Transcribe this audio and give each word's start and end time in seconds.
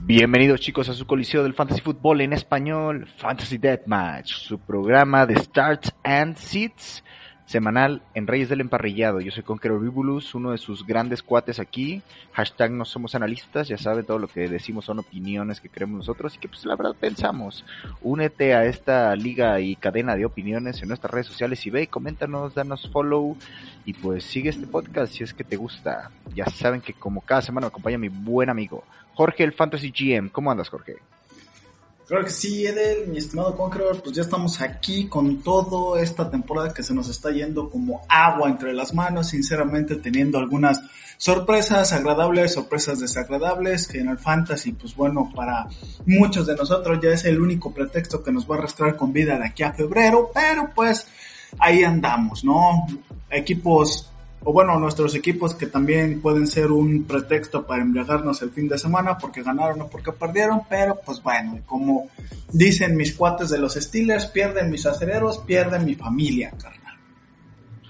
Bienvenidos 0.00 0.60
chicos 0.60 0.90
a 0.90 0.94
su 0.94 1.06
coliseo 1.06 1.42
del 1.42 1.54
Fantasy 1.54 1.80
Football 1.80 2.20
en 2.20 2.34
español, 2.34 3.08
Fantasy 3.16 3.56
Deathmatch, 3.56 4.34
su 4.34 4.58
programa 4.58 5.24
de 5.24 5.36
Starts 5.36 5.94
and 6.02 6.36
Seats 6.36 7.02
semanal 7.46 8.02
en 8.14 8.26
Reyes 8.26 8.48
del 8.48 8.60
Emparrillado. 8.60 9.20
Yo 9.20 9.30
soy 9.30 9.42
Conqueror 9.42 9.80
Vibulus, 9.80 10.34
uno 10.34 10.52
de 10.52 10.58
sus 10.58 10.86
grandes 10.86 11.22
cuates 11.22 11.60
aquí. 11.60 12.02
Hashtag 12.32 12.70
no 12.72 12.84
somos 12.84 13.14
analistas, 13.14 13.68
ya 13.68 13.78
sabe, 13.78 14.02
todo 14.02 14.18
lo 14.18 14.28
que 14.28 14.48
decimos 14.48 14.84
son 14.84 14.98
opiniones 14.98 15.60
que 15.60 15.68
creemos 15.68 15.98
nosotros 15.98 16.34
y 16.34 16.38
que 16.38 16.48
pues 16.48 16.64
la 16.64 16.76
verdad 16.76 16.96
pensamos. 16.98 17.64
Únete 18.02 18.54
a 18.54 18.64
esta 18.64 19.14
liga 19.16 19.60
y 19.60 19.76
cadena 19.76 20.16
de 20.16 20.24
opiniones 20.24 20.82
en 20.82 20.88
nuestras 20.88 21.12
redes 21.12 21.26
sociales 21.26 21.64
y 21.66 21.70
ve, 21.70 21.86
coméntanos, 21.86 22.54
danos 22.54 22.88
follow 22.90 23.36
y 23.84 23.92
pues 23.92 24.24
sigue 24.24 24.50
este 24.50 24.66
podcast 24.66 25.12
si 25.12 25.24
es 25.24 25.34
que 25.34 25.44
te 25.44 25.56
gusta. 25.56 26.10
Ya 26.34 26.46
saben 26.46 26.80
que 26.80 26.94
como 26.94 27.20
cada 27.20 27.42
semana 27.42 27.66
me 27.66 27.68
acompaña 27.68 27.98
mi 27.98 28.08
buen 28.08 28.50
amigo 28.50 28.84
Jorge 29.14 29.44
el 29.44 29.52
Fantasy 29.52 29.92
GM. 29.96 30.28
¿Cómo 30.30 30.50
andas 30.50 30.68
Jorge? 30.68 30.96
Claro 32.06 32.24
que 32.26 32.30
sí, 32.30 32.66
Edel, 32.66 33.08
mi 33.08 33.16
estimado 33.16 33.56
Conqueror, 33.56 34.02
pues 34.02 34.14
ya 34.14 34.20
estamos 34.20 34.60
aquí 34.60 35.08
con 35.08 35.42
toda 35.42 36.02
esta 36.02 36.30
temporada 36.30 36.74
que 36.74 36.82
se 36.82 36.92
nos 36.92 37.08
está 37.08 37.30
yendo 37.30 37.70
como 37.70 38.02
agua 38.10 38.50
entre 38.50 38.74
las 38.74 38.92
manos, 38.92 39.28
sinceramente 39.28 39.96
teniendo 39.96 40.36
algunas 40.36 40.82
sorpresas 41.16 41.94
agradables, 41.94 42.52
sorpresas 42.52 43.00
desagradables, 43.00 43.88
que 43.88 44.00
en 44.00 44.10
el 44.10 44.18
fantasy, 44.18 44.72
pues 44.72 44.94
bueno, 44.94 45.32
para 45.34 45.66
muchos 46.04 46.46
de 46.46 46.54
nosotros 46.54 46.98
ya 47.02 47.08
es 47.08 47.24
el 47.24 47.40
único 47.40 47.72
pretexto 47.72 48.22
que 48.22 48.32
nos 48.32 48.48
va 48.50 48.56
a 48.56 48.58
arrastrar 48.58 48.96
con 48.96 49.14
vida 49.14 49.38
de 49.38 49.46
aquí 49.46 49.62
a 49.62 49.72
febrero, 49.72 50.30
pero 50.34 50.72
pues 50.74 51.06
ahí 51.58 51.84
andamos, 51.84 52.44
¿no? 52.44 52.86
Equipos 53.30 54.10
o 54.44 54.52
bueno, 54.52 54.78
nuestros 54.78 55.14
equipos 55.14 55.54
que 55.54 55.66
también 55.66 56.20
pueden 56.20 56.46
ser 56.46 56.70
un 56.70 57.04
pretexto 57.04 57.66
para 57.66 57.82
embriagarnos 57.82 58.42
el 58.42 58.50
fin 58.50 58.68
de 58.68 58.78
semana 58.78 59.16
porque 59.16 59.42
ganaron 59.42 59.80
o 59.82 59.88
porque 59.88 60.12
perdieron, 60.12 60.60
pero 60.68 61.00
pues 61.04 61.22
bueno, 61.22 61.60
como 61.66 62.08
dicen 62.52 62.96
mis 62.96 63.14
cuates 63.14 63.50
de 63.50 63.58
los 63.58 63.74
Steelers, 63.74 64.26
pierden 64.26 64.70
mis 64.70 64.84
acereros, 64.86 65.38
pierden 65.38 65.84
mi 65.84 65.94
familia, 65.94 66.52
carnal. 66.60 66.84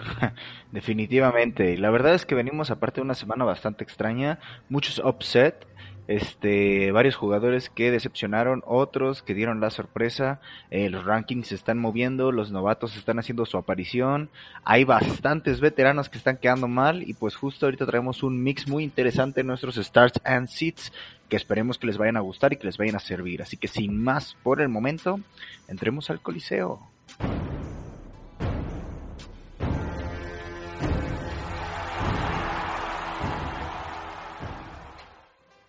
Definitivamente, 0.72 1.76
la 1.76 1.90
verdad 1.90 2.14
es 2.14 2.26
que 2.26 2.34
venimos 2.34 2.70
aparte 2.70 3.00
de 3.00 3.04
una 3.04 3.14
semana 3.14 3.44
bastante 3.44 3.84
extraña, 3.84 4.38
muchos 4.68 5.00
upset, 5.04 5.66
este, 6.06 6.92
varios 6.92 7.16
jugadores 7.16 7.70
que 7.70 7.90
decepcionaron, 7.90 8.62
otros 8.66 9.22
que 9.22 9.34
dieron 9.34 9.60
la 9.60 9.70
sorpresa, 9.70 10.40
eh, 10.70 10.90
los 10.90 11.04
rankings 11.04 11.48
se 11.48 11.54
están 11.54 11.78
moviendo, 11.78 12.32
los 12.32 12.50
novatos 12.50 12.96
están 12.96 13.18
haciendo 13.18 13.46
su 13.46 13.56
aparición, 13.56 14.30
hay 14.64 14.84
bastantes 14.84 15.60
veteranos 15.60 16.08
que 16.08 16.18
están 16.18 16.36
quedando 16.36 16.68
mal 16.68 17.02
y 17.02 17.14
pues 17.14 17.36
justo 17.36 17.66
ahorita 17.66 17.86
traemos 17.86 18.22
un 18.22 18.42
mix 18.42 18.68
muy 18.68 18.84
interesante 18.84 19.40
en 19.40 19.46
nuestros 19.46 19.76
starts 19.76 20.20
and 20.24 20.48
seats 20.48 20.92
que 21.28 21.36
esperemos 21.36 21.78
que 21.78 21.86
les 21.86 21.96
vayan 21.96 22.16
a 22.16 22.20
gustar 22.20 22.52
y 22.52 22.56
que 22.56 22.66
les 22.66 22.76
vayan 22.76 22.96
a 22.96 23.00
servir. 23.00 23.42
Así 23.42 23.56
que 23.56 23.68
sin 23.68 24.02
más 24.02 24.36
por 24.42 24.60
el 24.60 24.68
momento, 24.68 25.20
entremos 25.68 26.10
al 26.10 26.20
coliseo. 26.20 26.80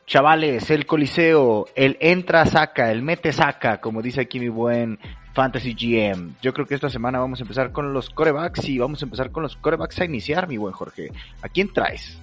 Chavales, 0.07 0.69
el 0.69 0.85
Coliseo, 0.85 1.65
el 1.75 1.97
entra 1.99 2.45
saca, 2.45 2.91
el 2.91 3.01
mete 3.01 3.33
saca, 3.33 3.81
como 3.81 4.01
dice 4.01 4.21
aquí 4.21 4.39
mi 4.39 4.49
buen 4.49 4.99
Fantasy 5.33 5.73
GM. 5.73 6.35
Yo 6.41 6.53
creo 6.53 6.67
que 6.67 6.75
esta 6.75 6.89
semana 6.89 7.19
vamos 7.19 7.39
a 7.39 7.43
empezar 7.43 7.71
con 7.71 7.91
los 7.93 8.09
corebacks 8.09 8.69
y 8.69 8.77
vamos 8.77 9.01
a 9.01 9.05
empezar 9.05 9.31
con 9.31 9.43
los 9.43 9.55
corebacks 9.55 9.99
a 9.99 10.05
iniciar, 10.05 10.47
mi 10.47 10.57
buen 10.57 10.73
Jorge. 10.73 11.11
¿A 11.41 11.49
quién 11.49 11.73
traes? 11.73 12.17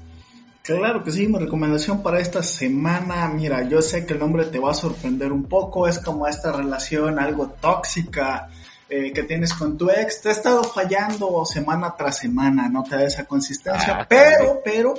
Claro 0.63 1.03
que 1.03 1.11
sí, 1.11 1.27
mi 1.27 1.39
recomendación 1.39 2.05
para 2.05 2.21
esta 2.21 2.41
semana, 2.41 3.27
mira, 3.29 3.69
yo 3.69 3.83
sé 3.83 4.07
que 4.07 4.13
el 4.13 4.21
nombre 4.21 4.45
te 4.45 4.61
va 4.61 4.71
a 4.71 4.75
sorprender 4.75 5.33
un 5.33 5.45
poco, 5.45 5.89
es 5.89 5.99
como 5.99 6.29
esta 6.29 6.53
relación 6.53 7.19
algo 7.19 7.49
tóxica 7.61 8.49
eh, 8.89 9.13
que 9.13 9.25
tienes 9.25 9.55
con 9.55 9.77
tu 9.77 9.91
ex, 9.91 10.21
te 10.21 10.29
ha 10.29 10.33
estado 10.33 10.63
fallando 10.63 11.45
semana 11.45 11.95
tras 11.99 12.19
semana, 12.19 12.69
no 12.69 12.85
te 12.85 12.95
da 12.95 13.05
esa 13.05 13.25
consistencia, 13.25 14.03
Ah, 14.03 14.07
pero, 14.09 14.61
pero 14.65 14.95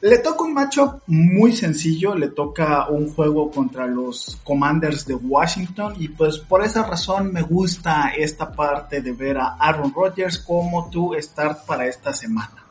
le 0.00 0.18
toca 0.18 0.44
un 0.44 0.54
matchup 0.54 1.02
muy 1.06 1.52
sencillo, 1.52 2.14
le 2.14 2.28
toca 2.28 2.88
un 2.88 3.12
juego 3.12 3.50
contra 3.50 3.86
los 3.86 4.38
Commanders 4.44 5.04
de 5.06 5.14
Washington 5.14 5.94
y 5.98 6.08
pues 6.08 6.38
por 6.38 6.64
esa 6.64 6.84
razón 6.84 7.32
me 7.32 7.42
gusta 7.42 8.12
esta 8.16 8.52
parte 8.52 9.00
de 9.00 9.12
ver 9.12 9.38
a 9.38 9.56
Aaron 9.58 9.92
Rodgers 9.92 10.38
como 10.38 10.88
tu 10.88 11.14
start 11.18 11.66
para 11.66 11.86
esta 11.86 12.12
semana. 12.12 12.67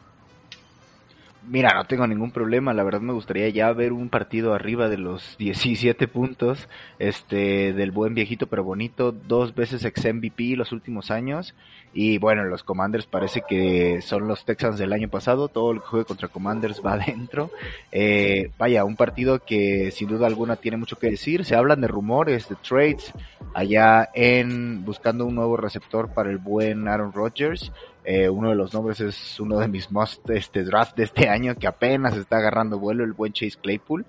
Mira, 1.50 1.74
no 1.76 1.86
tengo 1.86 2.06
ningún 2.06 2.32
problema, 2.32 2.74
la 2.74 2.84
verdad 2.84 3.00
me 3.00 3.14
gustaría 3.14 3.48
ya 3.48 3.72
ver 3.72 3.94
un 3.94 4.10
partido 4.10 4.54
arriba 4.54 4.90
de 4.90 4.98
los 4.98 5.36
17 5.40 6.08
puntos, 6.10 6.68
este, 7.00 7.72
del 7.72 7.92
buen 7.92 8.14
viejito 8.14 8.48
pero 8.48 8.66
bonito, 8.66 9.14
dos 9.14 9.56
veces 9.56 9.86
ex 9.86 10.14
MVP 10.14 10.58
los 10.58 10.74
últimos 10.74 11.10
años, 11.10 11.56
y 11.94 12.18
bueno, 12.18 12.44
los 12.44 12.64
Commanders 12.64 13.06
parece 13.06 13.44
que 13.48 14.02
son 14.02 14.28
los 14.28 14.44
Texans 14.44 14.78
del 14.78 14.92
año 14.92 15.08
pasado, 15.08 15.48
todo 15.48 15.74
que 15.74 15.80
juegue 15.80 16.06
contra 16.06 16.28
Commanders 16.28 16.82
va 16.86 16.94
adentro, 17.02 17.50
eh, 17.94 18.52
vaya, 18.58 18.84
un 18.84 18.98
partido 18.98 19.40
que 19.40 19.92
sin 19.92 20.10
duda 20.10 20.28
alguna 20.28 20.58
tiene 20.58 20.76
mucho 20.76 21.00
que 21.00 21.12
decir, 21.12 21.46
se 21.46 21.56
hablan 21.56 21.80
de 21.80 21.88
rumores, 21.88 22.50
de 22.50 22.56
trades, 22.56 23.14
allá 23.54 24.10
en 24.14 24.84
buscando 24.84 25.26
un 25.26 25.36
nuevo 25.36 25.56
receptor 25.56 26.14
para 26.14 26.30
el 26.30 26.40
buen 26.40 26.90
Aaron 26.90 27.14
Rodgers, 27.14 27.72
eh, 28.10 28.30
uno 28.30 28.50
de 28.52 28.56
los 28.56 28.74
nombres 28.74 29.02
es 29.02 29.38
uno 29.40 29.60
de 29.60 29.68
mis 29.68 29.92
most 29.92 30.30
este, 30.30 30.64
draft 30.64 30.96
de 30.96 31.04
este 31.04 31.28
año 31.28 31.56
que 31.56 31.68
apenas 31.68 32.16
está 32.16 32.38
agarrando 32.38 32.80
vuelo, 32.80 33.04
el 33.04 33.12
buen 33.12 33.34
Chase 33.34 33.58
Claypool. 33.62 34.06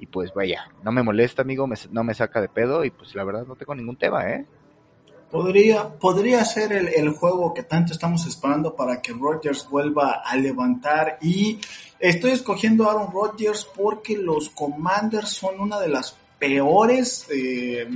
Y 0.00 0.06
pues 0.06 0.32
vaya, 0.32 0.70
no 0.82 0.90
me 0.92 1.02
molesta, 1.02 1.42
amigo, 1.42 1.66
me- 1.66 1.76
no 1.90 2.02
me 2.04 2.14
saca 2.14 2.40
de 2.40 2.48
pedo 2.48 2.84
y 2.86 2.90
pues 2.90 3.14
la 3.14 3.22
verdad 3.24 3.44
no 3.46 3.54
tengo 3.54 3.74
ningún 3.74 3.96
tema, 3.96 4.28
¿eh? 4.30 4.46
Podría, 5.30 5.88
podría 5.98 6.44
ser 6.44 6.72
el, 6.72 6.88
el 6.88 7.10
juego 7.10 7.52
que 7.52 7.64
tanto 7.64 7.92
estamos 7.92 8.24
esperando 8.26 8.74
para 8.76 9.02
que 9.02 9.12
Rodgers 9.12 9.68
vuelva 9.68 10.22
a 10.24 10.36
levantar 10.36 11.18
y 11.20 11.58
estoy 11.98 12.30
escogiendo 12.32 12.84
a 12.88 12.92
Aaron 12.92 13.12
Rodgers 13.12 13.68
porque 13.76 14.16
los 14.16 14.50
Commanders 14.50 15.30
son 15.30 15.58
una 15.60 15.80
de 15.80 15.88
las 15.88 16.16
peores 16.44 17.26
eh, 17.30 17.86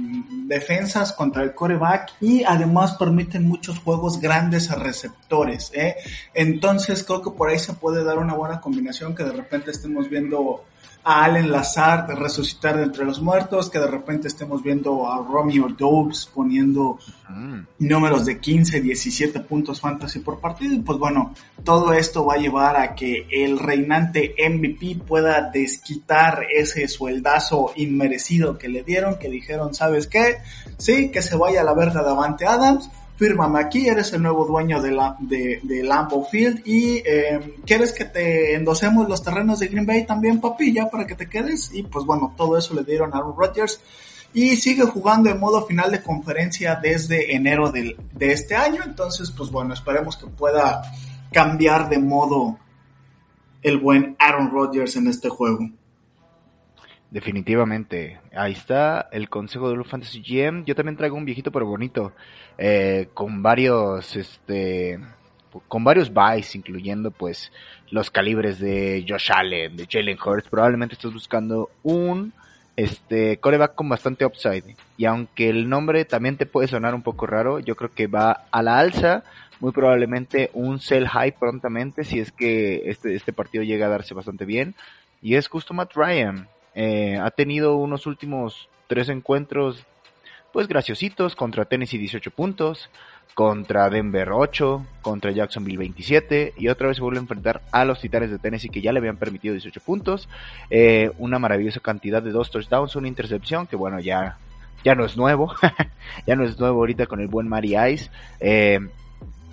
defensas 0.47 1.13
contra 1.13 1.43
el 1.43 1.55
coreback 1.55 2.15
y 2.23 2.45
además 2.45 2.95
permiten 2.95 3.47
muchos 3.47 3.79
juegos 3.79 4.21
grandes 4.21 4.71
a 4.71 4.77
receptores. 4.77 5.71
¿eh? 5.75 5.97
Entonces 6.33 7.05
creo 7.05 7.21
que 7.21 7.31
por 7.31 7.51
ahí 7.51 7.59
se 7.59 7.75
puede 7.75 8.03
dar 8.05 8.17
una 8.17 8.33
buena 8.33 8.59
combinación 8.59 9.15
que 9.15 9.25
de 9.25 9.33
repente 9.33 9.71
estemos 9.71 10.09
viendo 10.09 10.65
a 11.05 11.25
Allen 11.25 11.51
Lazard 11.51 12.11
resucitar 12.19 12.77
de 12.77 12.85
entre 12.85 13.05
los 13.05 13.21
muertos, 13.21 13.71
que 13.71 13.79
de 13.79 13.87
repente 13.87 14.29
estemos 14.29 14.63
viendo 14.63 15.11
a 15.11 15.19
Romeo 15.19 15.69
Dobbs 15.69 16.31
poniendo 16.35 16.99
Mm. 17.29 17.67
números 17.81 18.25
de 18.25 18.41
15, 18.41 18.81
17 18.81 19.41
puntos 19.41 19.81
fantasy 19.81 20.21
por 20.21 20.41
partido. 20.41 20.75
Y 20.75 20.79
pues 20.79 20.99
bueno, 20.99 21.35
todo 21.63 21.93
esto 21.93 22.25
va 22.25 22.35
a 22.35 22.39
llevar 22.39 22.77
a 22.77 22.95
que 22.95 23.27
el 23.31 23.59
reinante 23.59 24.35
MVP 24.39 25.03
pueda 25.07 25.51
desquitar 25.51 26.47
ese 26.55 26.89
sueldazo 26.89 27.73
inmerecido 27.77 28.57
que 28.57 28.69
le 28.69 28.83
dieron, 28.83 29.19
que 29.19 29.29
dijeron, 29.29 29.75
¿sabes 29.75 30.07
qué? 30.07 30.39
Sí, 30.79 31.11
que 31.11 31.21
se 31.21 31.37
vaya 31.37 31.61
a 31.61 31.65
la 31.65 31.75
verga 31.75 32.03
Davante 32.03 32.47
Adams. 32.47 32.91
Fírmame 33.19 33.59
aquí, 33.59 33.89
eres 33.89 34.13
el 34.13 34.23
nuevo 34.23 34.47
dueño 34.47 34.81
de, 34.81 34.93
la, 34.93 36.09
Field 36.31 36.63
y 36.65 37.03
eh, 37.05 37.57
quieres 37.67 37.93
que 37.93 38.05
te 38.05 38.55
endosemos 38.55 39.09
los 39.09 39.25
terrenos 39.25 39.59
de 39.59 39.67
Green 39.67 39.87
Bay 39.87 40.07
también, 40.07 40.41
papi, 40.41 40.73
ya 40.73 40.89
para 40.89 41.05
que 41.05 41.17
te 41.17 41.29
quedes. 41.29 41.75
Y 41.75 41.83
pues 41.83 42.07
bueno, 42.07 42.33
todo 42.37 42.57
eso 42.57 42.75
le 42.75 42.85
dieron 42.85 43.13
a 43.13 43.17
Aaron 43.17 43.35
Rodgers 43.37 43.81
y 44.33 44.55
sigue 44.55 44.85
jugando 44.85 45.31
en 45.31 45.41
modo 45.41 45.67
final 45.67 45.91
de 45.91 46.01
conferencia 46.01 46.79
desde 46.81 47.35
enero 47.35 47.73
de 47.73 47.97
este 48.21 48.55
año. 48.55 48.83
Entonces, 48.87 49.33
pues 49.33 49.51
bueno, 49.51 49.75
esperemos 49.75 50.17
que 50.17 50.29
pueda 50.29 50.83
cambiar 51.33 51.89
de 51.89 51.99
modo 51.99 52.57
el 53.63 53.79
buen 53.79 54.15
Aaron 54.21 54.49
Rodgers 54.49 54.95
en 54.95 55.09
este 55.09 55.29
juego. 55.29 55.69
Definitivamente. 57.11 58.21
Ahí 58.37 58.53
está 58.53 59.09
el 59.13 59.29
consejo 59.31 59.69
de 59.69 59.75
Blue 59.75 59.85
Fantasy 59.85 60.23
GM. 60.23 60.65
Yo 60.65 60.75
también 60.75 60.97
traigo 60.97 61.17
un 61.17 61.25
viejito 61.25 61.51
pero 61.51 61.67
bonito. 61.67 62.13
eh, 62.59 63.09
con 63.15 63.43
varios, 63.43 64.17
este, 64.17 64.99
con 65.69 65.85
varios 65.85 66.13
buys, 66.13 66.55
incluyendo 66.55 67.11
pues 67.11 67.51
los 67.91 68.11
calibres 68.11 68.59
de 68.59 69.05
Josh 69.09 69.31
Allen, 69.33 69.77
de 69.77 69.87
Jalen 69.91 70.19
Hurts. 70.23 70.49
Probablemente 70.49 70.95
estás 70.95 71.13
buscando 71.13 71.71
un 71.83 72.33
este 72.77 73.39
coreback 73.39 73.75
con 73.75 73.89
bastante 73.89 74.25
upside. 74.25 74.77
Y 74.97 75.07
aunque 75.07 75.49
el 75.49 75.69
nombre 75.69 76.05
también 76.05 76.37
te 76.37 76.47
puede 76.47 76.69
sonar 76.69 76.95
un 76.95 77.03
poco 77.03 77.27
raro, 77.27 77.59
yo 77.59 77.75
creo 77.75 77.91
que 77.91 78.07
va 78.07 78.45
a 78.51 78.63
la 78.63 78.79
alza. 78.79 79.25
Muy 79.61 79.73
probablemente 79.73 80.51
un 80.53 80.79
sell 80.79 81.09
high 81.09 81.33
prontamente 81.33 82.05
si 82.05 82.21
es 82.21 82.31
que 82.31 82.83
este, 82.91 83.17
este 83.17 83.33
partido 83.33 83.65
llega 83.65 83.87
a 83.87 83.91
darse 83.91 84.15
bastante 84.15 84.45
bien. 84.45 84.75
Y 85.23 85.35
es 85.35 85.49
justo 85.49 85.75
Matt 85.75 85.95
Ryan. 85.95 86.49
Eh, 86.81 87.19
ha 87.21 87.33
tenido 87.33 87.75
unos 87.75 88.07
últimos 88.07 88.69
tres 88.87 89.09
encuentros 89.09 89.85
pues 90.53 90.69
graciositos, 90.69 91.35
contra 91.35 91.65
Tennessee 91.65 91.99
18 91.99 92.31
puntos, 92.31 92.89
contra 93.35 93.91
Denver 93.91 94.31
8, 94.31 94.87
contra 95.03 95.33
Jacksonville 95.33 95.77
27 95.77 96.55
y 96.57 96.69
otra 96.69 96.87
vez 96.87 96.99
se 96.99 97.03
vuelve 97.03 97.19
a 97.19 97.23
enfrentar 97.23 97.63
a 97.73 97.85
los 97.85 98.01
Titanes 98.01 98.31
de 98.31 98.39
Tennessee 98.39 98.69
que 98.69 98.81
ya 98.81 98.93
le 98.93 99.01
habían 99.01 99.17
permitido 99.17 99.55
18 99.55 99.81
puntos, 99.81 100.29
eh, 100.71 101.11
una 101.19 101.41
maravillosa 101.41 101.81
cantidad 101.81 102.23
de 102.23 102.31
dos 102.31 102.53
touchdowns, 102.53 102.95
una 102.95 103.09
intercepción 103.09 103.67
que 103.67 103.75
bueno 103.75 103.99
ya 103.99 104.39
ya 104.85 104.95
no 104.95 105.05
es 105.05 105.17
nuevo, 105.17 105.53
ya 106.29 106.37
no 106.37 106.45
es 106.45 106.61
nuevo 106.61 106.79
ahorita 106.79 107.07
con 107.07 107.21
el 107.21 107.27
buen 107.27 107.49
Mari 107.49 107.77
Ice. 107.93 108.09
Eh, 108.39 108.79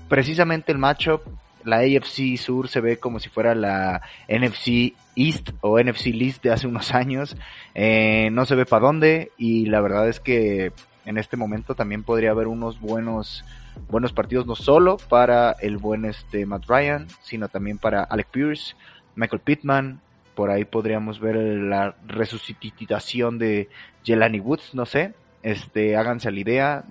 precisamente 0.07 0.71
el 0.71 0.77
matchup, 0.77 1.23
la 1.65 1.79
AFC 1.79 2.37
Sur 2.37 2.69
se 2.69 2.79
ve 2.79 2.97
como 2.97 3.19
si 3.19 3.29
fuera 3.29 3.55
la 3.55 4.01
NFC 4.29 4.93
East 5.15 5.49
o 5.61 5.79
NFC 5.79 6.07
List 6.07 6.43
de 6.43 6.51
hace 6.51 6.67
unos 6.67 6.93
años. 6.93 7.35
Eh, 7.73 8.29
no 8.31 8.45
se 8.45 8.55
ve 8.55 8.65
para 8.65 8.85
dónde 8.85 9.31
y 9.37 9.65
la 9.65 9.81
verdad 9.81 10.07
es 10.07 10.19
que 10.19 10.71
en 11.05 11.17
este 11.17 11.37
momento 11.37 11.75
también 11.75 12.03
podría 12.03 12.31
haber 12.31 12.47
unos 12.47 12.79
buenos 12.79 13.43
buenos 13.89 14.13
partidos 14.13 14.45
no 14.45 14.55
solo 14.55 14.97
para 14.97 15.51
el 15.59 15.77
buen 15.77 16.05
este 16.05 16.45
Matt 16.45 16.65
Ryan, 16.67 17.07
sino 17.21 17.49
también 17.49 17.77
para 17.77 18.03
Alec 18.03 18.27
Pierce, 18.27 18.75
Michael 19.15 19.41
Pittman, 19.41 19.99
por 20.33 20.49
ahí 20.49 20.65
podríamos 20.65 21.19
ver 21.19 21.35
la 21.35 21.95
resucitación 22.07 23.37
de 23.37 23.69
Jelani 24.03 24.39
Woods, 24.39 24.73
no 24.73 24.85
sé, 24.85 25.13
este, 25.45 25.95
háganse 25.95 26.31
la 26.31 26.39
idea. 26.39 26.83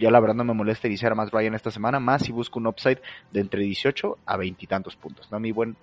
Ya 0.00 0.10
la 0.10 0.18
verdad 0.18 0.34
no 0.34 0.44
me 0.44 0.52
molesta 0.52 0.88
iniciar 0.88 1.12
a 1.12 1.14
más 1.14 1.30
Brian 1.30 1.54
esta 1.54 1.70
semana, 1.70 2.00
más 2.00 2.22
si 2.22 2.32
busco 2.32 2.58
un 2.58 2.66
upside 2.66 2.98
de 3.30 3.40
entre 3.40 3.62
18 3.62 4.18
a 4.26 4.36
20 4.36 4.64
y 4.64 4.66
tantos 4.66 4.96
puntos, 4.96 5.30
¿no? 5.30 5.38
Mi 5.38 5.52
buen 5.52 5.76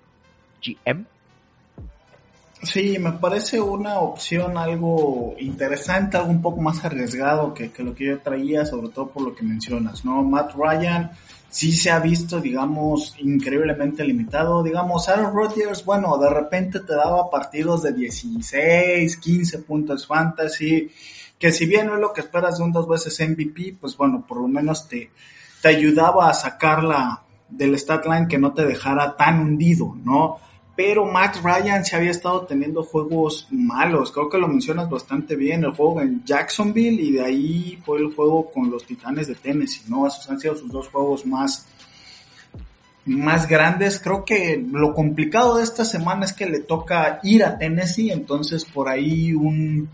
GM. 0.62 1.06
Sí, 2.62 2.98
me 2.98 3.12
parece 3.12 3.60
una 3.60 4.00
opción 4.00 4.58
algo 4.58 5.36
interesante, 5.38 6.18
algo 6.18 6.30
un 6.30 6.42
poco 6.42 6.60
más 6.60 6.84
arriesgado 6.84 7.54
que, 7.54 7.70
que, 7.70 7.82
lo 7.82 7.94
que 7.94 8.06
yo 8.06 8.18
traía, 8.18 8.66
sobre 8.66 8.88
todo 8.88 9.08
por 9.08 9.22
lo 9.22 9.34
que 9.34 9.44
mencionas, 9.44 10.04
¿no? 10.04 10.22
Matt 10.22 10.52
Ryan 10.54 11.12
sí 11.48 11.72
se 11.72 11.90
ha 11.90 11.98
visto, 11.98 12.40
digamos, 12.40 13.14
increíblemente 13.20 14.04
limitado. 14.04 14.62
Digamos, 14.62 15.08
Aaron 15.08 15.32
Rodgers, 15.32 15.82
bueno, 15.82 16.18
de 16.18 16.28
repente 16.28 16.80
te 16.80 16.94
daba 16.94 17.30
partidos 17.30 17.84
de 17.84 17.92
16, 17.94 19.16
15 19.16 19.58
puntos 19.60 20.06
fantasy, 20.06 20.90
que 21.38 21.52
si 21.52 21.66
bien 21.66 21.86
no 21.86 21.94
es 21.94 22.00
lo 22.00 22.12
que 22.12 22.20
esperas 22.20 22.58
de 22.58 22.64
un 22.64 22.72
dos 22.72 22.88
veces 22.88 23.18
MVP, 23.20 23.76
pues 23.80 23.96
bueno, 23.96 24.24
por 24.26 24.40
lo 24.40 24.48
menos 24.48 24.88
te, 24.88 25.10
te 25.62 25.68
ayudaba 25.68 26.28
a 26.28 26.34
sacarla 26.34 27.22
del 27.48 27.78
stat 27.78 28.04
line 28.06 28.28
que 28.28 28.38
no 28.38 28.52
te 28.52 28.66
dejara 28.66 29.16
tan 29.16 29.40
hundido, 29.40 29.96
¿no? 30.04 30.38
Pero 30.76 31.06
Matt 31.06 31.38
Ryan 31.42 31.84
se 31.84 31.96
había 31.96 32.12
estado 32.12 32.46
teniendo 32.46 32.84
juegos 32.84 33.48
malos, 33.50 34.12
creo 34.12 34.28
que 34.28 34.38
lo 34.38 34.46
mencionas 34.46 34.88
bastante 34.88 35.34
bien, 35.34 35.64
el 35.64 35.72
juego 35.72 36.00
en 36.00 36.24
Jacksonville 36.24 37.02
y 37.02 37.12
de 37.12 37.24
ahí 37.24 37.82
fue 37.84 37.98
el 37.98 38.14
juego 38.14 38.50
con 38.50 38.70
los 38.70 38.84
Titanes 38.84 39.26
de 39.26 39.34
Tennessee, 39.34 39.82
¿no? 39.88 40.06
Esos 40.06 40.30
han 40.30 40.38
sido 40.38 40.54
sus 40.54 40.70
dos 40.70 40.86
juegos 40.88 41.26
más, 41.26 41.66
más 43.06 43.48
grandes. 43.48 43.98
Creo 43.98 44.24
que 44.24 44.64
lo 44.70 44.94
complicado 44.94 45.56
de 45.56 45.64
esta 45.64 45.84
semana 45.84 46.26
es 46.26 46.32
que 46.32 46.46
le 46.46 46.60
toca 46.60 47.18
ir 47.24 47.42
a 47.42 47.58
Tennessee, 47.58 48.12
entonces 48.12 48.64
por 48.64 48.88
ahí 48.88 49.34
un 49.34 49.88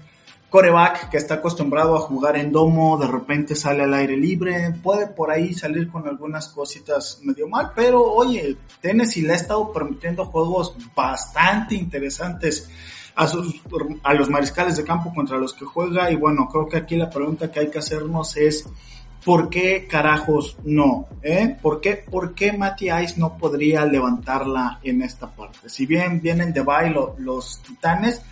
coreback 0.55 1.09
que 1.09 1.17
está 1.17 1.35
acostumbrado 1.35 1.97
a 1.97 2.01
jugar 2.03 2.37
en 2.37 2.53
domo, 2.53 2.97
de 2.97 3.09
repente 3.09 3.57
sale 3.57 3.83
al 3.83 3.93
aire 3.93 4.17
libre, 4.17 4.73
puede 4.85 5.09
por 5.09 5.33
ahí 5.33 5.53
salir 5.53 5.89
con 5.89 6.07
algunas 6.07 6.47
cositas 6.47 7.19
medio 7.25 7.49
mal, 7.49 7.73
pero 7.75 8.01
oye, 8.01 8.57
Tennessee 8.81 9.23
le 9.23 9.33
ha 9.33 9.35
estado 9.35 9.73
permitiendo 9.73 10.27
juegos 10.27 10.77
bastante 10.95 11.75
interesantes 11.75 12.71
a, 13.17 13.27
sus, 13.27 13.63
a 14.05 14.15
los 14.15 14.31
mariscales 14.31 14.77
de 14.77 14.85
campo 14.85 15.13
contra 15.13 15.39
los 15.39 15.55
que 15.55 15.65
juega 15.65 16.09
y 16.13 16.15
bueno, 16.15 16.49
creo 16.49 16.69
que 16.69 16.77
aquí 16.77 16.95
la 16.95 17.11
pregunta 17.11 17.51
que 17.51 17.59
hay 17.59 17.69
que 17.69 17.81
hacernos 17.81 18.37
es 18.37 18.65
¿por 19.25 19.51
qué 19.51 19.89
carajos 19.89 20.57
no? 20.63 21.09
¿Eh? 21.21 21.57
¿Por 21.61 21.81
qué, 21.81 21.97
por 21.97 22.33
qué 22.33 22.53
Matty 22.53 22.93
Ice 22.93 23.15
no 23.17 23.37
podría 23.37 23.85
levantarla 23.87 24.79
en 24.85 25.03
esta 25.03 25.35
parte? 25.35 25.69
Si 25.69 25.85
bien 25.85 26.21
vienen 26.21 26.53
de 26.53 26.61
bailo 26.61 27.17
los 27.19 27.61
titanes, 27.61 28.23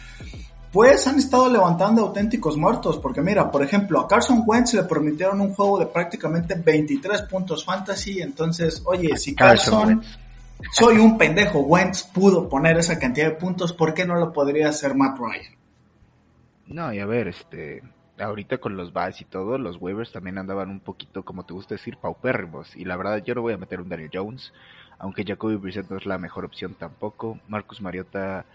pues 0.72 1.06
han 1.06 1.18
estado 1.18 1.50
levantando 1.50 2.02
auténticos 2.02 2.56
muertos, 2.56 2.98
porque 2.98 3.20
mira, 3.20 3.50
por 3.50 3.62
ejemplo, 3.62 4.00
a 4.00 4.08
Carson 4.08 4.42
Wentz 4.46 4.72
le 4.72 4.84
permitieron 4.84 5.40
un 5.42 5.52
juego 5.52 5.78
de 5.78 5.86
prácticamente 5.86 6.54
23 6.54 7.22
puntos 7.22 7.64
fantasy, 7.64 8.22
entonces, 8.22 8.82
oye, 8.86 9.16
si 9.18 9.34
Carson, 9.34 10.02
soy 10.72 10.96
un 10.96 11.18
pendejo, 11.18 11.60
Wentz 11.60 12.04
pudo 12.04 12.48
poner 12.48 12.78
esa 12.78 12.98
cantidad 12.98 13.26
de 13.26 13.36
puntos, 13.36 13.74
¿por 13.74 13.92
qué 13.92 14.06
no 14.06 14.14
lo 14.16 14.32
podría 14.32 14.70
hacer 14.70 14.94
Matt 14.94 15.18
Ryan? 15.18 15.54
No, 16.68 16.90
y 16.90 17.00
a 17.00 17.06
ver, 17.06 17.28
este, 17.28 17.82
ahorita 18.18 18.56
con 18.56 18.74
los 18.74 18.94
buys 18.94 19.20
y 19.20 19.26
todo, 19.26 19.58
los 19.58 19.76
waivers 19.78 20.10
también 20.10 20.38
andaban 20.38 20.70
un 20.70 20.80
poquito, 20.80 21.22
como 21.22 21.44
te 21.44 21.52
gusta 21.52 21.74
decir, 21.74 21.98
paupérrimos, 21.98 22.74
y 22.76 22.86
la 22.86 22.96
verdad 22.96 23.22
yo 23.22 23.34
no 23.34 23.42
voy 23.42 23.52
a 23.52 23.58
meter 23.58 23.82
un 23.82 23.90
Daniel 23.90 24.10
Jones, 24.10 24.54
aunque 24.98 25.24
Jacoby 25.24 25.56
Brissett 25.56 25.90
no 25.90 25.98
es 25.98 26.06
la 26.06 26.16
mejor 26.16 26.46
opción 26.46 26.74
tampoco, 26.78 27.38
Marcus 27.46 27.82
Mariota 27.82 28.46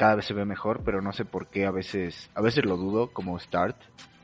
cada 0.00 0.14
vez 0.14 0.24
se 0.24 0.32
ve 0.32 0.46
mejor, 0.46 0.80
pero 0.82 1.02
no 1.02 1.12
sé 1.12 1.26
por 1.26 1.48
qué 1.48 1.66
a 1.66 1.70
veces, 1.70 2.30
a 2.34 2.40
veces 2.40 2.64
lo 2.64 2.78
dudo 2.78 3.08
como 3.08 3.38
start. 3.38 3.76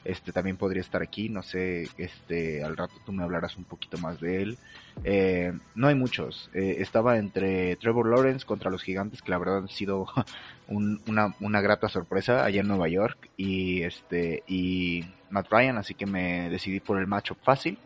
Este 0.07 0.33
también 0.33 0.57
podría 0.57 0.81
estar 0.81 1.03
aquí, 1.03 1.29
no 1.29 1.43
sé, 1.43 1.91
este 1.99 2.65
al 2.65 2.79
rato 2.79 2.95
tú 3.05 3.13
me 3.13 3.23
hablarás 3.23 3.59
un 3.59 3.65
poquito 3.65 3.99
más 3.99 4.19
de 4.19 4.41
él. 4.41 4.59
Eh, 5.05 5.53
no 5.75 5.89
hay 5.89 5.95
muchos. 5.95 6.49
Eh, 6.55 6.77
estaba 6.79 7.19
entre 7.19 7.77
Trevor 7.77 8.09
Lawrence 8.09 8.47
contra 8.47 8.71
los 8.71 8.83
gigantes, 8.83 9.21
que 9.21 9.31
la 9.31 9.37
verdad 9.37 9.59
han 9.59 9.69
sido 9.69 10.07
una, 10.69 11.35
una 11.41 11.61
grata 11.61 11.91
sorpresa 11.91 12.43
allá 12.43 12.63
en 12.63 12.69
Nueva 12.69 12.89
York, 12.89 13.29
y 13.37 13.83
este, 13.83 14.45
y 14.47 15.05
Matt 15.29 15.49
Ryan, 15.51 15.77
así 15.77 15.93
que 15.93 16.07
me 16.07 16.49
decidí 16.49 16.81
por 16.81 16.99
el 16.99 17.07
matchup 17.07 17.37
fácil. 17.43 17.79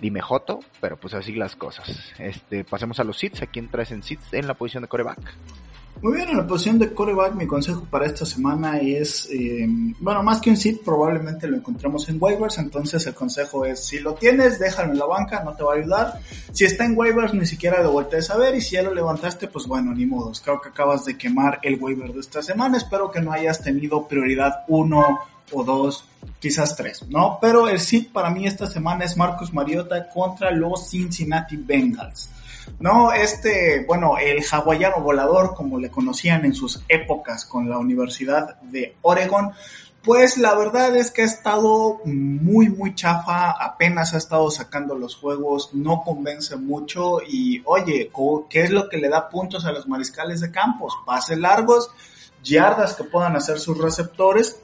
Dime 0.00 0.22
Joto, 0.22 0.60
pero 0.80 0.96
pues 0.96 1.12
así 1.12 1.34
las 1.34 1.56
cosas. 1.56 2.14
Este, 2.18 2.64
pasemos 2.64 3.00
a 3.00 3.04
los 3.04 3.18
seats. 3.18 3.42
¿A 3.42 3.48
quién 3.48 3.68
traes 3.68 3.90
en 3.90 4.02
seats 4.02 4.32
en 4.32 4.46
la 4.46 4.54
posición 4.54 4.82
de 4.84 4.88
coreback? 4.88 5.20
Muy 6.00 6.14
bien, 6.14 6.28
en 6.28 6.36
la 6.36 6.46
posición 6.46 6.78
de 6.78 6.94
coreback, 6.94 7.34
mi 7.34 7.46
consejo 7.48 7.84
para 7.90 8.06
esta 8.06 8.24
semana 8.24 8.78
es, 8.78 9.28
eh, 9.32 9.66
bueno, 9.98 10.22
más 10.22 10.40
que 10.40 10.50
un 10.50 10.56
sit, 10.56 10.84
probablemente 10.84 11.48
lo 11.48 11.56
encontremos 11.56 12.08
en 12.08 12.18
waivers, 12.20 12.58
entonces 12.58 13.04
el 13.08 13.14
consejo 13.14 13.64
es, 13.64 13.84
si 13.84 13.98
lo 13.98 14.14
tienes, 14.14 14.60
déjalo 14.60 14.92
en 14.92 14.98
la 14.98 15.06
banca, 15.06 15.42
no 15.42 15.54
te 15.54 15.64
va 15.64 15.72
a 15.72 15.76
ayudar. 15.76 16.20
Si 16.52 16.64
está 16.64 16.84
en 16.84 16.96
waivers, 16.96 17.34
ni 17.34 17.46
siquiera 17.46 17.82
lo 17.82 17.90
voltees 17.90 18.30
a 18.30 18.36
ver, 18.36 18.54
y 18.54 18.60
si 18.60 18.76
ya 18.76 18.82
lo 18.82 18.94
levantaste, 18.94 19.48
pues 19.48 19.66
bueno, 19.66 19.92
ni 19.92 20.06
modos. 20.06 20.40
Creo 20.40 20.60
que 20.60 20.68
acabas 20.68 21.04
de 21.04 21.18
quemar 21.18 21.58
el 21.64 21.82
waiver 21.82 22.12
de 22.12 22.20
esta 22.20 22.42
semana, 22.42 22.76
espero 22.76 23.10
que 23.10 23.20
no 23.20 23.32
hayas 23.32 23.60
tenido 23.60 24.06
prioridad 24.06 24.64
uno 24.68 25.18
o 25.50 25.64
dos, 25.64 26.04
quizás 26.38 26.76
tres, 26.76 27.04
¿no? 27.08 27.38
Pero 27.40 27.68
el 27.68 27.80
sit 27.80 28.12
para 28.12 28.30
mí 28.30 28.46
esta 28.46 28.68
semana 28.68 29.04
es 29.04 29.16
Marcus 29.16 29.52
Mariota 29.52 30.08
contra 30.08 30.52
los 30.52 30.90
Cincinnati 30.90 31.56
Bengals. 31.56 32.30
No, 32.80 33.12
este, 33.12 33.84
bueno, 33.86 34.18
el 34.18 34.44
hawaiano 34.44 35.00
volador, 35.00 35.54
como 35.54 35.78
le 35.78 35.90
conocían 35.90 36.44
en 36.44 36.54
sus 36.54 36.82
épocas 36.88 37.44
con 37.44 37.68
la 37.68 37.78
Universidad 37.78 38.60
de 38.62 38.96
Oregon, 39.02 39.52
pues 40.02 40.38
la 40.38 40.54
verdad 40.54 40.96
es 40.96 41.10
que 41.10 41.22
ha 41.22 41.26
estado 41.26 42.00
muy, 42.04 42.68
muy 42.68 42.94
chafa, 42.94 43.50
apenas 43.50 44.14
ha 44.14 44.18
estado 44.18 44.50
sacando 44.50 44.94
los 44.94 45.16
juegos, 45.16 45.70
no 45.74 46.02
convence 46.02 46.56
mucho 46.56 47.20
y 47.20 47.62
oye, 47.64 48.10
¿qué 48.48 48.62
es 48.62 48.70
lo 48.70 48.88
que 48.88 48.96
le 48.96 49.08
da 49.08 49.28
puntos 49.28 49.66
a 49.66 49.72
los 49.72 49.88
mariscales 49.88 50.40
de 50.40 50.50
campos? 50.50 50.94
Pases 51.04 51.38
largos, 51.38 51.90
yardas 52.42 52.94
que 52.94 53.04
puedan 53.04 53.36
hacer 53.36 53.58
sus 53.58 53.76
receptores 53.76 54.60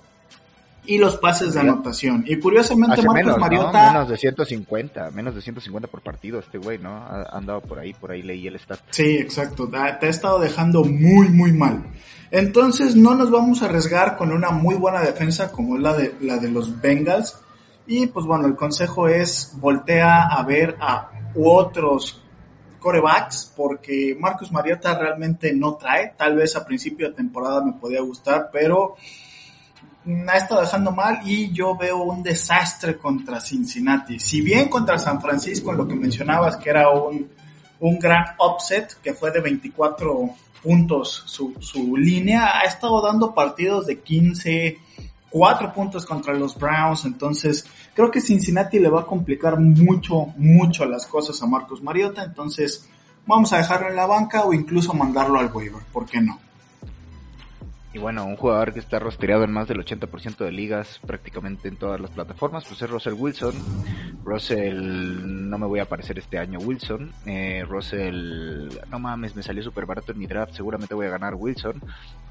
y 0.87 0.99
los 0.99 1.17
pases 1.17 1.55
de 1.55 1.61
anotación. 1.61 2.25
Y 2.27 2.39
curiosamente 2.39 3.01
Hace 3.01 3.07
Marcos 3.07 3.25
menos, 3.25 3.39
Mariota... 3.39 3.87
¿no? 3.87 3.93
Menos 3.93 4.09
de 4.09 4.17
150, 4.17 5.11
menos 5.13 5.35
de 5.35 5.43
150 5.43 5.89
por 5.89 6.03
partido 6.03 6.39
este 6.39 6.59
güey, 6.59 6.79
¿no? 6.79 6.91
Ha 6.91 7.37
andado 7.37 7.61
por 7.61 7.79
ahí, 7.79 7.95
por 7.95 8.11
ahí 8.11 8.23
leí 8.23 8.47
el 8.47 8.59
stat. 8.59 8.81
Sí, 8.91 9.17
exacto. 9.17 9.69
Te 9.69 10.07
ha 10.07 10.11
estado 10.11 10.39
dejando 10.39 10.85
muy, 10.85 11.29
muy 11.29 11.53
mal. 11.53 11.85
Entonces 12.31 12.97
no 12.97 13.15
nos 13.15 13.31
vamos 13.31 13.63
a 13.63 13.67
arriesgar 13.67 14.17
con 14.17 14.33
una 14.33 14.51
muy 14.51 14.75
buena 14.75 15.01
defensa 15.01 15.53
como 15.53 15.77
es 15.77 15.83
la 15.83 15.95
de, 15.95 16.15
la 16.21 16.39
de 16.39 16.51
los 16.51 16.81
Bengals. 16.81 17.39
Y 17.87 18.07
pues 18.07 18.27
bueno, 18.27 18.47
el 18.47 18.57
consejo 18.57 19.09
es 19.09 19.53
voltea 19.55 20.25
a 20.25 20.43
ver 20.43 20.77
a 20.81 21.11
otros 21.37 22.21
corebacks 22.79 23.53
porque 23.57 24.17
Marcus 24.19 24.53
Mariota 24.53 24.99
realmente 24.99 25.55
no 25.55 25.77
trae. 25.77 26.15
Tal 26.17 26.37
vez 26.37 26.57
a 26.57 26.67
principio 26.67 27.09
de 27.09 27.15
temporada 27.15 27.65
me 27.65 27.73
podía 27.73 28.01
gustar, 28.01 28.51
pero 28.53 28.97
ha 30.29 30.37
estado 30.37 30.61
dejando 30.61 30.93
mal 30.93 31.21
y 31.25 31.51
yo 31.53 31.77
veo 31.77 32.03
un 32.03 32.23
desastre 32.23 32.99
contra 32.99 33.41
Cincinnati. 33.41 34.19
Si 34.19 34.41
bien 34.41 34.69
contra 34.69 34.99
San 34.99 35.21
Francisco, 35.21 35.71
en 35.71 35.79
lo 35.79 35.89
que 35.89 35.95
mencionabas 35.95 36.57
que 36.57 36.71
era 36.71 36.91
un, 36.91 37.29
un 37.81 37.99
gran 37.99 38.25
upset, 38.39 39.01
que 39.03 39.15
fue 39.15 39.31
de 39.31 39.41
24 39.41 40.31
puntos 40.63 41.23
su, 41.27 41.55
su 41.61 41.97
línea, 41.97 42.59
ha 42.59 42.63
estado 42.63 43.01
dando 43.01 43.35
partidos 43.35 43.87
de 43.87 44.01
15, 44.01 44.79
4 45.31 45.73
puntos 45.73 46.07
contra 46.07 46.33
los 46.35 46.57
Browns, 46.57 47.05
entonces 47.05 47.67
creo 47.93 48.11
que 48.11 48.21
Cincinnati 48.21 48.79
le 48.79 48.89
va 48.89 49.01
a 49.01 49.07
complicar 49.07 49.59
mucho, 49.59 50.27
mucho 50.37 50.85
las 50.87 51.07
cosas 51.07 51.43
a 51.43 51.47
Marcos 51.47 51.83
Mariota, 51.83 52.23
entonces 52.23 52.89
vamos 53.27 53.53
a 53.53 53.59
dejarlo 53.59 53.89
en 53.89 53.97
la 53.97 54.07
banca 54.07 54.45
o 54.45 54.53
incluso 54.53 54.95
mandarlo 54.95 55.39
al 55.39 55.53
waiver, 55.53 55.83
¿por 55.93 56.07
qué 56.07 56.21
no? 56.21 56.39
Y 57.95 57.99
bueno, 58.01 58.25
un 58.25 58.35
jugador 58.35 58.73
que 58.73 58.81
está 58.81 58.99
rostreado 58.99 59.45
en 59.45 59.53
más 59.53 59.69
del 59.69 59.79
80% 59.79 60.39
de 60.39 60.51
ligas, 60.51 60.99
prácticamente 61.07 61.69
en 61.69 61.77
todas 61.77 62.01
las 62.01 62.11
plataformas, 62.11 62.65
pues 62.67 62.83
es 62.83 62.91
Russell 62.91 63.13
Wilson. 63.13 63.55
Russell, 64.25 65.49
no 65.49 65.59
me 65.59 65.67
voy 65.69 65.79
a 65.79 65.85
aparecer 65.85 66.19
este 66.19 66.37
año 66.37 66.59
Wilson. 66.59 67.13
Eh, 67.25 67.65
Russell, 67.69 68.69
no 68.91 68.99
mames, 68.99 69.37
me 69.37 69.45
salió 69.45 69.63
súper 69.63 69.87
barato 69.87 70.11
en 70.11 70.19
mi 70.19 70.27
draft, 70.27 70.55
seguramente 70.55 70.93
voy 70.93 71.07
a 71.07 71.11
ganar 71.11 71.37
Wilson. 71.37 71.81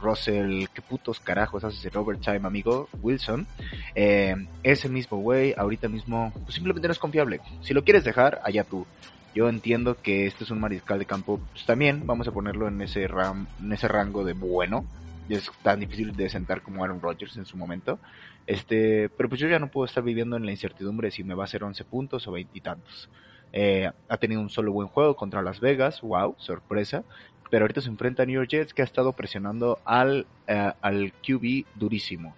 Russell, 0.01 0.65
qué 0.73 0.81
putos 0.81 1.21
carajos 1.21 1.63
haces 1.63 1.85
el 1.85 1.95
overtime, 1.95 2.41
amigo 2.43 2.89
Wilson. 3.01 3.47
Eh, 3.95 4.35
ese 4.63 4.89
mismo 4.89 5.19
güey, 5.19 5.53
ahorita 5.55 5.87
mismo, 5.87 6.33
pues 6.43 6.55
simplemente 6.55 6.89
no 6.89 6.91
es 6.91 6.99
confiable. 6.99 7.39
Si 7.61 7.73
lo 7.73 7.85
quieres 7.85 8.03
dejar, 8.03 8.41
allá 8.43 8.65
tú. 8.65 8.85
Yo 9.33 9.47
entiendo 9.47 9.95
que 9.95 10.27
este 10.27 10.43
es 10.43 10.51
un 10.51 10.59
mariscal 10.59 10.99
de 10.99 11.05
campo, 11.05 11.39
pues 11.53 11.65
también 11.65 12.05
vamos 12.05 12.27
a 12.27 12.33
ponerlo 12.33 12.67
en 12.67 12.81
ese, 12.81 13.07
ram, 13.07 13.47
en 13.61 13.71
ese 13.71 13.87
rango 13.87 14.25
de 14.25 14.33
bueno 14.33 14.83
es 15.29 15.51
tan 15.61 15.79
difícil 15.79 16.15
de 16.15 16.29
sentar 16.29 16.61
como 16.61 16.83
Aaron 16.83 17.01
Rodgers 17.01 17.37
en 17.37 17.45
su 17.45 17.57
momento. 17.57 17.99
Este, 18.45 19.09
pero 19.09 19.29
pues 19.29 19.39
yo 19.39 19.47
ya 19.47 19.59
no 19.59 19.71
puedo 19.71 19.85
estar 19.85 20.03
viviendo 20.03 20.35
en 20.35 20.45
la 20.45 20.51
incertidumbre 20.51 21.11
si 21.11 21.23
me 21.23 21.33
va 21.33 21.43
a 21.43 21.45
hacer 21.45 21.63
11 21.63 21.83
puntos 21.85 22.27
o 22.27 22.31
20 22.31 22.57
y 22.57 22.61
tantos. 22.61 23.09
Eh, 23.53 23.89
ha 24.09 24.17
tenido 24.17 24.41
un 24.41 24.49
solo 24.49 24.71
buen 24.71 24.87
juego 24.87 25.15
contra 25.15 25.41
Las 25.41 25.59
Vegas, 25.59 26.01
wow, 26.01 26.35
sorpresa. 26.37 27.03
Pero 27.49 27.65
ahorita 27.65 27.81
se 27.81 27.89
enfrenta 27.89 28.23
a 28.23 28.25
New 28.25 28.35
York 28.35 28.49
Jets 28.49 28.73
que 28.73 28.81
ha 28.81 28.85
estado 28.85 29.13
presionando 29.13 29.79
al, 29.85 30.25
uh, 30.49 30.71
al 30.81 31.13
QB 31.25 31.65
durísimo. 31.75 32.35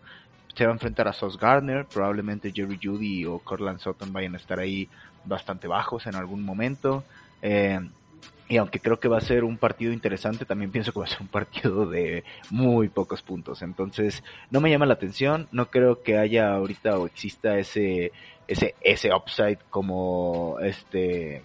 Se 0.54 0.65
va 0.65 0.72
a 0.72 0.74
enfrentar 0.74 1.08
a 1.08 1.13
Sauce 1.13 1.38
Gardner, 1.39 1.86
probablemente 1.86 2.51
Jerry 2.54 2.77
Judy 2.82 3.25
o 3.25 3.39
Cortland 3.39 3.80
Sutton 3.80 4.12
vayan 4.12 4.34
a 4.34 4.38
estar 4.38 4.60
ahí 4.60 4.89
bastante 5.24 5.68
bajos 5.68 6.06
en 6.08 6.15
algún 6.15 6.44
momento. 6.44 7.06
Eh, 7.42 7.80
y 8.48 8.58
aunque 8.58 8.79
creo 8.79 9.00
que 9.00 9.08
va 9.08 9.17
a 9.17 9.22
ser 9.22 9.44
un 9.44 9.58
partido 9.58 9.91
interesante, 9.91 10.46
también 10.46 10.72
pienso 10.72 10.91
que 10.91 11.00
va 11.00 11.05
a 11.05 11.10
ser 11.10 11.22
un 11.22 11.27
partido 11.27 11.88
de 11.88 12.24
muy 12.51 12.89
pocos 12.89 13.24
puntos. 13.24 13.62
Entonces, 13.63 14.24
no 14.51 14.62
me 14.62 14.70
llama 14.70 14.86
la 14.86 14.94
atención. 14.94 15.48
No 15.51 15.72
creo 15.72 16.03
que 16.03 16.17
haya 16.17 16.53
ahorita 16.53 17.00
o 17.00 17.08
exista 17.08 17.58
ese, 17.58 18.12
ese, 18.48 18.75
ese 18.82 19.13
upside 19.13 19.58
como 19.72 20.58
este, 20.62 21.41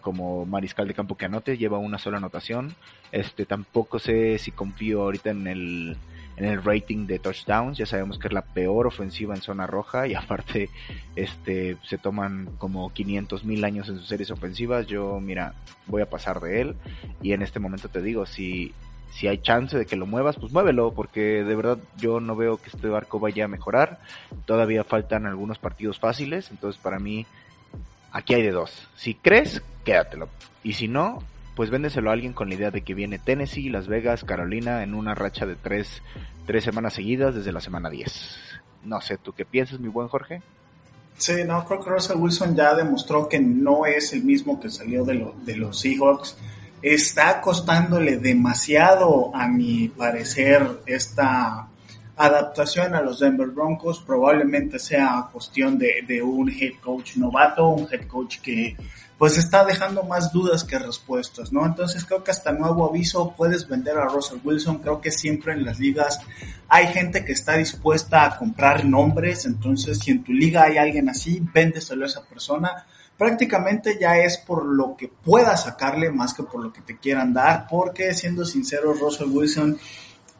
como 0.00 0.44
mariscal 0.44 0.88
de 0.88 0.94
campo 0.94 1.16
que 1.16 1.26
anote. 1.26 1.56
Lleva 1.56 1.78
una 1.78 1.98
sola 1.98 2.16
anotación. 2.16 2.74
Este, 3.12 3.46
tampoco 3.46 4.00
sé 4.00 4.38
si 4.38 4.50
confío 4.50 5.02
ahorita 5.02 5.30
en 5.30 5.46
el, 5.46 5.96
en 6.36 6.44
el 6.44 6.62
rating 6.62 7.06
de 7.06 7.18
touchdowns. 7.18 7.78
Ya 7.78 7.86
sabemos 7.86 8.18
que 8.18 8.28
es 8.28 8.34
la 8.34 8.42
peor 8.42 8.86
ofensiva 8.86 9.34
en 9.34 9.42
zona 9.42 9.66
roja 9.66 10.06
y 10.06 10.14
aparte 10.16 10.70
este 11.16 11.76
se 11.84 11.98
toman 11.98 12.50
como 12.58 12.92
500 12.92 13.44
mil 13.44 13.64
años 13.64 13.88
en 13.88 13.98
sus 13.98 14.08
series 14.08 14.30
ofensivas. 14.30 14.86
Yo, 14.86 15.20
mira, 15.20 15.54
voy 15.86 16.02
a 16.02 16.10
pasar 16.10 16.40
de 16.40 16.60
él 16.60 16.76
y 17.22 17.32
en 17.32 17.42
este 17.42 17.58
momento 17.60 17.88
te 17.88 18.02
digo, 18.02 18.26
si, 18.26 18.72
si 19.10 19.28
hay 19.28 19.38
chance 19.38 19.76
de 19.76 19.86
que 19.86 19.96
lo 19.96 20.06
muevas, 20.06 20.36
pues 20.36 20.52
muévelo, 20.52 20.92
porque 20.92 21.44
de 21.44 21.54
verdad 21.54 21.78
yo 21.98 22.20
no 22.20 22.36
veo 22.36 22.56
que 22.56 22.70
este 22.70 22.88
barco 22.88 23.18
vaya 23.20 23.44
a 23.44 23.48
mejorar. 23.48 24.00
Todavía 24.46 24.84
faltan 24.84 25.26
algunos 25.26 25.58
partidos 25.58 25.98
fáciles, 25.98 26.50
entonces 26.50 26.80
para 26.80 26.98
mí 26.98 27.26
aquí 28.12 28.34
hay 28.34 28.42
de 28.42 28.52
dos. 28.52 28.88
Si 28.96 29.14
crees, 29.14 29.62
quédatelo. 29.84 30.28
Y 30.62 30.74
si 30.74 30.88
no, 30.88 31.22
pues 31.54 31.70
véndeselo 31.70 32.10
a 32.10 32.12
alguien 32.14 32.32
con 32.32 32.48
la 32.48 32.54
idea 32.54 32.70
de 32.70 32.82
que 32.82 32.94
viene 32.94 33.18
Tennessee, 33.18 33.68
Las 33.68 33.86
Vegas, 33.86 34.24
Carolina 34.24 34.82
en 34.82 34.94
una 34.94 35.14
racha 35.14 35.46
de 35.46 35.56
tres, 35.56 36.02
tres 36.46 36.64
semanas 36.64 36.94
seguidas 36.94 37.34
desde 37.34 37.52
la 37.52 37.60
semana 37.60 37.90
10. 37.90 38.38
No 38.84 39.00
sé, 39.00 39.18
¿tú 39.18 39.32
qué 39.32 39.44
piensas, 39.44 39.78
mi 39.80 39.88
buen 39.88 40.08
Jorge? 40.08 40.42
Sí, 41.18 41.44
no, 41.46 41.64
creo 41.64 41.80
que 41.80 41.90
Russell 41.90 42.16
Wilson 42.16 42.56
ya 42.56 42.74
demostró 42.74 43.28
que 43.28 43.38
no 43.38 43.86
es 43.86 44.12
el 44.12 44.24
mismo 44.24 44.58
que 44.58 44.70
salió 44.70 45.04
de, 45.04 45.26
de 45.44 45.56
los 45.56 45.78
Seahawks. 45.80 46.36
Está 46.80 47.40
costándole 47.40 48.16
demasiado, 48.16 49.30
a 49.34 49.46
mi 49.46 49.88
parecer, 49.88 50.80
esta 50.86 51.68
adaptación 52.16 52.94
a 52.94 53.02
los 53.02 53.20
Denver 53.20 53.48
Broncos. 53.48 54.02
Probablemente 54.06 54.78
sea 54.78 55.28
cuestión 55.32 55.78
de, 55.78 56.04
de 56.06 56.22
un 56.22 56.48
head 56.50 56.74
coach 56.80 57.16
novato, 57.16 57.68
un 57.68 57.88
head 57.90 58.06
coach 58.06 58.38
que 58.40 58.76
pues 59.22 59.38
está 59.38 59.64
dejando 59.64 60.02
más 60.02 60.32
dudas 60.32 60.64
que 60.64 60.76
respuestas, 60.80 61.52
¿no? 61.52 61.64
Entonces 61.64 62.04
creo 62.04 62.24
que 62.24 62.32
hasta 62.32 62.50
nuevo 62.50 62.88
aviso 62.88 63.32
puedes 63.36 63.68
vender 63.68 63.96
a 63.96 64.08
Russell 64.08 64.40
Wilson, 64.42 64.78
creo 64.78 65.00
que 65.00 65.12
siempre 65.12 65.52
en 65.52 65.64
las 65.64 65.78
ligas 65.78 66.18
hay 66.68 66.88
gente 66.88 67.24
que 67.24 67.30
está 67.30 67.56
dispuesta 67.56 68.24
a 68.24 68.36
comprar 68.36 68.84
nombres, 68.84 69.46
entonces 69.46 70.00
si 70.00 70.10
en 70.10 70.24
tu 70.24 70.32
liga 70.32 70.64
hay 70.64 70.76
alguien 70.76 71.08
así, 71.08 71.40
véndeselo 71.54 72.04
a 72.04 72.08
esa 72.08 72.24
persona. 72.24 72.84
Prácticamente 73.16 73.96
ya 74.00 74.18
es 74.18 74.38
por 74.38 74.64
lo 74.64 74.96
que 74.96 75.06
puedas 75.06 75.62
sacarle 75.62 76.10
más 76.10 76.34
que 76.34 76.42
por 76.42 76.60
lo 76.60 76.72
que 76.72 76.80
te 76.80 76.98
quieran 76.98 77.32
dar, 77.32 77.68
porque 77.70 78.14
siendo 78.14 78.44
sincero, 78.44 78.92
Russell 78.92 79.30
Wilson 79.30 79.78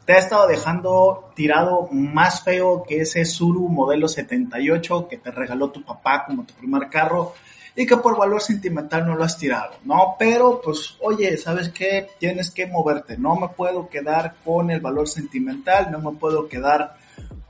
te 0.05 0.15
ha 0.15 0.19
estado 0.19 0.49
dejando 0.49 1.31
tirado 1.35 1.89
más 1.93 2.43
feo 2.43 2.83
que 2.83 3.03
ese 3.03 3.25
Suru 3.25 3.69
modelo 3.69 4.09
78 4.09 5.09
que 5.09 5.19
te 5.19 5.31
regaló 5.31 5.71
tu 5.71 5.83
papá 5.85 6.25
como 6.27 6.45
tu 6.45 6.55
primer 6.55 6.89
carro 6.89 7.35
y 7.75 7.87
que 7.87 7.97
por 7.97 8.19
valor 8.19 8.43
sentimental 8.43 9.07
no 9.07 9.15
lo 9.15 9.25
has 9.25 9.39
tirado, 9.39 9.75
¿no? 9.85 10.17
Pero 10.19 10.61
pues, 10.63 10.97
oye, 11.01 11.37
¿sabes 11.39 11.71
qué? 11.71 12.09
Tienes 12.19 12.51
que 12.51 12.67
moverte, 12.67 13.17
no 13.17 13.37
me 13.37 13.49
puedo 13.49 13.89
quedar 13.89 14.35
con 14.45 14.71
el 14.71 14.81
valor 14.81 15.09
sentimental, 15.09 15.91
no 15.91 15.99
me 15.99 16.19
puedo 16.19 16.49
quedar 16.49 16.97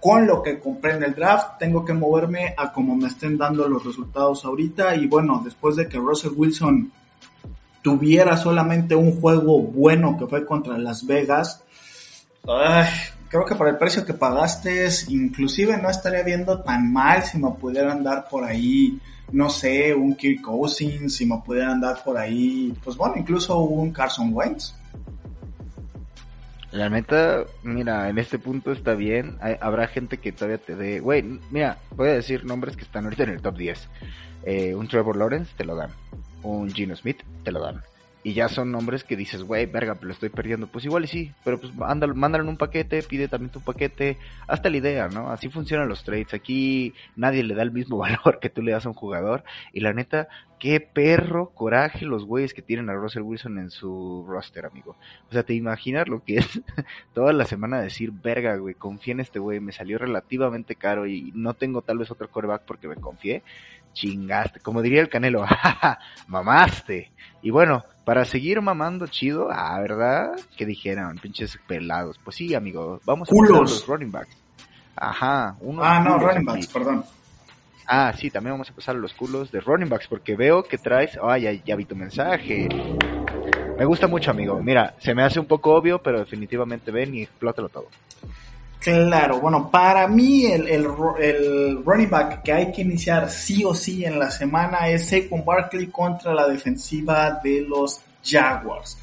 con 0.00 0.26
lo 0.26 0.42
que 0.42 0.58
compré 0.58 0.94
en 0.94 1.04
el 1.04 1.14
draft, 1.14 1.58
tengo 1.58 1.84
que 1.84 1.92
moverme 1.92 2.54
a 2.56 2.72
como 2.72 2.96
me 2.96 3.08
estén 3.08 3.38
dando 3.38 3.68
los 3.68 3.84
resultados 3.84 4.44
ahorita 4.44 4.96
y 4.96 5.06
bueno, 5.06 5.40
después 5.44 5.76
de 5.76 5.88
que 5.88 5.98
Russell 5.98 6.32
Wilson 6.36 6.92
tuviera 7.82 8.36
solamente 8.36 8.94
un 8.94 9.20
juego 9.20 9.60
bueno 9.60 10.16
que 10.16 10.26
fue 10.26 10.46
contra 10.46 10.78
Las 10.78 11.06
Vegas, 11.06 11.61
creo 13.28 13.44
que 13.46 13.54
por 13.54 13.68
el 13.68 13.78
precio 13.78 14.04
que 14.04 14.14
pagaste, 14.14 14.88
inclusive 15.08 15.76
no 15.80 15.88
estaría 15.88 16.22
viendo 16.22 16.60
tan 16.62 16.92
mal 16.92 17.22
si 17.22 17.38
me 17.38 17.50
pudieran 17.52 18.02
dar 18.02 18.28
por 18.28 18.44
ahí 18.44 19.00
no 19.32 19.48
sé, 19.48 19.94
un 19.94 20.14
Kirk 20.14 20.42
Cousins, 20.42 21.16
si 21.16 21.26
me 21.26 21.38
pudieran 21.38 21.80
dar 21.80 22.02
por 22.04 22.18
ahí, 22.18 22.74
pues 22.84 22.96
bueno, 22.96 23.14
incluso 23.16 23.58
un 23.60 23.90
Carson 23.90 24.30
Wentz. 24.32 24.74
La 26.70 26.88
neta, 26.88 27.44
mira, 27.62 28.08
en 28.08 28.18
este 28.18 28.38
punto 28.38 28.72
está 28.72 28.94
bien. 28.94 29.38
habrá 29.60 29.88
gente 29.88 30.18
que 30.18 30.32
todavía 30.32 30.58
te 30.58 30.74
dé. 30.74 31.00
Güey, 31.00 31.22
mira, 31.50 31.78
voy 31.96 32.08
a 32.08 32.14
decir 32.14 32.44
nombres 32.44 32.76
que 32.76 32.84
están 32.84 33.04
ahorita 33.04 33.24
en 33.24 33.30
el 33.30 33.42
top 33.42 33.58
10. 33.58 33.88
Eh, 34.44 34.74
un 34.74 34.88
Trevor 34.88 35.16
Lawrence, 35.16 35.52
te 35.56 35.64
lo 35.64 35.76
dan. 35.76 35.90
Un 36.42 36.70
Gino 36.70 36.96
Smith, 36.96 37.22
te 37.44 37.52
lo 37.52 37.60
dan 37.60 37.82
y 38.24 38.34
ya 38.34 38.48
son 38.48 38.70
nombres 38.70 39.02
que 39.02 39.16
dices, 39.16 39.42
güey, 39.42 39.66
verga, 39.66 39.96
pero 39.96 40.08
lo 40.08 40.12
estoy 40.12 40.28
perdiendo. 40.28 40.68
Pues 40.68 40.84
igual 40.84 41.04
y 41.04 41.08
sí, 41.08 41.32
pero 41.44 41.58
pues 41.58 41.72
ándalo, 41.80 42.14
mándalo 42.14 42.48
un 42.48 42.56
paquete, 42.56 43.02
pide 43.02 43.26
también 43.26 43.50
tu 43.50 43.60
paquete, 43.60 44.16
hasta 44.46 44.70
la 44.70 44.76
idea, 44.76 45.08
¿no? 45.08 45.30
Así 45.30 45.48
funcionan 45.48 45.88
los 45.88 46.04
trades. 46.04 46.32
Aquí 46.32 46.94
nadie 47.16 47.42
le 47.42 47.54
da 47.54 47.62
el 47.62 47.72
mismo 47.72 47.98
valor 47.98 48.38
que 48.40 48.48
tú 48.48 48.62
le 48.62 48.72
das 48.72 48.86
a 48.86 48.90
un 48.90 48.94
jugador. 48.94 49.42
Y 49.72 49.80
la 49.80 49.92
neta, 49.92 50.28
qué 50.60 50.78
perro 50.78 51.50
coraje 51.50 52.06
los 52.06 52.24
güeyes 52.24 52.54
que 52.54 52.62
tienen 52.62 52.88
a 52.90 52.94
Russell 52.94 53.22
Wilson 53.22 53.58
en 53.58 53.70
su 53.70 54.24
roster, 54.28 54.66
amigo. 54.66 54.96
O 55.28 55.32
sea, 55.32 55.42
te 55.42 55.54
imaginas 55.54 56.06
lo 56.06 56.22
que 56.22 56.36
es 56.36 56.62
toda 57.14 57.32
la 57.32 57.44
semana 57.44 57.80
decir, 57.80 58.12
verga, 58.12 58.54
güey, 58.56 58.76
confié 58.76 59.14
en 59.14 59.20
este 59.20 59.40
güey, 59.40 59.58
me 59.58 59.72
salió 59.72 59.98
relativamente 59.98 60.76
caro 60.76 61.08
y 61.08 61.32
no 61.34 61.54
tengo 61.54 61.82
tal 61.82 61.98
vez 61.98 62.12
otro 62.12 62.30
coreback 62.30 62.62
porque 62.62 62.86
me 62.86 62.94
confié. 62.94 63.42
Chingaste, 63.94 64.60
como 64.60 64.80
diría 64.80 65.00
el 65.00 65.08
Canelo, 65.08 65.44
mamaste. 66.28 67.10
Y 67.42 67.50
bueno, 67.50 67.84
para 68.04 68.24
seguir 68.24 68.60
mamando 68.60 69.06
chido, 69.06 69.48
ah, 69.50 69.80
¿verdad? 69.80 70.32
Que 70.56 70.66
dijeron, 70.66 71.18
pinches 71.18 71.58
pelados. 71.66 72.18
Pues 72.22 72.36
sí, 72.36 72.54
amigo, 72.54 73.00
vamos 73.04 73.28
a 73.30 73.34
empezar 73.34 73.60
los 73.60 73.86
running 73.86 74.10
backs. 74.10 74.36
Ajá, 74.96 75.56
uno. 75.60 75.82
Ah, 75.82 76.00
no, 76.00 76.18
running 76.18 76.44
backs, 76.44 76.66
perdón. 76.66 77.04
Ah, 77.86 78.12
sí, 78.16 78.30
también 78.30 78.54
vamos 78.54 78.70
a 78.70 78.74
pasar 78.74 78.94
los 78.94 79.12
culos 79.12 79.50
de 79.50 79.60
running 79.60 79.88
backs 79.88 80.06
porque 80.06 80.36
veo 80.36 80.62
que 80.62 80.78
traes, 80.78 81.18
ay, 81.22 81.42
ya, 81.42 81.52
ya 81.52 81.76
vi 81.76 81.84
tu 81.84 81.96
mensaje. 81.96 82.68
Me 83.78 83.84
gusta 83.84 84.06
mucho, 84.06 84.30
amigo. 84.30 84.62
Mira, 84.62 84.94
se 84.98 85.14
me 85.14 85.24
hace 85.24 85.40
un 85.40 85.46
poco 85.46 85.74
obvio, 85.74 86.00
pero 86.00 86.20
definitivamente 86.20 86.90
ven 86.90 87.14
y 87.14 87.22
explótalo 87.22 87.68
todo. 87.68 87.88
Claro, 88.82 89.38
bueno, 89.38 89.70
para 89.70 90.08
mí 90.08 90.46
el, 90.46 90.66
el, 90.66 91.84
running 91.84 92.10
back 92.10 92.42
que 92.42 92.52
hay 92.52 92.72
que 92.72 92.82
iniciar 92.82 93.30
sí 93.30 93.64
o 93.64 93.74
sí 93.74 94.04
en 94.04 94.18
la 94.18 94.28
semana 94.28 94.88
es 94.88 95.08
Saquon 95.08 95.44
Barkley 95.44 95.86
contra 95.86 96.34
la 96.34 96.48
defensiva 96.48 97.40
de 97.44 97.60
los 97.60 98.00
Jaguars. 98.24 98.98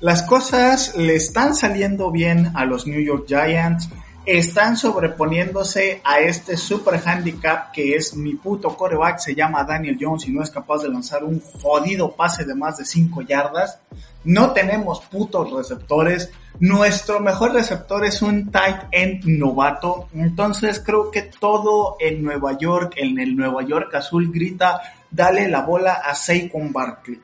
Las 0.00 0.24
cosas 0.24 0.94
le 0.96 1.14
están 1.14 1.54
saliendo 1.54 2.10
bien 2.10 2.52
a 2.54 2.66
los 2.66 2.86
New 2.86 3.00
York 3.00 3.24
Giants, 3.26 3.88
están 4.26 4.76
sobreponiéndose 4.76 6.02
a 6.04 6.20
este 6.20 6.58
super 6.58 7.00
handicap 7.02 7.72
que 7.72 7.96
es 7.96 8.14
mi 8.14 8.34
puto 8.34 8.76
coreback, 8.76 9.20
se 9.20 9.34
llama 9.34 9.64
Daniel 9.64 9.96
Jones 9.98 10.28
y 10.28 10.32
no 10.32 10.42
es 10.42 10.50
capaz 10.50 10.82
de 10.82 10.90
lanzar 10.90 11.24
un 11.24 11.40
jodido 11.40 12.14
pase 12.14 12.44
de 12.44 12.54
más 12.54 12.76
de 12.76 12.84
5 12.84 13.22
yardas. 13.22 13.78
No 14.24 14.52
tenemos 14.52 15.00
putos 15.02 15.52
receptores 15.52 16.30
nuestro 16.60 17.18
mejor 17.18 17.52
receptor 17.52 18.04
es 18.04 18.22
un 18.22 18.52
tight 18.52 18.76
end 18.92 19.24
novato, 19.24 20.08
entonces 20.14 20.80
creo 20.84 21.10
que 21.10 21.22
todo 21.22 21.96
en 21.98 22.22
Nueva 22.22 22.56
York, 22.56 22.92
en 22.96 23.18
el 23.18 23.34
Nueva 23.34 23.64
York 23.64 23.92
azul, 23.96 24.30
grita, 24.32 24.80
dale 25.10 25.48
la 25.48 25.62
bola 25.62 25.94
a 25.94 26.14
Saquon 26.14 26.72
Barkley. 26.72 27.20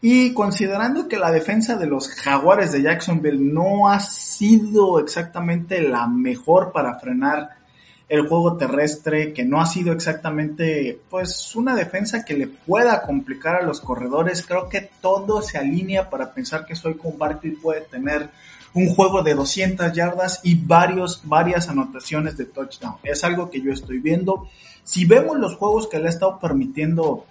Y 0.00 0.32
considerando 0.32 1.06
que 1.06 1.18
la 1.18 1.30
defensa 1.30 1.76
de 1.76 1.86
los 1.86 2.08
jaguares 2.08 2.72
de 2.72 2.80
Jacksonville 2.80 3.52
no 3.52 3.90
ha 3.90 4.00
sido 4.00 5.00
exactamente 5.00 5.82
la 5.82 6.06
mejor 6.06 6.72
para 6.72 6.98
frenar 6.98 7.56
el 8.08 8.28
juego 8.28 8.56
terrestre, 8.56 9.32
que 9.32 9.44
no 9.44 9.60
ha 9.60 9.66
sido 9.66 9.92
exactamente 9.92 11.00
pues 11.10 11.54
una 11.56 11.74
defensa 11.74 12.24
que 12.24 12.34
le 12.34 12.46
pueda 12.46 13.02
complicar 13.02 13.56
a 13.56 13.62
los 13.62 13.80
corredores, 13.80 14.44
creo 14.46 14.68
que 14.68 14.88
todo 15.00 15.42
se 15.42 15.58
alinea 15.58 16.08
para 16.08 16.32
pensar 16.32 16.64
que 16.64 16.76
Soy 16.76 16.94
con 16.94 17.18
Barkley 17.18 17.52
puede 17.52 17.80
tener 17.80 18.30
un 18.74 18.88
juego 18.94 19.22
de 19.22 19.34
200 19.34 19.92
yardas 19.92 20.40
y 20.44 20.54
varios, 20.54 21.22
varias 21.24 21.68
anotaciones 21.68 22.36
de 22.36 22.44
touchdown. 22.44 22.96
Es 23.02 23.24
algo 23.24 23.50
que 23.50 23.60
yo 23.60 23.72
estoy 23.72 23.98
viendo. 23.98 24.48
Si 24.84 25.04
vemos 25.04 25.38
los 25.38 25.56
juegos 25.56 25.88
que 25.88 25.98
le 25.98 26.06
ha 26.06 26.10
estado 26.10 26.38
permitiendo 26.38 27.24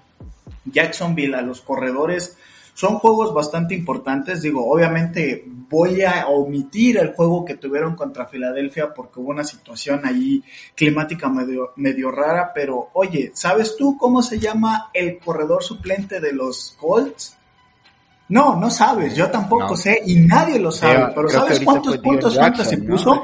Jacksonville 0.66 1.36
a 1.36 1.42
los 1.42 1.62
corredores, 1.62 2.36
son 2.76 3.00
juegos 3.00 3.34
bastante 3.34 3.74
importantes. 3.74 4.42
Digo, 4.42 4.70
obviamente 4.70 5.46
voy 5.48 6.04
a 6.04 6.28
omitir 6.28 6.98
el 6.98 7.14
juego 7.14 7.46
que 7.46 7.56
tuvieron 7.56 7.96
contra 7.96 8.28
Filadelfia 8.28 8.94
porque 8.94 9.22
hubo 9.22 9.30
una 9.30 9.46
situación 9.46 10.02
ahí 10.06 10.44
climática 10.76 11.30
medio, 11.30 11.72
medio 11.78 12.12
rara. 12.12 12.52
Pero 12.54 12.90
oye, 12.94 13.32
¿sabes 13.34 13.78
tú 13.78 13.98
cómo 13.98 14.22
se 14.22 14.40
llama 14.40 14.90
el 14.94 15.20
corredor 15.20 15.64
suplente 15.64 16.20
de 16.20 16.34
los 16.34 16.76
Colts? 16.78 17.38
No, 18.28 18.58
no 18.58 18.70
sabes, 18.70 19.16
yo 19.16 19.30
tampoco 19.30 19.78
sé 19.78 20.02
y 20.06 20.16
nadie 20.16 20.60
lo 20.60 20.72
sabe, 20.72 21.12
pero 21.16 21.30
¿sabes 21.30 21.62
cuántos 21.62 21.98
puntos 22.00 22.36
fantasy 22.36 22.78
puso? 22.78 23.24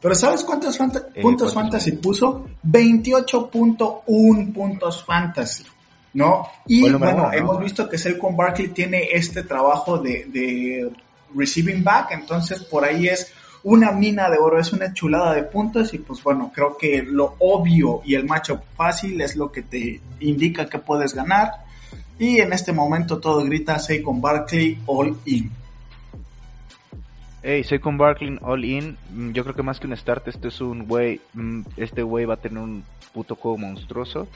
Pero 0.00 0.14
¿sabes 0.14 0.42
cuántos 0.42 0.80
eh, 0.80 1.20
puntos 1.20 1.54
fantasy 1.54 1.92
puso? 1.92 2.46
28.1 2.64 4.52
puntos 4.52 5.04
fantasy. 5.04 5.64
¿No? 6.14 6.48
Y 6.66 6.90
bueno, 6.90 7.30
hemos 7.32 7.60
visto 7.60 7.88
que 7.88 7.98
Saquon 7.98 8.36
Barkley 8.36 8.68
tiene 8.68 9.08
este 9.12 9.42
trabajo 9.42 9.98
de, 9.98 10.90
receiving 11.34 11.84
back, 11.84 12.12
entonces 12.12 12.62
por 12.64 12.84
ahí 12.84 13.06
es 13.06 13.32
una 13.62 13.92
mina 13.92 14.30
de 14.30 14.38
oro, 14.38 14.58
es 14.58 14.72
una 14.72 14.94
chulada 14.94 15.34
de 15.34 15.42
puntos 15.42 15.92
y 15.92 15.98
pues 15.98 16.22
bueno, 16.22 16.50
creo 16.54 16.76
que 16.76 17.02
lo 17.02 17.34
obvio 17.38 18.00
y 18.04 18.14
el 18.14 18.24
matchup 18.24 18.60
fácil 18.76 19.20
es 19.20 19.36
lo 19.36 19.52
que 19.52 19.62
te 19.62 20.00
indica 20.20 20.68
que 20.68 20.78
puedes 20.78 21.12
ganar 21.12 21.50
y 22.18 22.40
en 22.40 22.52
este 22.52 22.72
momento 22.72 23.18
todo 23.18 23.44
grita 23.44 23.78
Saquon 23.78 24.20
Barkley 24.20 24.78
all 24.86 25.18
in. 25.26 25.50
Hey, 27.40 27.62
soy 27.62 27.78
con 27.78 27.96
Barkley 27.96 28.36
All 28.42 28.64
In. 28.64 28.96
Mm, 29.14 29.30
yo 29.30 29.44
creo 29.44 29.54
que 29.54 29.62
más 29.62 29.78
que 29.78 29.86
un 29.86 29.96
start, 29.96 30.26
este 30.26 30.48
es 30.48 30.60
un 30.60 30.88
güey. 30.88 31.20
Mm, 31.34 31.62
este 31.76 32.02
güey 32.02 32.24
va 32.24 32.34
a 32.34 32.38
tener 32.38 32.58
un 32.58 32.82
puto 33.12 33.36
juego 33.36 33.56
monstruoso. 33.56 34.26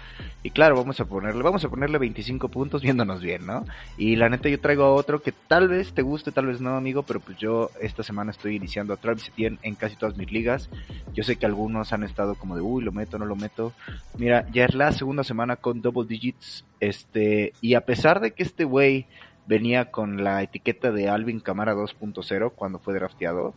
Y 0.45 0.51
claro, 0.51 0.77
vamos 0.77 1.01
a 1.01 1.05
ponerle, 1.05 1.43
vamos 1.43 1.65
a 1.65 1.69
ponerle 1.69 1.99
25 1.99 2.49
puntos 2.49 2.81
viéndonos 2.81 3.21
bien, 3.21 3.45
¿no? 3.45 3.65
Y 3.99 4.15
la 4.15 4.29
neta, 4.29 4.49
yo 4.49 4.61
traigo 4.61 4.85
a 4.85 4.95
otro 4.95 5.21
que 5.21 5.33
tal 5.33 5.67
vez 5.67 5.93
te 5.93 6.03
guste, 6.03 6.31
tal 6.31 6.47
vez 6.47 6.61
no, 6.61 6.77
amigo. 6.77 7.03
Pero 7.03 7.19
pues 7.19 7.37
yo 7.39 7.71
esta 7.81 8.05
semana 8.05 8.31
estoy 8.31 8.55
iniciando 8.55 8.95
a 8.95 8.99
Travis 8.99 9.27
Etienne 9.31 9.59
en 9.63 9.75
casi 9.75 9.97
todas 9.97 10.17
mis 10.17 10.31
ligas. 10.31 10.71
Yo 11.13 11.25
sé 11.25 11.35
que 11.35 11.47
algunos 11.47 11.93
han 11.93 12.05
estado 12.05 12.37
como 12.37 12.55
de, 12.55 12.63
uy, 12.63 12.85
lo 12.85 12.93
meto, 12.93 13.19
no 13.19 13.25
lo 13.25 13.35
meto. 13.35 13.73
Mira, 14.17 14.47
ya 14.53 14.67
es 14.67 14.77
la 14.77 14.93
segunda 14.93 15.25
semana 15.25 15.57
con 15.57 15.83
double 15.83 16.07
digits. 16.07 16.65
Este, 16.79 17.53
y 17.61 17.75
a 17.75 17.81
pesar 17.81 18.21
de 18.21 18.31
que 18.31 18.45
este 18.45 18.63
güey 18.63 19.07
venía 19.53 19.91
con 19.91 20.25
la 20.25 20.43
etiqueta 20.43 20.93
de 20.93 21.11
Alvin 21.11 21.39
Camara 21.39 21.75
2.0 21.75 22.53
cuando 22.55 22.79
fue 22.79 22.95
drafteado, 22.95 23.53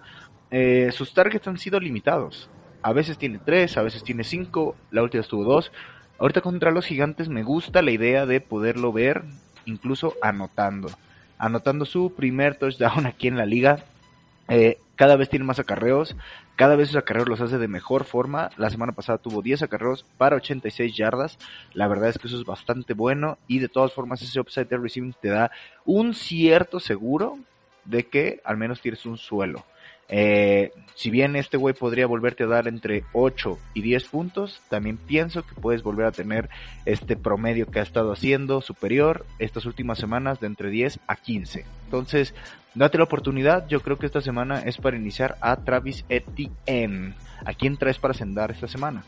eh, 0.52 0.90
sus 0.92 1.14
targets 1.14 1.48
han 1.48 1.58
sido 1.58 1.80
limitados. 1.80 2.50
A 2.82 2.92
veces 2.92 3.18
tiene 3.18 3.40
3, 3.40 3.78
a 3.78 3.82
veces 3.82 4.04
tiene 4.04 4.26
5, 4.26 4.76
la 4.92 5.04
última 5.04 5.22
estuvo 5.22 5.46
2. 5.46 5.72
Ahorita 6.20 6.42
contra 6.42 6.72
los 6.72 6.86
gigantes 6.86 7.30
me 7.30 7.44
gusta 7.44 7.82
la 7.82 7.92
idea 7.92 8.26
de 8.26 8.42
poderlo 8.42 8.92
ver 8.92 9.24
incluso 9.64 10.16
anotando. 10.22 10.90
Anotando 11.38 11.86
su 11.86 12.14
primer 12.14 12.56
touchdown 12.56 13.06
aquí 13.06 13.30
en 13.30 13.38
la 13.38 13.46
liga. 13.46 13.86
Eh, 14.50 14.78
cada 14.96 15.16
vez 15.16 15.30
tiene 15.30 15.46
más 15.46 15.60
acarreos, 15.60 16.16
cada 16.56 16.76
vez 16.76 16.90
sus 16.90 16.98
acarreos 16.98 17.28
los 17.28 17.42
hace 17.42 17.58
de 17.58 17.68
mejor 17.68 18.06
forma. 18.06 18.50
La 18.58 18.70
semana 18.70 18.94
pasada 18.94 19.18
tuvo 19.18 19.42
10 19.42 19.64
acarreos 19.64 20.06
para 20.18 20.38
86 20.38 20.96
yardas. 20.96 21.38
La 21.74 21.88
verdad 21.88 22.10
es 22.10 22.18
que 22.18 22.28
eso 22.28 22.38
es 22.38 22.46
bastante 22.46 22.94
bueno 22.94 23.38
y 23.48 23.60
de 23.60 23.70
todas 23.70 23.94
formas 23.94 24.22
ese 24.22 24.40
upside 24.40 24.68
de 24.68 24.78
receiving 24.78 25.16
te 25.22 25.30
da 25.30 25.52
un 25.86 26.14
cierto 26.14 26.80
seguro 26.80 27.38
de 27.84 28.08
que 28.08 28.42
al 28.44 28.58
menos 28.58 28.82
tienes 28.82 29.06
un 29.06 29.18
suelo. 29.18 29.66
Eh, 30.10 30.72
si 30.96 31.10
bien 31.10 31.36
este 31.36 31.58
güey 31.58 31.74
podría 31.74 32.08
volverte 32.08 32.44
a 32.44 32.48
dar 32.48 32.68
entre 32.68 33.04
8 33.12 33.58
y 33.74 33.82
10 33.82 34.06
puntos, 34.06 34.62
también 34.70 34.98
pienso 34.98 35.44
que 35.44 35.54
puedes 35.56 35.84
volver 35.84 36.06
a 36.06 36.12
tener 36.12 36.50
este 36.86 37.18
promedio 37.18 37.68
que 37.68 37.80
ha 37.80 37.84
estado 37.84 38.14
haciendo 38.14 38.62
superior 38.62 39.26
estas 39.40 39.66
últimas 39.66 39.98
semanas 39.98 40.40
de 40.40 40.48
entre 40.48 40.70
10 40.70 41.00
a 41.08 41.16
15. 41.18 41.66
Entonces, 41.86 42.34
date 42.76 42.98
la 42.98 43.04
oportunidad. 43.04 43.68
Yo 43.68 43.82
creo 43.82 43.98
que 43.98 44.06
esta 44.06 44.22
semana 44.22 44.60
es 44.60 44.78
para 44.78 44.96
iniciar 44.96 45.38
a 45.42 45.58
Travis 45.58 46.06
Etienne. 46.08 47.14
¿A 47.44 47.54
quién 47.54 47.78
traes 47.78 48.00
para 48.00 48.14
sentar 48.14 48.52
esta 48.52 48.68
semana? 48.68 49.04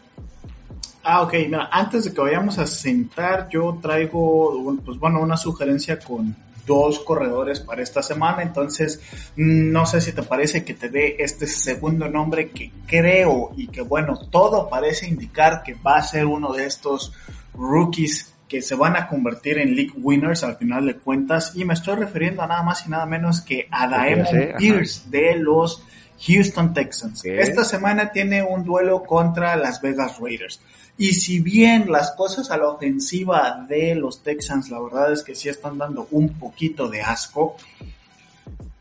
Ah, 1.04 1.22
ok. 1.22 1.34
Mira, 1.46 1.70
antes 1.72 2.04
de 2.04 2.14
que 2.14 2.20
vayamos 2.20 2.58
a 2.60 2.68
sentar, 2.68 3.48
yo 3.50 3.80
traigo, 3.82 4.76
pues 4.84 4.98
bueno, 5.00 5.22
una 5.22 5.38
sugerencia 5.38 5.98
con 6.00 6.36
dos 6.68 7.00
corredores 7.00 7.60
para 7.60 7.82
esta 7.82 8.04
semana. 8.04 8.44
Entonces, 8.44 9.02
no 9.36 9.88
sé 9.88 10.02
si 10.02 10.12
te 10.12 10.22
parece 10.22 10.64
que 10.64 10.76
te 10.76 10.90
dé 10.90 11.16
este 11.18 11.48
segundo 11.48 12.08
nombre 12.08 12.50
que 12.50 12.72
creo 12.86 13.52
y 13.58 13.68
que 13.70 13.82
bueno, 13.82 14.20
todo 14.30 14.70
parece 14.70 15.08
indicar 15.08 15.64
que 15.64 15.74
va 15.74 15.98
a 15.98 16.04
ser 16.04 16.28
uno 16.28 16.54
de 16.54 16.66
estos 16.66 17.14
rookies 17.56 18.34
que 18.48 18.62
se 18.62 18.76
van 18.76 18.96
a 18.96 19.08
convertir 19.08 19.58
en 19.58 19.76
league 19.76 19.94
winners 19.98 20.44
al 20.44 20.58
final 20.58 20.86
de 20.86 20.98
cuentas. 20.98 21.54
Y 21.56 21.66
me 21.66 21.74
estoy 21.74 21.96
refiriendo 21.96 22.44
a 22.44 22.48
nada 22.48 22.64
más 22.64 22.86
y 22.86 22.90
nada 22.90 23.06
menos 23.06 23.42
que 23.42 23.68
a 23.72 23.88
Daemon 23.88 24.54
Pierce 24.58 25.10
de 25.10 25.36
los 25.36 25.84
Houston 26.20 26.74
Texans. 26.74 27.24
Esta 27.26 27.64
semana 27.64 28.12
tiene 28.12 28.44
un 28.44 28.64
duelo 28.64 29.04
contra 29.04 29.56
Las 29.56 29.82
Vegas 29.82 30.20
Raiders. 30.20 30.60
Y 30.98 31.14
si 31.14 31.40
bien 31.40 31.92
las 31.92 32.12
cosas 32.12 32.50
a 32.50 32.58
la 32.58 32.70
ofensiva 32.70 33.66
de 33.70 33.94
los 33.96 34.24
Texans, 34.24 34.70
la 34.72 34.82
verdad 34.82 35.14
es 35.14 35.24
que 35.24 35.36
sí 35.36 35.48
están 35.48 35.78
dando 35.78 36.08
un 36.12 36.30
poquito 36.40 36.90
de 36.90 37.02
asco, 37.02 37.56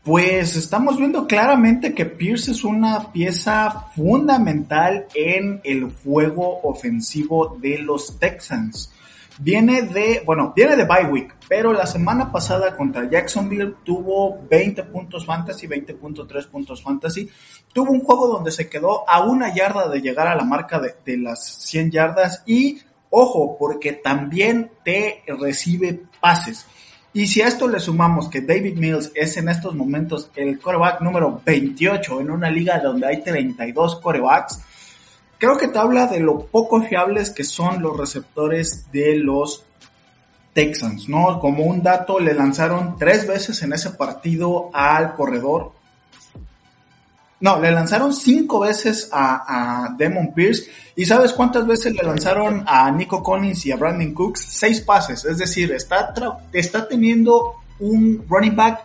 pues 0.03 0.55
estamos 0.55 0.97
viendo 0.97 1.27
claramente 1.27 1.93
que 1.93 2.05
Pierce 2.05 2.51
es 2.51 2.63
una 2.63 3.11
pieza 3.11 3.87
fundamental 3.93 5.05
en 5.13 5.59
el 5.63 5.91
juego 5.91 6.61
ofensivo 6.63 7.57
de 7.61 7.77
los 7.79 8.17
Texans. 8.17 8.89
Viene 9.39 9.83
de, 9.83 10.23
bueno, 10.25 10.51
viene 10.55 10.75
de 10.75 10.85
bye 10.85 11.05
week, 11.05 11.35
pero 11.47 11.71
la 11.71 11.85
semana 11.85 12.31
pasada 12.31 12.75
contra 12.75 13.07
Jacksonville 13.07 13.75
tuvo 13.83 14.39
20 14.49 14.83
puntos 14.85 15.25
fantasy, 15.25 15.67
20.3 15.67 16.47
puntos 16.47 16.81
fantasy. 16.81 17.29
Tuvo 17.71 17.91
un 17.91 18.01
juego 18.01 18.27
donde 18.27 18.51
se 18.51 18.67
quedó 18.67 19.07
a 19.07 19.23
una 19.23 19.53
yarda 19.53 19.89
de 19.89 20.01
llegar 20.01 20.27
a 20.27 20.35
la 20.35 20.43
marca 20.43 20.79
de, 20.79 20.95
de 21.05 21.17
las 21.17 21.45
100 21.45 21.91
yardas 21.91 22.43
y, 22.47 22.79
ojo, 23.11 23.57
porque 23.59 23.93
también 23.93 24.71
te 24.83 25.23
recibe 25.27 26.01
pases. 26.19 26.65
Y 27.13 27.27
si 27.27 27.41
a 27.41 27.47
esto 27.47 27.67
le 27.67 27.79
sumamos 27.79 28.29
que 28.29 28.41
David 28.41 28.77
Mills 28.77 29.11
es 29.15 29.37
en 29.37 29.49
estos 29.49 29.73
momentos 29.73 30.29
el 30.35 30.59
coreback 30.59 31.01
número 31.01 31.41
28 31.43 32.21
en 32.21 32.31
una 32.31 32.49
liga 32.49 32.79
donde 32.79 33.07
hay 33.07 33.23
32 33.23 34.01
corebacks, 34.01 34.59
creo 35.37 35.57
que 35.57 35.67
te 35.67 35.79
habla 35.79 36.07
de 36.07 36.19
lo 36.19 36.45
poco 36.45 36.81
fiables 36.81 37.29
que 37.29 37.43
son 37.43 37.81
los 37.81 37.97
receptores 37.97 38.91
de 38.91 39.17
los 39.17 39.63
Texans, 40.53 41.07
¿no? 41.07 41.39
Como 41.39 41.65
un 41.65 41.83
dato, 41.83 42.19
le 42.19 42.33
lanzaron 42.33 42.97
tres 42.97 43.27
veces 43.27 43.61
en 43.61 43.73
ese 43.73 43.91
partido 43.91 44.71
al 44.73 45.13
corredor. 45.13 45.73
No, 47.39 47.59
le 47.61 47.71
lanzaron 47.71 48.11
cinco 48.13 48.61
veces 48.61 49.09
a, 49.11 49.85
a 49.85 49.89
Demon 49.95 50.33
Pierce. 50.33 50.71
¿Y 50.95 51.05
sabes 51.05 51.33
cuántas 51.33 51.67
veces 51.67 51.93
le 51.93 52.01
lanzaron 52.01 52.63
a 52.65 52.89
Nico 52.89 53.21
Collins 53.21 53.67
y 53.67 53.71
a 53.71 53.75
Brandon 53.75 54.11
Cooks? 54.15 54.41
Seis 54.41 54.81
pases. 54.81 55.23
Es 55.25 55.37
decir, 55.37 55.71
está, 55.71 56.11
está 56.51 56.87
teniendo 56.87 57.57
un 57.79 58.25
running 58.27 58.55
back, 58.55 58.79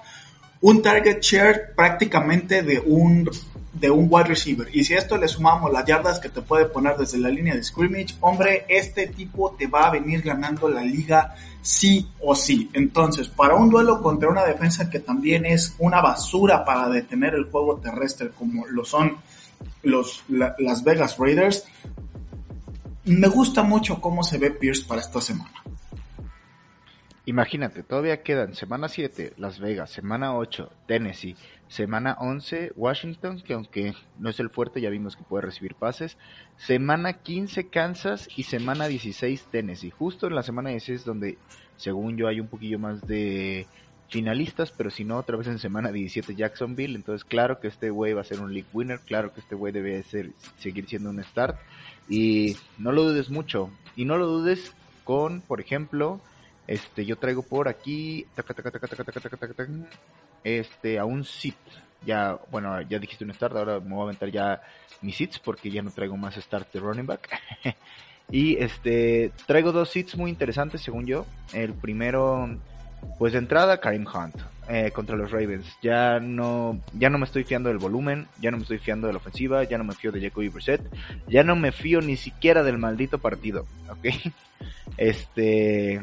un 0.61 0.83
target 0.83 1.21
share 1.21 1.75
prácticamente 1.75 2.63
de 2.63 2.79
un 2.79 3.31
de 3.73 3.91
un 3.91 4.07
wide 4.11 4.29
receiver. 4.29 4.69
Y 4.73 4.85
si 4.85 4.95
a 4.95 4.99
esto 4.99 5.17
le 5.17 5.29
sumamos 5.29 5.73
las 5.73 5.85
yardas 5.87 6.19
que 6.19 6.29
te 6.29 6.43
puede 6.43 6.67
poner 6.67 6.97
desde 6.97 7.19
la 7.19 7.31
línea 7.31 7.55
de 7.55 7.63
scrimmage, 7.63 8.15
hombre, 8.21 8.67
este 8.69 9.07
tipo 9.07 9.53
te 9.59 9.67
va 9.67 9.87
a 9.87 9.91
venir 9.91 10.23
ganando 10.23 10.69
la 10.69 10.83
liga 10.83 11.35
sí 11.63 12.09
o 12.21 12.35
sí. 12.35 12.69
Entonces, 12.75 13.29
para 13.29 13.55
un 13.55 13.71
duelo 13.71 14.03
contra 14.03 14.29
una 14.29 14.45
defensa 14.45 14.91
que 14.91 15.01
también 15.01 15.47
es 15.47 15.75
una 15.79 16.01
basura 16.01 16.65
para 16.65 16.89
detener 16.89 17.35
el 17.35 17.45
juego 17.45 17.79
terrestre 17.79 18.31
como 18.31 18.67
lo 18.67 18.85
son 18.85 19.17
los 19.83 20.23
las 20.29 20.85
Vegas 20.85 21.17
Raiders, 21.19 21.65
me 23.05 23.29
gusta 23.29 23.63
mucho 23.63 24.01
cómo 24.01 24.23
se 24.23 24.39
ve 24.39 24.51
Pierce 24.51 24.85
para 24.87 25.01
esta 25.01 25.21
semana. 25.21 25.63
Imagínate, 27.25 27.85
todavía 27.85 28.25
quedan 28.25 28.55
semana 28.55 28.89
7 28.89 29.35
Las 29.37 29.61
Vegas, 29.61 29.91
semana 29.91 30.37
8 30.37 30.69
Tennessee, 30.89 31.37
semana 31.69 32.17
11 32.19 32.73
Washington, 32.75 33.41
que 33.41 33.55
aunque 33.55 33.95
no 34.19 34.29
es 34.29 34.41
el 34.41 34.51
fuerte, 34.51 34.81
ya 34.81 34.91
vimos 34.91 35.15
que 35.15 35.23
puede 35.23 35.47
recibir 35.47 35.77
pases, 35.77 36.19
semana 36.57 37.13
15 37.13 37.69
Kansas 37.69 38.29
y 38.37 38.43
semana 38.43 38.89
16 38.89 39.47
Tennessee. 39.53 39.91
Justo 39.91 40.27
en 40.27 40.35
la 40.35 40.43
semana 40.43 40.71
16 40.71 41.05
donde 41.05 41.39
según 41.77 42.17
yo 42.17 42.27
hay 42.27 42.41
un 42.41 42.49
poquillo 42.49 42.81
más 42.81 43.07
de 43.07 43.69
finalistas, 44.09 44.73
pero 44.73 44.91
si 44.91 45.05
no, 45.05 45.17
otra 45.17 45.37
vez 45.37 45.47
en 45.47 45.61
semana 45.61 45.93
17 45.93 46.35
Jacksonville, 46.35 46.97
entonces 46.97 47.25
claro 47.25 47.61
que 47.61 47.69
este 47.69 47.91
güey 47.91 48.15
va 48.15 48.23
a 48.23 48.25
ser 48.25 48.41
un 48.41 48.53
league 48.53 48.69
winner, 48.73 48.99
claro 48.99 49.33
que 49.33 49.41
este 49.41 49.55
güey 49.55 49.73
debe 49.73 50.03
ser, 50.03 50.33
seguir 50.59 50.89
siendo 50.89 51.11
un 51.11 51.23
start, 51.23 51.57
y 52.09 52.57
no 52.79 52.91
lo 52.91 53.05
dudes 53.05 53.31
mucho, 53.31 53.71
y 53.95 54.05
no 54.05 54.19
lo 54.19 54.27
dudes 54.27 54.75
con, 55.05 55.41
por 55.41 55.61
ejemplo, 55.61 56.21
este, 56.67 57.05
yo 57.05 57.17
traigo 57.17 57.43
por 57.43 57.69
aquí, 57.69 58.27
este, 60.45 60.99
a 60.99 61.05
un 61.05 61.25
sit, 61.25 61.57
ya, 62.05 62.39
bueno, 62.51 62.81
ya 62.83 62.99
dijiste 62.99 63.25
un 63.25 63.35
start, 63.35 63.57
ahora 63.57 63.81
me 63.81 63.91
voy 63.91 64.01
a 64.01 64.05
aventar 64.05 64.31
ya 64.31 64.63
mis 65.01 65.17
sits 65.17 65.39
porque 65.39 65.71
ya 65.71 65.83
no 65.83 65.91
traigo 65.91 66.17
más 66.17 66.37
start 66.37 66.73
de 66.73 66.81
running 66.81 67.07
back. 67.07 67.29
y 68.31 68.57
este, 68.57 69.33
traigo 69.47 69.73
dos 69.73 69.91
sits 69.91 70.17
muy 70.17 70.31
interesantes 70.31 70.81
según 70.81 71.07
yo. 71.07 71.27
El 71.53 71.75
primero, 71.75 72.49
pues 73.19 73.33
de 73.33 73.39
entrada, 73.39 73.79
Karim 73.81 74.07
Hunt 74.07 74.37
eh, 74.69 74.91
contra 74.93 75.17
los 75.17 75.31
Ravens. 75.31 75.67
Ya 75.83 76.21
no, 76.21 76.81
ya 76.93 77.11
no 77.11 77.19
me 77.19 77.25
estoy 77.25 77.45
fiando 77.45 77.69
del 77.69 77.79
volumen, 77.79 78.27
ya 78.41 78.51
no 78.51 78.57
me 78.57 78.63
estoy 78.63 78.79
fiando 78.79 79.07
de 79.07 79.13
la 79.13 79.19
ofensiva, 79.19 79.65
ya 79.65 79.79
no 79.79 79.85
me 79.85 79.95
fío 79.95 80.13
de 80.13 80.21
Jacoby 80.21 80.49
Brissett, 80.49 80.83
ya 81.29 81.43
no 81.43 81.57
me 81.57 81.73
fío 81.73 82.01
ni 82.01 82.17
siquiera 82.17 82.63
del 82.63 82.79
maldito 82.79 83.19
partido, 83.19 83.67
¿ok? 83.91 84.07
Este, 84.99 86.03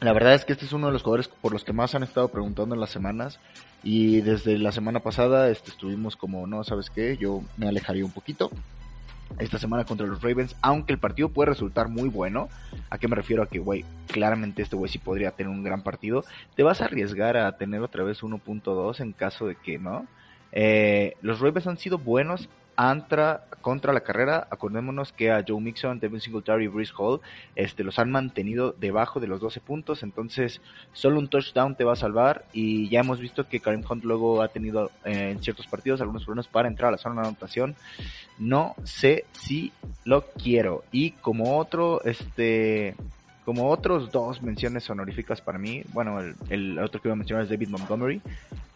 la 0.00 0.12
verdad 0.12 0.34
es 0.34 0.44
que 0.44 0.52
este 0.52 0.66
es 0.66 0.72
uno 0.72 0.86
de 0.88 0.92
los 0.92 1.02
jugadores 1.02 1.28
por 1.28 1.52
los 1.52 1.64
que 1.64 1.72
más 1.72 1.94
han 1.94 2.02
estado 2.02 2.28
preguntando 2.28 2.74
en 2.74 2.80
las 2.80 2.90
semanas. 2.90 3.38
Y 3.82 4.20
desde 4.22 4.58
la 4.58 4.72
semana 4.72 5.00
pasada 5.00 5.50
este, 5.50 5.70
estuvimos 5.70 6.16
como, 6.16 6.46
no, 6.46 6.64
¿sabes 6.64 6.90
qué? 6.90 7.16
Yo 7.16 7.42
me 7.56 7.68
alejaría 7.68 8.04
un 8.04 8.10
poquito. 8.10 8.50
Esta 9.38 9.58
semana 9.58 9.84
contra 9.84 10.06
los 10.06 10.22
Ravens, 10.22 10.54
aunque 10.60 10.92
el 10.92 10.98
partido 10.98 11.28
puede 11.28 11.50
resultar 11.50 11.88
muy 11.88 12.08
bueno, 12.08 12.48
¿a 12.88 12.98
qué 12.98 13.08
me 13.08 13.16
refiero? 13.16 13.42
A 13.42 13.48
que, 13.48 13.58
güey, 13.58 13.84
claramente 14.06 14.62
este 14.62 14.76
güey 14.76 14.90
sí 14.90 14.98
podría 14.98 15.32
tener 15.32 15.50
un 15.50 15.64
gran 15.64 15.82
partido. 15.82 16.24
Te 16.54 16.62
vas 16.62 16.80
a 16.80 16.84
arriesgar 16.84 17.36
a 17.36 17.56
tener 17.56 17.82
otra 17.82 18.04
vez 18.04 18.22
1.2 18.22 19.00
en 19.00 19.12
caso 19.12 19.46
de 19.46 19.56
que 19.56 19.78
no. 19.78 20.06
Eh, 20.52 21.14
los 21.20 21.40
Ravens 21.40 21.66
han 21.66 21.78
sido 21.78 21.98
buenos 21.98 22.48
Antra 22.76 23.44
contra 23.60 23.94
la 23.94 24.00
carrera, 24.00 24.46
acordémonos 24.50 25.12
que 25.12 25.30
a 25.30 25.42
Joe 25.46 25.58
Mixon, 25.60 25.98
Devin 25.98 26.20
Singletary 26.20 26.64
y 26.64 26.68
Bruce 26.68 26.92
Hall 26.98 27.20
este, 27.56 27.82
los 27.82 27.98
han 27.98 28.10
mantenido 28.10 28.74
debajo 28.78 29.20
de 29.20 29.26
los 29.26 29.40
12 29.40 29.60
puntos, 29.60 30.02
entonces 30.02 30.60
solo 30.92 31.18
un 31.18 31.28
touchdown 31.28 31.74
te 31.74 31.84
va 31.84 31.94
a 31.94 31.96
salvar. 31.96 32.44
Y 32.52 32.90
ya 32.90 33.00
hemos 33.00 33.20
visto 33.20 33.48
que 33.48 33.60
Karim 33.60 33.82
Hunt 33.88 34.04
luego 34.04 34.42
ha 34.42 34.48
tenido 34.48 34.90
eh, 35.04 35.30
en 35.30 35.42
ciertos 35.42 35.66
partidos 35.66 36.02
algunos 36.02 36.24
problemas 36.24 36.48
para 36.48 36.68
entrar 36.68 36.88
a 36.88 36.92
la 36.92 36.98
zona 36.98 37.22
de 37.22 37.28
anotación. 37.28 37.74
No 38.38 38.74
sé 38.84 39.24
si 39.32 39.72
lo 40.04 40.26
quiero. 40.32 40.84
Y 40.92 41.12
como 41.12 41.58
otro, 41.58 42.02
este, 42.04 42.94
como 43.44 43.70
otros 43.70 44.12
dos 44.12 44.42
menciones 44.42 44.90
honoríficas 44.90 45.40
para 45.40 45.58
mí, 45.58 45.84
bueno, 45.92 46.20
el, 46.20 46.34
el 46.50 46.78
otro 46.80 47.00
que 47.00 47.08
iba 47.08 47.14
a 47.14 47.16
mencionar 47.16 47.44
es 47.44 47.50
David 47.50 47.68
Montgomery, 47.68 48.20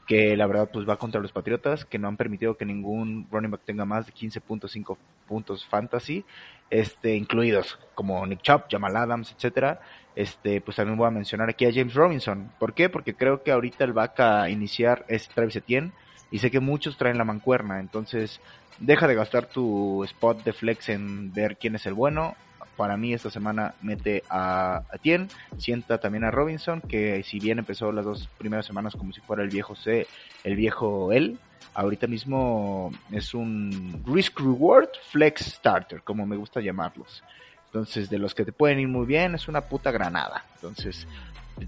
que 0.08 0.38
la 0.38 0.46
verdad 0.46 0.70
pues 0.72 0.88
va 0.88 0.96
contra 0.96 1.20
los 1.20 1.32
Patriotas, 1.32 1.84
que 1.84 1.98
no 1.98 2.08
han 2.08 2.16
permitido 2.16 2.56
que 2.56 2.64
ningún 2.64 3.28
running 3.30 3.50
back 3.50 3.60
tenga 3.66 3.84
más 3.84 4.06
de 4.06 4.14
15.5 4.14 4.96
puntos 5.28 5.66
fantasy, 5.66 6.24
este, 6.70 7.14
incluidos 7.14 7.78
como 7.94 8.26
Nick 8.26 8.40
Chubb, 8.40 8.62
Jamal 8.70 8.96
Adams, 8.96 9.34
etcétera. 9.36 9.82
Este, 10.16 10.62
pues 10.62 10.78
también 10.78 10.96
voy 10.96 11.06
a 11.06 11.10
mencionar 11.10 11.50
aquí 11.50 11.66
a 11.66 11.72
James 11.72 11.92
Robinson. 11.92 12.50
¿Por 12.58 12.72
qué? 12.72 12.88
Porque 12.88 13.14
creo 13.14 13.42
que 13.42 13.52
ahorita 13.52 13.84
el 13.84 13.92
back 13.92 14.18
a 14.20 14.48
iniciar 14.48 15.04
es 15.08 15.28
Travis 15.28 15.56
Etienne 15.56 15.92
y 16.30 16.38
sé 16.38 16.50
que 16.50 16.60
muchos 16.60 16.96
traen 16.96 17.18
la 17.18 17.24
mancuerna, 17.24 17.78
entonces 17.78 18.40
deja 18.78 19.06
de 19.08 19.14
gastar 19.14 19.46
tu 19.46 20.04
spot 20.04 20.42
de 20.42 20.54
flex 20.54 20.88
en 20.88 21.34
ver 21.34 21.58
quién 21.58 21.74
es 21.74 21.84
el 21.84 21.92
bueno, 21.92 22.34
para 22.78 22.96
mí 22.96 23.12
esta 23.12 23.28
semana 23.28 23.74
mete 23.82 24.22
a 24.30 24.84
Tien, 25.02 25.28
sienta 25.58 25.98
también 25.98 26.22
a 26.22 26.30
Robinson, 26.30 26.80
que 26.80 27.24
si 27.24 27.40
bien 27.40 27.58
empezó 27.58 27.90
las 27.90 28.04
dos 28.04 28.28
primeras 28.38 28.66
semanas 28.66 28.94
como 28.94 29.12
si 29.12 29.20
fuera 29.20 29.42
el 29.42 29.50
viejo 29.50 29.74
C, 29.74 30.06
el 30.44 30.54
viejo 30.54 31.10
él, 31.10 31.40
ahorita 31.74 32.06
mismo 32.06 32.92
es 33.10 33.34
un 33.34 34.00
risk 34.06 34.38
reward 34.38 34.90
flex 35.10 35.40
starter, 35.56 36.02
como 36.02 36.24
me 36.24 36.36
gusta 36.36 36.60
llamarlos. 36.60 37.24
Entonces, 37.66 38.08
de 38.08 38.18
los 38.18 38.32
que 38.32 38.44
te 38.44 38.52
pueden 38.52 38.78
ir 38.78 38.88
muy 38.88 39.06
bien, 39.06 39.34
es 39.34 39.48
una 39.48 39.62
puta 39.62 39.90
granada. 39.90 40.44
Entonces, 40.54 41.08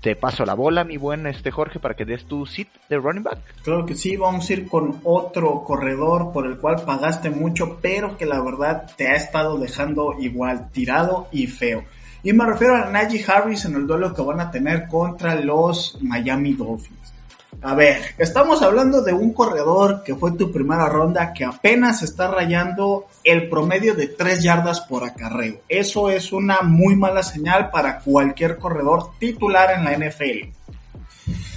te 0.01 0.17
paso 0.17 0.45
la 0.45 0.55
bola, 0.55 0.85
mi 0.85 0.97
buen 0.97 1.27
este 1.27 1.51
Jorge, 1.51 1.79
para 1.79 1.95
que 1.95 2.05
des 2.05 2.25
tu 2.25 2.47
sit 2.47 2.69
de 2.89 2.99
running 2.99 3.23
back. 3.23 3.39
Claro 3.63 3.87
que 3.87 3.95
sí, 3.95 4.17
vamos 4.17 4.49
a 4.49 4.53
ir 4.53 4.69
con 4.69 5.01
otro 5.05 5.63
corredor 5.65 6.33
por 6.33 6.47
el 6.47 6.59
cual 6.59 6.83
pagaste 6.85 7.31
mucho, 7.31 7.79
pero 7.81 8.17
que 8.17 8.27
la 8.27 8.41
verdad 8.43 8.91
te 8.97 9.09
ha 9.09 9.15
estado 9.15 9.59
dejando 9.59 10.15
igual 10.19 10.71
tirado 10.71 11.29
y 11.33 11.47
feo. 11.47 11.85
Y 12.23 12.33
me 12.33 12.45
refiero 12.45 12.77
a 12.77 12.91
Najee 12.91 13.25
Harris 13.27 13.65
en 13.65 13.77
el 13.77 13.87
duelo 13.87 14.15
que 14.15 14.23
van 14.23 14.41
a 14.41 14.51
tener 14.51 14.87
contra 14.89 15.35
los 15.37 15.99
Miami 16.03 16.53
Dolphins. 16.53 17.15
A 17.63 17.75
ver, 17.75 18.15
estamos 18.17 18.63
hablando 18.63 19.03
de 19.03 19.13
un 19.13 19.35
corredor 19.35 20.03
que 20.03 20.15
fue 20.15 20.33
tu 20.33 20.51
primera 20.51 20.87
ronda 20.87 21.35
que 21.35 21.45
apenas 21.45 22.03
está 22.03 22.31
rayando 22.31 23.07
el 23.23 23.51
promedio 23.51 23.95
de 23.95 24.07
3 24.07 24.43
yardas 24.43 24.81
por 24.81 25.05
acarreo. 25.05 25.61
Eso 25.69 26.09
es 26.09 26.33
una 26.33 26.63
muy 26.63 26.97
mala 26.97 27.23
señal 27.23 27.71
para 27.71 27.99
cualquier 27.99 28.57
corredor 28.57 29.11
titular 29.19 29.73
en 29.77 29.85
la 29.85 29.93
NFL. 29.93 30.49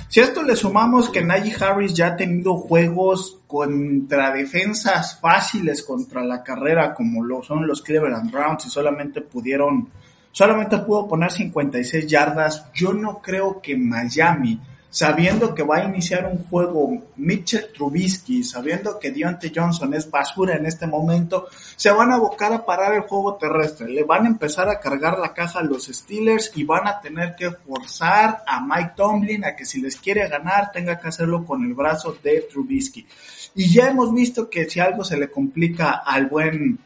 Si 0.09 0.19
a 0.19 0.25
esto 0.25 0.43
le 0.43 0.55
sumamos 0.55 1.09
que 1.09 1.23
Najee 1.23 1.55
Harris 1.63 1.93
ya 1.93 2.07
ha 2.07 2.15
tenido 2.15 2.55
juegos 2.55 3.39
contra 3.47 4.31
defensas 4.31 5.19
fáciles 5.19 5.83
contra 5.83 6.23
la 6.23 6.43
carrera 6.43 6.93
como 6.93 7.23
lo 7.23 7.41
son 7.41 7.65
los 7.65 7.81
Cleveland 7.81 8.29
Browns 8.29 8.65
y 8.65 8.69
solamente 8.69 9.21
pudieron, 9.21 9.89
solamente 10.31 10.77
pudo 10.79 11.07
poner 11.07 11.31
56 11.31 12.05
yardas, 12.07 12.71
yo 12.73 12.93
no 12.93 13.21
creo 13.21 13.61
que 13.61 13.77
Miami 13.77 14.59
sabiendo 14.93 15.55
que 15.55 15.63
va 15.63 15.77
a 15.77 15.85
iniciar 15.85 16.27
un 16.27 16.43
juego 16.43 17.01
Mitchell 17.15 17.73
Trubisky, 17.73 18.43
sabiendo 18.43 18.99
que 18.99 19.11
Deontay 19.11 19.51
Johnson 19.53 19.91
es 19.95 20.09
basura 20.09 20.55
en 20.55 20.67
este 20.67 20.85
momento, 20.85 21.47
se 21.75 21.89
van 21.89 22.11
a 22.11 22.15
abocar 22.15 22.53
a 22.53 22.63
parar 22.63 22.93
el 22.93 23.01
juego 23.01 23.33
terrestre. 23.33 23.89
Le 23.89 24.03
van 24.03 24.25
a 24.25 24.29
empezar 24.29 24.69
a 24.69 24.79
cargar 24.79 25.17
la 25.17 25.33
caja 25.33 25.61
a 25.61 25.63
los 25.63 25.87
Steelers 25.87 26.51
y 26.53 26.63
van 26.63 26.87
a 26.87 27.01
tener 27.01 27.35
que 27.35 27.49
forzar 27.49 28.43
a 28.45 28.63
Mike 28.63 28.91
Tomlin 28.95 29.45
a 29.45 29.55
que 29.55 29.65
si 29.65 29.81
les 29.81 29.95
quiere 29.95 30.27
ganar 30.27 30.71
tenga 30.71 30.99
que 30.99 31.07
hacerlo 31.07 31.43
con 31.43 31.63
el 31.65 31.73
brazo 31.73 32.15
de 32.21 32.41
Trubisky. 32.41 33.07
Y 33.55 33.73
ya 33.73 33.89
hemos 33.89 34.13
visto 34.13 34.47
que 34.47 34.69
si 34.69 34.79
algo 34.79 35.03
se 35.03 35.17
le 35.17 35.31
complica 35.31 36.03
al 36.05 36.27
buen 36.27 36.77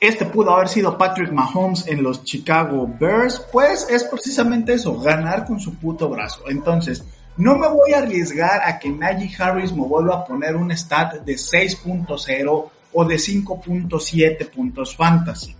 este 0.00 0.26
pudo 0.26 0.54
haber 0.54 0.68
sido 0.68 0.98
Patrick 0.98 1.32
Mahomes 1.32 1.86
en 1.86 2.02
los 2.02 2.24
Chicago 2.24 2.88
Bears, 2.98 3.44
pues 3.52 3.86
es 3.88 4.04
precisamente 4.04 4.74
eso, 4.74 4.98
ganar 5.00 5.46
con 5.46 5.60
su 5.60 5.74
puto 5.76 6.08
brazo. 6.08 6.42
Entonces, 6.48 7.04
no 7.36 7.56
me 7.58 7.68
voy 7.68 7.92
a 7.92 7.98
arriesgar 7.98 8.62
a 8.64 8.78
que 8.78 8.90
Najee 8.90 9.34
Harris 9.36 9.72
me 9.72 9.86
vuelva 9.86 10.16
a 10.16 10.24
poner 10.24 10.54
un 10.54 10.70
stat 10.70 11.24
de 11.24 11.34
6.0 11.34 12.70
o 12.92 13.04
de 13.04 13.16
5.7 13.16 14.50
puntos 14.50 14.94
fantasy. 14.94 15.56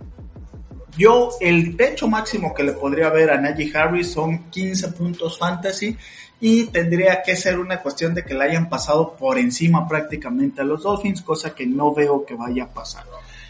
Yo, 0.97 1.31
el 1.41 1.75
techo 1.75 2.07
máximo 2.07 2.53
que 2.53 2.63
le 2.63 2.71
podría 2.71 3.09
ver 3.09 3.29
a 3.29 3.41
Najee 3.41 3.75
Harris 3.75 4.11
son 4.11 4.49
15 4.49 4.89
puntos 4.89 5.37
fantasy 5.37 5.97
y 6.39 6.65
tendría 6.67 7.21
que 7.23 7.35
ser 7.35 7.59
una 7.59 7.81
cuestión 7.81 8.13
de 8.13 8.23
que 8.23 8.33
le 8.33 8.45
hayan 8.45 8.69
pasado 8.69 9.15
por 9.17 9.37
encima 9.37 9.87
prácticamente 9.87 10.61
a 10.61 10.63
los 10.63 10.83
Dolphins, 10.83 11.21
cosa 11.21 11.53
que 11.53 11.65
no 11.65 11.93
veo 11.93 12.25
que 12.25 12.35
vaya 12.35 12.65
a 12.65 12.73
pasar. 12.73 13.03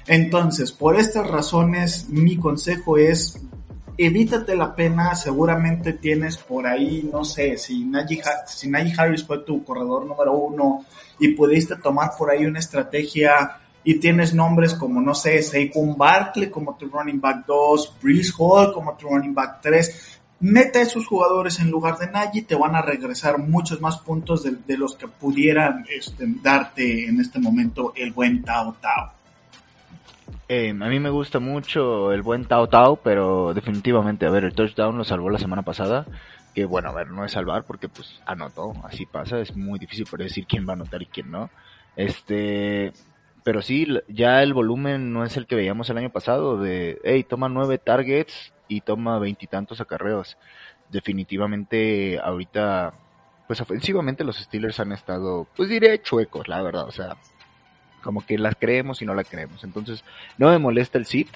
Entonces, 0.08 0.72
por 0.72 0.98
estas 0.98 1.28
razones, 1.28 2.10
mi 2.10 2.38
consejo 2.38 2.98
es 2.98 3.40
evítate 3.98 4.56
la 4.56 4.76
pena, 4.76 5.16
seguramente 5.16 5.94
tienes 5.94 6.38
por 6.38 6.68
ahí, 6.68 7.08
no 7.12 7.24
sé, 7.24 7.58
si 7.58 7.86
Najee, 7.86 8.22
Harris 8.98 9.24
fue 9.24 9.40
tu 9.40 9.64
corredor 9.64 10.06
número 10.06 10.34
uno 10.34 10.86
y 11.20 11.30
pudiste 11.30 11.78
tomar 11.78 12.12
por 12.18 12.30
ahí 12.30 12.46
una 12.46 12.60
estrategia 12.60 13.58
y 13.84 13.96
tienes 13.96 14.34
nombres 14.34 14.74
como, 14.74 15.00
no 15.00 15.14
sé, 15.14 15.42
Saquon 15.42 15.96
Barkley 15.96 16.50
como 16.50 16.76
tu 16.76 16.88
running 16.88 17.22
back 17.22 17.46
2, 17.46 17.94
Breeze 18.02 18.34
Hall 18.38 18.74
como 18.74 18.96
tu 18.98 19.08
running 19.08 19.34
back 19.34 19.62
3, 19.62 20.20
mete 20.42 20.80
a 20.80 20.82
esos 20.82 21.08
jugadores 21.08 21.60
en 21.60 21.70
lugar 21.70 21.98
de 21.98 22.08
Najee, 22.08 22.42
te 22.42 22.56
van 22.56 22.76
a 22.76 22.82
regresar 22.82 23.38
muchos 23.38 23.80
más 23.80 24.00
puntos 24.00 24.44
de, 24.44 24.78
los 24.78 24.96
que 24.96 25.08
pudieran 25.08 25.86
este, 25.90 26.26
darte 26.42 27.08
en 27.08 27.22
este 27.22 27.40
momento 27.40 27.94
el 27.96 28.12
buen 28.12 28.44
Tao 28.44 28.76
Tao. 28.82 29.14
Eh, 30.48 30.70
a 30.70 30.74
mí 30.74 31.00
me 31.00 31.10
gusta 31.10 31.40
mucho 31.40 32.12
el 32.12 32.22
buen 32.22 32.46
Tao 32.46 32.68
Tao, 32.68 32.98
pero 32.98 33.54
definitivamente, 33.54 34.26
a 34.26 34.30
ver, 34.30 34.44
el 34.44 34.54
touchdown 34.54 34.98
lo 34.98 35.04
salvó 35.04 35.30
la 35.30 35.40
semana 35.40 35.64
pasada. 35.64 36.06
Que 36.54 36.64
bueno, 36.64 36.90
a 36.90 36.94
ver, 36.94 37.10
no 37.12 37.26
es 37.26 37.34
salvar 37.34 37.66
porque 37.66 37.90
pues 37.90 38.22
anotó, 38.26 38.74
así 38.86 39.06
pasa, 39.06 39.40
es 39.40 39.58
muy 39.58 39.78
difícil 39.78 40.06
decir 40.18 40.46
quién 40.48 40.66
va 40.66 40.72
a 40.72 40.76
anotar 40.76 41.02
y 41.02 41.08
quién 41.08 41.30
no. 41.30 41.50
Este, 41.98 42.94
pero 43.44 43.62
sí, 43.62 43.86
ya 44.08 44.42
el 44.42 44.54
volumen 44.54 45.12
no 45.12 45.26
es 45.26 45.36
el 45.36 45.48
que 45.48 45.56
veíamos 45.56 45.90
el 45.90 45.98
año 45.98 46.12
pasado 46.12 46.58
de, 46.58 47.00
hey, 47.04 47.26
toma 47.26 47.50
nueve 47.50 47.78
targets 47.78 48.54
y 48.70 48.82
toma 48.82 49.20
veintitantos 49.20 49.82
acarreos. 49.82 50.38
Definitivamente 50.90 52.22
ahorita, 52.24 52.94
pues 53.48 53.60
ofensivamente 53.60 54.24
los 54.24 54.38
Steelers 54.38 54.80
han 54.80 54.94
estado, 54.94 55.48
pues 55.58 55.68
diré 55.68 56.02
chuecos, 56.02 56.48
la 56.48 56.62
verdad, 56.62 56.86
o 56.88 56.92
sea, 56.92 57.18
como 58.06 58.24
que 58.24 58.38
las 58.38 58.56
creemos 58.56 59.02
y 59.02 59.06
no 59.06 59.16
la 59.16 59.24
creemos. 59.24 59.64
Entonces, 59.64 60.06
no 60.38 60.50
me 60.50 60.60
molesta 60.60 61.00
el 61.00 61.08
sit. 61.08 61.28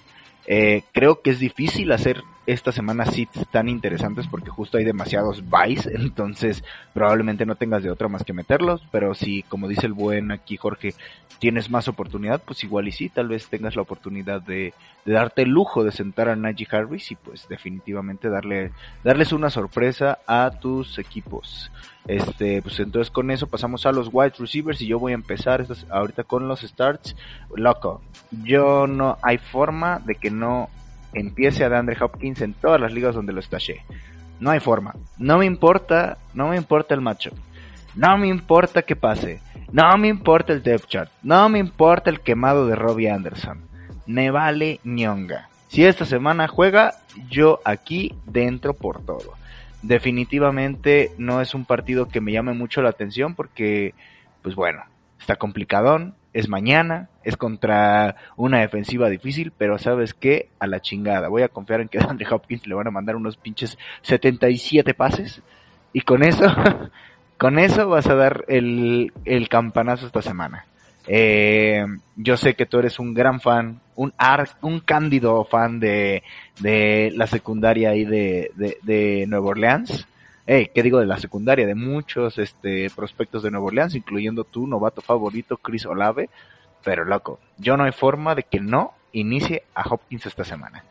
Eh, 0.45 0.83
creo 0.91 1.21
que 1.21 1.31
es 1.31 1.39
difícil 1.39 1.91
hacer 1.91 2.21
esta 2.45 2.71
semana 2.71 3.05
sí 3.05 3.27
tan 3.51 3.69
interesantes 3.69 4.27
porque 4.27 4.49
justo 4.49 4.77
hay 4.77 4.83
demasiados 4.83 5.43
buys, 5.47 5.85
entonces 5.93 6.63
probablemente 6.93 7.45
no 7.45 7.55
tengas 7.55 7.83
de 7.83 7.91
otra 7.91 8.07
más 8.07 8.23
que 8.23 8.33
meterlos, 8.33 8.81
pero 8.91 9.13
si, 9.13 9.43
como 9.43 9.67
dice 9.67 9.85
el 9.85 9.93
buen 9.93 10.31
aquí 10.31 10.57
Jorge, 10.57 10.95
tienes 11.37 11.69
más 11.69 11.87
oportunidad, 11.87 12.41
pues 12.43 12.63
igual 12.63 12.87
y 12.87 12.91
sí, 12.91 13.09
tal 13.09 13.27
vez 13.27 13.47
tengas 13.47 13.75
la 13.75 13.83
oportunidad 13.83 14.41
de, 14.41 14.73
de 15.05 15.13
darte 15.13 15.43
el 15.43 15.49
lujo 15.49 15.83
de 15.83 15.91
sentar 15.91 16.29
a 16.29 16.35
Najee 16.35 16.67
Harris 16.71 17.11
y 17.11 17.15
pues 17.15 17.47
definitivamente 17.47 18.29
darle, 18.29 18.71
darles 19.03 19.31
una 19.31 19.49
sorpresa 19.49 20.19
a 20.25 20.51
tus 20.59 20.97
equipos. 20.97 21.71
Este, 22.09 22.63
pues 22.63 22.79
entonces 22.79 23.11
con 23.11 23.29
eso 23.29 23.45
pasamos 23.45 23.85
a 23.85 23.91
los 23.91 24.09
wide 24.11 24.33
receivers 24.39 24.81
y 24.81 24.87
yo 24.87 24.97
voy 24.97 25.11
a 25.11 25.15
empezar 25.15 25.63
ahorita 25.91 26.23
con 26.23 26.47
los 26.47 26.61
starts. 26.61 27.15
Loco, 27.55 28.01
yo 28.31 28.87
no 28.87 29.19
hay 29.21 29.37
forma 29.37 29.99
de 29.99 30.15
que 30.15 30.31
no 30.31 30.69
empiece 31.13 31.63
a 31.63 31.69
DeAndre 31.69 32.03
Hopkins 32.03 32.41
en 32.41 32.55
todas 32.55 32.81
las 32.81 32.93
ligas 32.93 33.13
donde 33.13 33.31
lo 33.31 33.39
estaché. 33.39 33.85
No 34.39 34.49
hay 34.49 34.59
forma. 34.59 34.95
No 35.19 35.37
me 35.37 35.45
importa, 35.45 36.17
no 36.33 36.47
me 36.47 36.57
importa 36.57 36.95
el 36.95 37.01
matchup. 37.01 37.37
No 37.93 38.17
me 38.17 38.27
importa 38.27 38.81
que 38.81 38.95
pase. 38.95 39.39
No 39.71 39.95
me 39.99 40.07
importa 40.07 40.51
el 40.51 40.63
depth 40.63 40.87
chart. 40.87 41.11
No 41.21 41.47
me 41.47 41.59
importa 41.59 42.09
el 42.09 42.21
quemado 42.21 42.65
de 42.65 42.75
Robbie 42.75 43.11
Anderson. 43.11 43.61
Me 44.07 44.31
vale 44.31 44.79
ñonga. 44.83 45.49
Si 45.67 45.85
esta 45.85 46.05
semana 46.05 46.47
juega, 46.47 46.95
yo 47.29 47.59
aquí 47.65 48.15
dentro 48.25 48.73
por 48.73 49.05
todo. 49.05 49.35
Definitivamente 49.81 51.11
no 51.17 51.41
es 51.41 51.53
un 51.53 51.65
partido 51.65 52.07
que 52.07 52.21
me 52.21 52.31
llame 52.31 52.53
mucho 52.53 52.81
la 52.81 52.89
atención 52.89 53.35
porque, 53.35 53.93
pues 54.41 54.55
bueno, 54.55 54.83
está 55.19 55.37
complicadón 55.37 56.15
es 56.33 56.47
mañana, 56.47 57.09
es 57.23 57.37
contra 57.37 58.15
una 58.35 58.59
defensiva 58.59 59.09
difícil, 59.09 59.51
pero 59.57 59.77
sabes 59.77 60.13
qué, 60.13 60.49
a 60.59 60.67
la 60.67 60.79
chingada. 60.79 61.27
Voy 61.27 61.41
a 61.41 61.49
confiar 61.49 61.81
en 61.81 61.87
que 61.87 61.99
Andre 62.07 62.27
Hopkins 62.29 62.67
le 62.67 62.75
van 62.75 62.87
a 62.87 62.91
mandar 62.91 63.15
unos 63.15 63.37
pinches 63.37 63.77
77 64.03 64.93
pases 64.93 65.41
y 65.93 66.01
con 66.01 66.23
eso, 66.23 66.45
con 67.37 67.59
eso 67.59 67.89
vas 67.89 68.07
a 68.07 68.15
dar 68.15 68.45
el, 68.47 69.11
el 69.25 69.49
campanazo 69.49 70.05
esta 70.05 70.21
semana. 70.21 70.65
Eh, 71.11 71.83
yo 72.15 72.37
sé 72.37 72.53
que 72.53 72.67
tú 72.67 72.77
eres 72.77 72.99
un 72.99 73.15
gran 73.15 73.41
fan, 73.41 73.81
un 73.95 74.13
un 74.61 74.79
cándido 74.79 75.43
fan 75.43 75.79
de, 75.79 76.21
de 76.59 77.11
la 77.15 77.25
secundaria 77.25 77.89
ahí 77.89 78.05
de, 78.05 78.51
de, 78.55 78.77
de 78.83 79.25
Nueva 79.27 79.47
Orleans 79.47 80.07
eh, 80.51 80.71
¿qué 80.73 80.81
digo 80.81 80.99
de 80.99 81.05
la 81.05 81.19
secundaria? 81.19 81.67
De 81.67 81.75
muchos 81.75 82.39
este, 82.39 82.89
prospectos 82.89 83.43
de 83.43 83.51
Nueva 83.51 83.67
Orleans, 83.67 83.93
incluyendo 83.93 84.43
tu 84.43 84.65
novato 84.65 84.99
favorito, 84.99 85.57
Chris 85.57 85.85
Olave. 85.85 86.27
Pero 86.83 87.05
loco, 87.05 87.39
yo 87.59 87.77
no 87.77 87.83
hay 87.83 87.91
forma 87.91 88.33
de 88.33 88.41
que 88.41 88.59
no 88.59 88.93
inicie 89.11 89.61
a 89.75 89.87
Hopkins 89.87 90.25
esta 90.25 90.43
semana. 90.43 90.83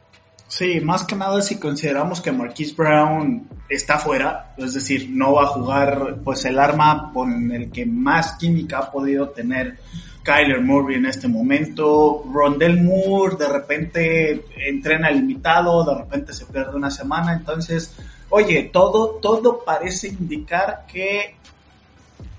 Sí, 0.49 0.81
más 0.81 1.05
que 1.05 1.15
nada 1.15 1.41
si 1.43 1.59
consideramos 1.59 2.21
que 2.21 2.33
Marquise 2.33 2.75
Brown 2.75 3.47
está 3.69 3.99
fuera, 3.99 4.55
es 4.57 4.75
decir, 4.75 5.11
no 5.11 5.35
va 5.35 5.45
a 5.45 5.49
jugar 5.49 6.17
pues 6.25 6.45
el 6.47 6.59
arma 6.59 7.11
con 7.13 7.53
el 7.53 7.71
que 7.71 7.85
más 7.85 8.37
química 8.39 8.79
ha 8.79 8.91
podido 8.91 9.29
tener 9.29 9.79
Kyler 10.23 10.63
Murray 10.63 10.97
en 10.97 11.07
este 11.07 11.29
momento. 11.29 12.25
Rondell 12.33 12.83
Moore 12.83 13.37
de 13.37 13.49
repente 13.49 14.45
entrena 14.67 15.11
limitado, 15.11 15.85
de 15.85 16.03
repente 16.03 16.33
se 16.33 16.47
pierde 16.47 16.77
una 16.77 16.91
semana, 16.91 17.35
entonces 17.35 17.95
Oye, 18.31 18.65
todo, 18.73 19.19
todo 19.23 19.65
parece 19.65 20.09
indicar 20.09 20.85
que 20.87 21.37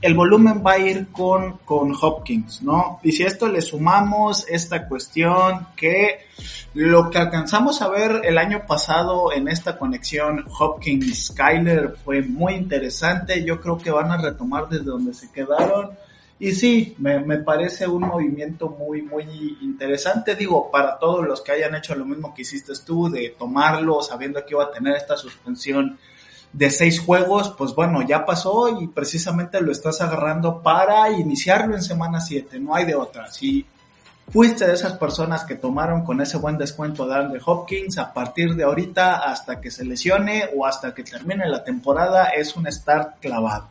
el 0.01 0.13
volumen 0.13 0.63
va 0.65 0.73
a 0.73 0.79
ir 0.79 1.07
con, 1.11 1.57
con 1.65 1.93
Hopkins, 1.99 2.61
¿no? 2.61 2.99
Y 3.03 3.11
si 3.11 3.23
esto 3.23 3.47
le 3.47 3.61
sumamos 3.61 4.45
esta 4.47 4.87
cuestión 4.87 5.67
que 5.75 6.27
lo 6.73 7.09
que 7.09 7.17
alcanzamos 7.17 7.81
a 7.81 7.89
ver 7.89 8.21
el 8.23 8.37
año 8.37 8.65
pasado 8.65 9.33
en 9.33 9.47
esta 9.47 9.77
conexión 9.77 10.45
Hopkins-Skyler 10.45 11.95
fue 12.03 12.21
muy 12.21 12.53
interesante, 12.53 13.43
yo 13.43 13.59
creo 13.59 13.77
que 13.77 13.91
van 13.91 14.11
a 14.11 14.17
retomar 14.17 14.69
desde 14.69 14.85
donde 14.85 15.13
se 15.13 15.31
quedaron 15.31 15.97
y 16.41 16.53
sí, 16.53 16.95
me, 16.99 17.19
me, 17.19 17.39
parece 17.39 17.85
un 17.85 18.03
movimiento 18.03 18.69
muy, 18.69 19.01
muy 19.01 19.57
interesante. 19.61 20.35
Digo, 20.35 20.71
para 20.71 20.97
todos 20.97 21.27
los 21.27 21.41
que 21.41 21.51
hayan 21.51 21.75
hecho 21.75 21.93
lo 21.95 22.05
mismo 22.05 22.33
que 22.33 22.43
hiciste 22.43 22.71
tú, 22.85 23.09
de 23.09 23.35
tomarlo 23.37 24.01
sabiendo 24.01 24.45
que 24.45 24.53
iba 24.53 24.63
a 24.63 24.71
tener 24.71 24.95
esta 24.95 25.17
suspensión 25.17 25.99
de 26.53 26.71
seis 26.71 26.99
juegos, 26.99 27.53
pues 27.57 27.75
bueno, 27.75 28.01
ya 28.01 28.25
pasó 28.25 28.81
y 28.81 28.87
precisamente 28.87 29.61
lo 29.61 29.71
estás 29.71 30.01
agarrando 30.01 30.61
para 30.61 31.11
iniciarlo 31.11 31.75
en 31.75 31.83
semana 31.83 32.19
7, 32.21 32.59
no 32.59 32.75
hay 32.75 32.85
de 32.85 32.95
otra. 32.95 33.31
Si 33.31 33.65
fuiste 34.29 34.65
de 34.65 34.73
esas 34.73 34.93
personas 34.93 35.43
que 35.43 35.55
tomaron 35.55 36.03
con 36.03 36.21
ese 36.21 36.37
buen 36.37 36.57
descuento 36.57 37.07
de 37.07 37.15
Andre 37.15 37.41
Hopkins, 37.45 37.97
a 37.97 38.13
partir 38.13 38.55
de 38.55 38.63
ahorita 38.63 39.17
hasta 39.17 39.61
que 39.61 39.71
se 39.71 39.85
lesione 39.85 40.49
o 40.55 40.65
hasta 40.65 40.93
que 40.93 41.03
termine 41.03 41.47
la 41.47 41.63
temporada, 41.63 42.29
es 42.29 42.55
un 42.55 42.71
start 42.71 43.19
clavado. 43.19 43.69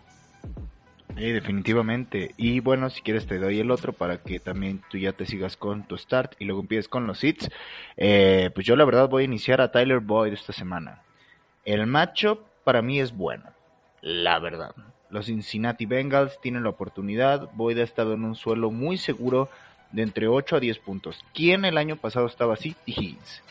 Sí, 1.17 1.33
definitivamente. 1.33 2.33
Y 2.37 2.61
bueno, 2.61 2.91
si 2.91 3.03
quieres 3.03 3.27
te 3.27 3.39
doy 3.39 3.59
el 3.59 3.73
otro 3.73 3.93
para 3.93 4.19
que 4.19 4.39
también 4.39 4.83
tú 4.89 4.99
ya 4.99 5.13
te 5.13 5.27
sigas 5.27 5.57
con 5.57 5.83
tu 5.83 5.99
start 5.99 6.35
y 6.39 6.45
luego 6.45 6.61
empieces 6.61 6.89
con 6.89 7.09
los 7.09 7.25
hits. 7.25 7.51
Eh, 7.97 8.51
pues 8.55 8.65
yo 8.65 8.77
la 8.77 8.85
verdad 8.85 9.09
voy 9.09 9.23
a 9.23 9.27
iniciar 9.27 9.61
a 9.61 9.73
Tyler 9.73 9.99
Boyd 9.99 10.33
esta 10.33 10.53
semana. 10.53 11.03
El 11.65 11.89
matchup 11.89 12.48
para 12.69 12.83
mí 12.83 13.01
es 13.01 13.17
bueno, 13.17 13.45
la 14.03 14.39
verdad. 14.41 14.75
Los 15.09 15.25
Cincinnati 15.25 15.87
Bengals 15.87 16.39
tienen 16.43 16.65
la 16.65 16.69
oportunidad. 16.69 17.49
Boyd 17.55 17.79
ha 17.79 17.83
estado 17.83 18.13
en 18.13 18.25
un 18.25 18.35
suelo 18.35 18.71
muy 18.71 18.99
seguro 18.99 19.49
de 19.91 20.03
entre 20.03 20.29
8 20.29 20.57
a 20.57 20.61
10 20.61 20.79
puntos. 20.81 21.25
¿Quién 21.33 21.65
el 21.65 21.79
año 21.79 21.97
pasado 21.97 22.27
estaba 22.27 22.53
así? 22.53 22.77
Higgins. 22.85 23.43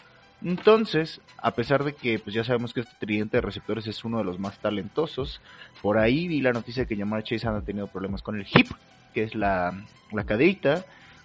Entonces, 0.43 1.19
a 1.39 1.49
pesar 1.49 1.83
de 1.83 1.93
que 1.93 2.19
pues 2.19 2.35
ya 2.35 2.43
sabemos 2.43 2.75
que 2.75 2.81
este 2.81 2.93
tridente 2.99 3.37
de 3.37 3.41
receptores 3.41 3.87
es 3.87 4.05
uno 4.05 4.19
de 4.19 4.23
los 4.23 4.37
más 4.37 4.59
talentosos, 4.59 5.41
por 5.81 5.97
ahí 5.97 6.27
vi 6.27 6.39
la 6.41 6.53
noticia 6.53 6.83
de 6.83 6.87
que 6.87 6.95
Jamar 6.95 7.23
Chase 7.23 7.47
ha 7.47 7.59
tenido 7.61 7.87
problemas 7.87 8.21
con 8.21 8.39
el 8.39 8.45
hip, 8.53 8.67
que 9.15 9.23
es 9.23 9.33
la, 9.33 9.83
la 10.11 10.83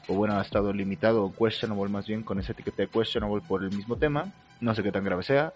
o 0.09 0.14
bueno, 0.14 0.38
ha 0.38 0.40
estado 0.40 0.72
limitado 0.72 1.24
o 1.24 1.35
questionable 1.35 1.92
más 1.92 2.07
bien 2.07 2.22
con 2.22 2.40
esa 2.40 2.52
etiqueta 2.52 2.85
de 2.85 2.88
questionable 2.88 3.44
por 3.46 3.62
el 3.62 3.70
mismo 3.70 3.96
tema, 3.96 4.33
no 4.62 4.74
sé 4.74 4.83
qué 4.83 4.90
tan 4.90 5.05
grave 5.05 5.24
sea, 5.24 5.52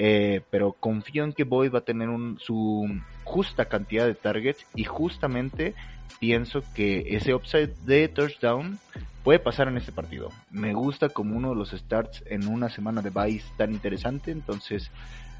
eh, 0.00 0.42
pero 0.48 0.74
confío 0.78 1.24
en 1.24 1.32
que 1.32 1.42
Boyd 1.42 1.74
va 1.74 1.80
a 1.80 1.84
tener 1.84 2.08
un, 2.08 2.38
su 2.38 2.88
justa 3.24 3.64
cantidad 3.64 4.06
de 4.06 4.14
targets 4.14 4.64
y 4.76 4.84
justamente 4.84 5.74
pienso 6.20 6.62
que 6.72 7.16
ese 7.16 7.34
upside 7.34 7.74
de 7.84 8.06
touchdown 8.06 8.78
puede 9.24 9.40
pasar 9.40 9.66
en 9.66 9.76
este 9.76 9.90
partido. 9.90 10.30
Me 10.52 10.72
gusta 10.72 11.08
como 11.08 11.36
uno 11.36 11.50
de 11.50 11.56
los 11.56 11.70
starts 11.70 12.22
en 12.26 12.46
una 12.46 12.68
semana 12.68 13.02
de 13.02 13.10
bye 13.10 13.42
tan 13.56 13.72
interesante, 13.72 14.30
entonces 14.30 14.92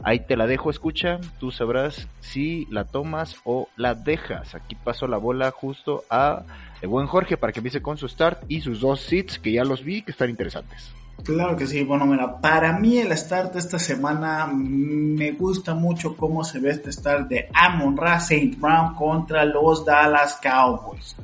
ahí 0.03 0.19
te 0.27 0.37
la 0.37 0.49
dejo, 0.49 0.71
escucha, 0.71 1.21
tú 1.39 1.53
sabrás 1.53 2.09
si 2.19 2.67
la 2.69 2.83
tomas 2.83 3.37
o 3.45 3.69
la 3.77 3.95
dejas. 3.95 4.57
Aquí 4.57 4.75
paso 4.75 5.07
la 5.07 5.19
bola 5.19 5.53
justo 5.53 6.03
a 6.11 6.43
el 6.83 6.89
buen 6.89 7.07
Jorge 7.07 7.37
para 7.37 7.53
que 7.53 7.61
empiece 7.61 7.81
con 7.81 7.97
su 7.97 8.09
start 8.09 8.43
y 8.49 8.61
sus 8.61 8.81
dos 8.81 9.03
sits 9.03 9.39
que 9.39 9.53
ya 9.53 9.63
los 9.63 9.85
vi 9.85 10.03
que 10.03 10.11
están 10.11 10.31
interesantes. 10.31 10.93
Claro 11.25 11.57
que 11.57 11.67
sí, 11.67 11.83
bueno, 11.85 12.07
mira, 12.07 12.41
para 12.41 12.79
mí 12.79 12.99
el 12.99 13.17
start 13.17 13.53
de 13.53 13.59
esta 13.59 13.79
semana 13.79 14.47
me 14.47 15.33
gusta 15.33 15.75
mucho 15.75 16.17
cómo 16.17 16.45
se 16.45 16.59
ve 16.59 16.71
este 16.71 16.93
start 16.93 17.29
de 17.29 17.49
Amon 17.53 17.97
Ra 17.97 18.17
St. 18.17 18.57
Brown 18.59 18.95
contra 18.95 19.45
los 19.45 19.85
Dallas 19.85 20.39
Cowboys. 20.43 21.17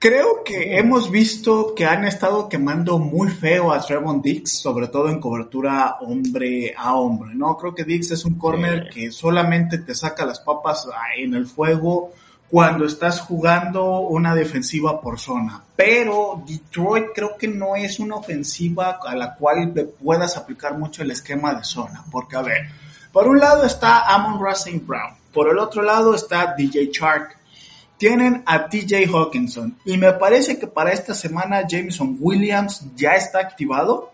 Creo 0.00 0.44
que 0.44 0.78
hemos 0.78 1.10
visto 1.10 1.74
que 1.74 1.84
han 1.84 2.04
estado 2.04 2.48
quemando 2.48 3.00
muy 3.00 3.30
feo 3.30 3.72
a 3.72 3.80
Trevon 3.80 4.22
Dix, 4.22 4.60
sobre 4.60 4.86
todo 4.86 5.08
en 5.08 5.18
cobertura 5.18 5.96
hombre 6.00 6.72
a 6.76 6.94
hombre, 6.94 7.34
¿no? 7.34 7.56
Creo 7.56 7.74
que 7.74 7.82
Dix 7.82 8.12
es 8.12 8.24
un 8.24 8.38
corner 8.38 8.88
que 8.90 9.10
solamente 9.10 9.78
te 9.78 9.96
saca 9.96 10.24
las 10.24 10.38
papas 10.38 10.86
en 11.16 11.34
el 11.34 11.46
fuego 11.46 12.12
cuando 12.50 12.86
estás 12.86 13.20
jugando 13.20 14.00
una 14.00 14.34
defensiva 14.34 15.00
por 15.00 15.18
zona. 15.18 15.62
Pero 15.76 16.42
Detroit 16.46 17.08
creo 17.14 17.36
que 17.36 17.48
no 17.48 17.76
es 17.76 17.98
una 18.00 18.16
ofensiva 18.16 18.98
a 19.04 19.14
la 19.14 19.34
cual 19.34 19.72
puedas 20.02 20.36
aplicar 20.36 20.78
mucho 20.78 21.02
el 21.02 21.10
esquema 21.10 21.54
de 21.54 21.64
zona. 21.64 22.04
Porque, 22.10 22.36
a 22.36 22.42
ver, 22.42 22.68
por 23.12 23.28
un 23.28 23.38
lado 23.38 23.64
está 23.64 24.12
Amon 24.14 24.40
Russell 24.40 24.80
Brown, 24.80 25.14
por 25.32 25.48
el 25.48 25.58
otro 25.58 25.82
lado 25.82 26.14
está 26.14 26.54
DJ 26.56 26.90
Chark, 26.90 27.36
tienen 27.98 28.42
a 28.46 28.68
TJ 28.68 29.06
Hawkinson 29.12 29.76
y 29.84 29.96
me 29.98 30.12
parece 30.12 30.58
que 30.58 30.68
para 30.68 30.92
esta 30.92 31.14
semana 31.14 31.66
Jameson 31.66 32.16
Williams 32.20 32.84
ya 32.94 33.16
está 33.16 33.40
activado. 33.40 34.12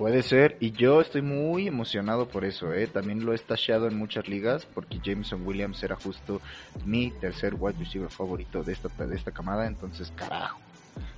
Puede 0.00 0.22
ser, 0.22 0.56
y 0.60 0.70
yo 0.70 1.02
estoy 1.02 1.20
muy 1.20 1.68
emocionado 1.68 2.26
por 2.26 2.46
eso, 2.46 2.72
¿eh? 2.72 2.86
También 2.86 3.22
lo 3.22 3.34
he 3.34 3.38
tachado 3.38 3.86
en 3.86 3.98
muchas 3.98 4.28
ligas 4.28 4.64
porque 4.64 4.98
Jameson 5.04 5.46
Williams 5.46 5.82
era 5.82 5.94
justo 5.94 6.40
mi 6.86 7.10
tercer 7.10 7.54
wide 7.58 7.78
receiver 7.78 8.08
favorito 8.08 8.62
de 8.62 8.72
esta, 8.72 8.88
de 8.88 9.14
esta 9.14 9.30
camada, 9.30 9.66
entonces 9.66 10.10
carajo, 10.16 10.58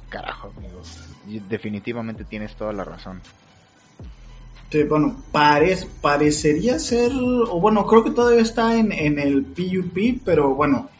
carajo 0.08 0.52
amigos, 0.56 0.98
definitivamente 1.48 2.24
tienes 2.24 2.56
toda 2.56 2.72
la 2.72 2.82
razón. 2.82 3.20
Bueno, 4.88 5.16
parecería 5.30 6.80
ser, 6.80 7.12
o 7.14 7.60
bueno, 7.60 7.86
creo 7.86 8.02
que 8.02 8.10
todavía 8.10 8.42
está 8.42 8.76
en, 8.76 8.90
en 8.90 9.20
el 9.20 9.44
PUP, 9.44 10.22
pero 10.24 10.56
bueno, 10.56 10.90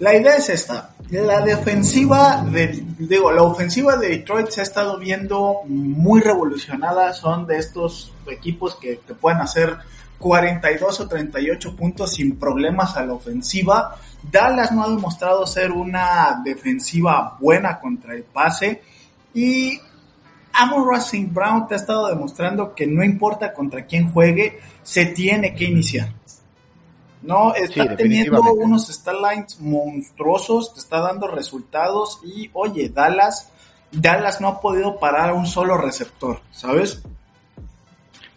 La 0.00 0.16
idea 0.16 0.36
es 0.36 0.48
esta. 0.48 0.94
La 1.10 1.42
defensiva 1.42 2.42
de, 2.50 2.82
digo, 2.98 3.30
la 3.32 3.42
ofensiva 3.42 3.96
de 3.96 4.08
Detroit 4.08 4.48
se 4.48 4.60
ha 4.60 4.62
estado 4.62 4.98
viendo 4.98 5.60
muy 5.66 6.22
revolucionada. 6.22 7.12
Son 7.12 7.46
de 7.46 7.58
estos 7.58 8.10
equipos 8.26 8.76
que 8.76 8.96
te 8.96 9.12
pueden 9.14 9.40
hacer 9.40 9.76
42 10.18 11.00
o 11.00 11.06
38 11.06 11.76
puntos 11.76 12.14
sin 12.14 12.38
problemas 12.38 12.96
a 12.96 13.04
la 13.04 13.12
ofensiva. 13.12 13.94
Dallas 14.22 14.72
no 14.72 14.84
ha 14.84 14.88
demostrado 14.88 15.46
ser 15.46 15.70
una 15.70 16.40
defensiva 16.42 17.36
buena 17.38 17.78
contra 17.78 18.14
el 18.14 18.22
pase. 18.22 18.80
Y 19.34 19.78
Amon 20.54 20.94
St. 20.96 21.28
Brown 21.30 21.68
te 21.68 21.74
ha 21.74 21.76
estado 21.76 22.08
demostrando 22.08 22.74
que 22.74 22.86
no 22.86 23.04
importa 23.04 23.52
contra 23.52 23.84
quién 23.84 24.10
juegue, 24.10 24.60
se 24.82 25.06
tiene 25.06 25.54
que 25.54 25.64
iniciar. 25.64 26.19
No, 27.22 27.54
está 27.54 27.96
teniendo 27.96 28.40
unos 28.42 28.88
Starlines 28.88 29.60
monstruosos, 29.60 30.72
te 30.74 30.80
está 30.80 31.00
dando 31.00 31.28
resultados 31.28 32.20
y 32.24 32.50
oye, 32.54 32.88
Dallas, 32.88 33.50
Dallas 33.92 34.40
no 34.40 34.48
ha 34.48 34.60
podido 34.60 34.98
parar 34.98 35.30
a 35.30 35.34
un 35.34 35.46
solo 35.46 35.76
receptor, 35.76 36.40
¿sabes? 36.50 37.02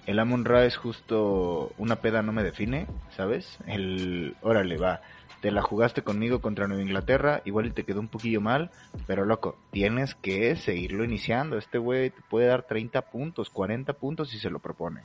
El 0.05 0.19
Amon 0.19 0.43
Ra 0.43 0.65
es 0.65 0.75
justo 0.75 1.71
una 1.77 1.97
peda 1.97 2.21
no 2.21 2.33
me 2.33 2.43
define, 2.43 2.87
¿sabes? 3.15 3.57
El, 3.67 4.35
órale, 4.41 4.77
va, 4.77 4.99
te 5.43 5.51
la 5.51 5.61
jugaste 5.61 6.03
conmigo 6.03 6.39
contra 6.39 6.67
Nueva 6.67 6.83
Inglaterra, 6.83 7.41
igual 7.45 7.73
te 7.73 7.83
quedó 7.83 7.99
un 7.99 8.07
poquillo 8.07 8.39
mal, 8.39 8.71
pero 9.07 9.25
loco, 9.25 9.57
tienes 9.71 10.15
que 10.15 10.55
seguirlo 10.55 11.03
iniciando. 11.03 11.57
Este 11.57 11.77
güey 11.77 12.11
te 12.11 12.21
puede 12.29 12.47
dar 12.47 12.63
30 12.63 13.01
puntos, 13.11 13.49
40 13.49 13.93
puntos 13.93 14.29
si 14.29 14.39
se 14.39 14.49
lo 14.49 14.59
propone. 14.59 15.01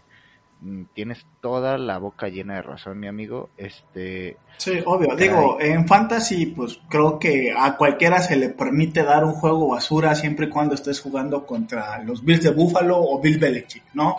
Mm, 0.60 0.84
tienes 0.92 1.24
toda 1.40 1.78
la 1.78 1.98
boca 1.98 2.28
llena 2.28 2.56
de 2.56 2.62
razón, 2.62 2.98
mi 2.98 3.06
amigo. 3.06 3.50
Este. 3.56 4.36
Sí, 4.56 4.72
obvio. 4.84 5.14
Digo, 5.14 5.58
en 5.60 5.86
fantasy, 5.86 6.46
pues 6.46 6.80
creo 6.88 7.18
que 7.18 7.54
a 7.56 7.76
cualquiera 7.76 8.20
se 8.20 8.36
le 8.36 8.48
permite 8.48 9.04
dar 9.04 9.24
un 9.24 9.34
juego 9.34 9.68
basura 9.68 10.14
siempre 10.14 10.46
y 10.46 10.48
cuando 10.48 10.74
estés 10.74 11.00
jugando 11.00 11.46
contra 11.46 12.02
los 12.02 12.24
Bills 12.24 12.42
de 12.42 12.50
Buffalo 12.50 12.98
o 12.98 13.20
Bill 13.20 13.38
Belichick, 13.38 13.84
¿no? 13.94 14.16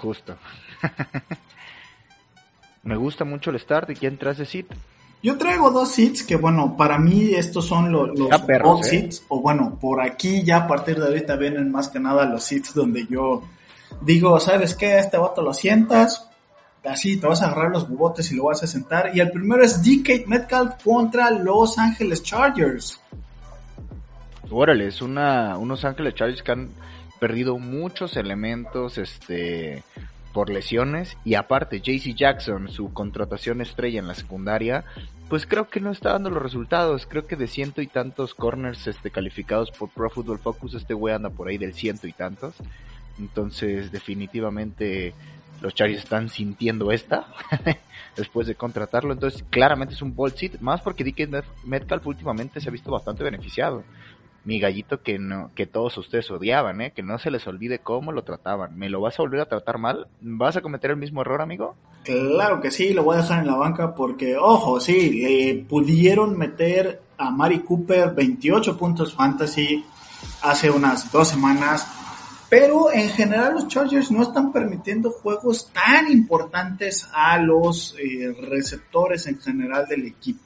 justo. 0.00 0.36
Me 2.84 2.96
gusta 2.96 3.24
mucho 3.24 3.50
el 3.50 3.58
start. 3.58 3.90
¿Y 3.90 3.94
quién 3.94 4.16
trae 4.16 4.32
ese 4.32 4.46
sit? 4.46 4.72
Yo 5.22 5.36
traigo 5.36 5.70
dos 5.70 5.90
seats 5.90 6.22
que, 6.22 6.36
bueno, 6.36 6.76
para 6.76 6.98
mí 6.98 7.34
estos 7.34 7.66
son 7.66 7.92
los, 7.92 8.18
los 8.18 8.30
¿eh? 8.30 8.82
seats. 8.82 9.24
O 9.28 9.40
bueno, 9.40 9.76
por 9.78 10.00
aquí 10.00 10.42
ya 10.44 10.58
a 10.58 10.66
partir 10.66 10.98
de 10.98 11.08
ahorita 11.08 11.36
vienen 11.36 11.70
más 11.70 11.88
que 11.88 12.00
nada 12.00 12.24
los 12.24 12.44
seats 12.44 12.72
donde 12.72 13.06
yo 13.06 13.42
digo, 14.00 14.38
¿sabes 14.40 14.74
qué? 14.74 14.98
Este 14.98 15.16
vato 15.16 15.42
lo 15.42 15.54
sientas, 15.54 16.28
así 16.84 17.18
te 17.18 17.26
vas 17.26 17.42
a 17.42 17.46
agarrar 17.46 17.70
los 17.70 17.88
bubotes 17.88 18.30
y 18.32 18.36
lo 18.36 18.44
vas 18.44 18.62
a 18.62 18.66
sentar. 18.66 19.10
Y 19.14 19.20
el 19.20 19.30
primero 19.30 19.62
es 19.62 19.82
DK 19.82 20.26
Metcalf 20.26 20.82
contra 20.82 21.30
Los 21.30 21.78
Angeles 21.78 22.22
Chargers. 22.22 23.00
Órale, 24.50 24.88
es 24.88 25.00
una, 25.00 25.56
unos 25.58 25.84
Ángeles 25.84 26.14
Chargers 26.14 26.42
que 26.42 26.52
han 26.52 26.70
perdido 27.20 27.58
muchos 27.58 28.16
elementos 28.16 28.98
este, 28.98 29.84
por 30.32 30.50
lesiones. 30.50 31.16
Y 31.24 31.34
aparte, 31.34 31.80
JC 31.80 32.14
Jackson, 32.16 32.68
su 32.68 32.92
contratación 32.92 33.60
estrella 33.60 34.00
en 34.00 34.08
la 34.08 34.14
secundaria, 34.14 34.84
pues 35.28 35.46
creo 35.46 35.68
que 35.68 35.80
no 35.80 35.92
está 35.92 36.12
dando 36.12 36.30
los 36.30 36.42
resultados. 36.42 37.06
Creo 37.06 37.26
que 37.26 37.36
de 37.36 37.46
ciento 37.46 37.82
y 37.82 37.86
tantos 37.86 38.34
corners 38.34 38.88
este, 38.88 39.10
calificados 39.10 39.70
por 39.70 39.90
Pro 39.90 40.10
Football 40.10 40.40
Focus, 40.40 40.74
este 40.74 40.94
güey 40.94 41.14
anda 41.14 41.30
por 41.30 41.46
ahí 41.46 41.58
del 41.58 41.74
ciento 41.74 42.08
y 42.08 42.12
tantos. 42.12 42.54
Entonces, 43.20 43.92
definitivamente 43.92 45.14
los 45.60 45.74
Chargers 45.74 46.02
están 46.02 46.30
sintiendo 46.30 46.90
esta 46.90 47.26
después 48.16 48.46
de 48.46 48.54
contratarlo. 48.54 49.12
Entonces, 49.12 49.44
claramente 49.50 49.94
es 49.94 50.02
un 50.02 50.14
bold 50.14 50.60
más 50.60 50.80
porque 50.80 51.04
DK 51.04 51.44
Metcalf 51.64 52.06
últimamente 52.06 52.60
se 52.60 52.68
ha 52.68 52.72
visto 52.72 52.90
bastante 52.90 53.22
beneficiado. 53.22 53.84
Mi 54.42 54.58
gallito 54.58 55.02
que 55.02 55.18
no, 55.18 55.50
que 55.54 55.66
todos 55.66 55.98
ustedes 55.98 56.30
odiaban, 56.30 56.80
¿eh? 56.80 56.92
que 56.96 57.02
no 57.02 57.18
se 57.18 57.30
les 57.30 57.46
olvide 57.46 57.80
cómo 57.80 58.10
lo 58.10 58.24
trataban. 58.24 58.74
¿Me 58.78 58.88
lo 58.88 59.02
vas 59.02 59.18
a 59.18 59.22
volver 59.22 59.40
a 59.40 59.48
tratar 59.50 59.76
mal? 59.76 60.06
¿Vas 60.22 60.56
a 60.56 60.62
cometer 60.62 60.92
el 60.92 60.96
mismo 60.96 61.20
error, 61.20 61.42
amigo? 61.42 61.76
Claro 62.04 62.58
que 62.62 62.70
sí, 62.70 62.94
lo 62.94 63.04
voy 63.04 63.18
a 63.18 63.20
dejar 63.20 63.40
en 63.40 63.48
la 63.48 63.56
banca 63.56 63.94
porque, 63.94 64.38
ojo, 64.38 64.80
sí, 64.80 65.22
eh, 65.26 65.66
pudieron 65.68 66.38
meter 66.38 67.02
a 67.18 67.30
Mari 67.30 67.60
Cooper 67.60 68.14
28 68.14 68.78
puntos 68.78 69.12
fantasy 69.12 69.84
hace 70.42 70.70
unas 70.70 71.12
dos 71.12 71.28
semanas 71.28 71.99
pero 72.50 72.92
en 72.92 73.08
general 73.10 73.54
los 73.54 73.68
Chargers 73.68 74.10
no 74.10 74.22
están 74.22 74.52
permitiendo 74.52 75.12
juegos 75.12 75.70
tan 75.72 76.10
importantes 76.10 77.06
a 77.14 77.38
los 77.38 77.94
eh, 77.96 78.34
receptores 78.42 79.28
en 79.28 79.40
general 79.40 79.86
del 79.86 80.04
equipo. 80.04 80.40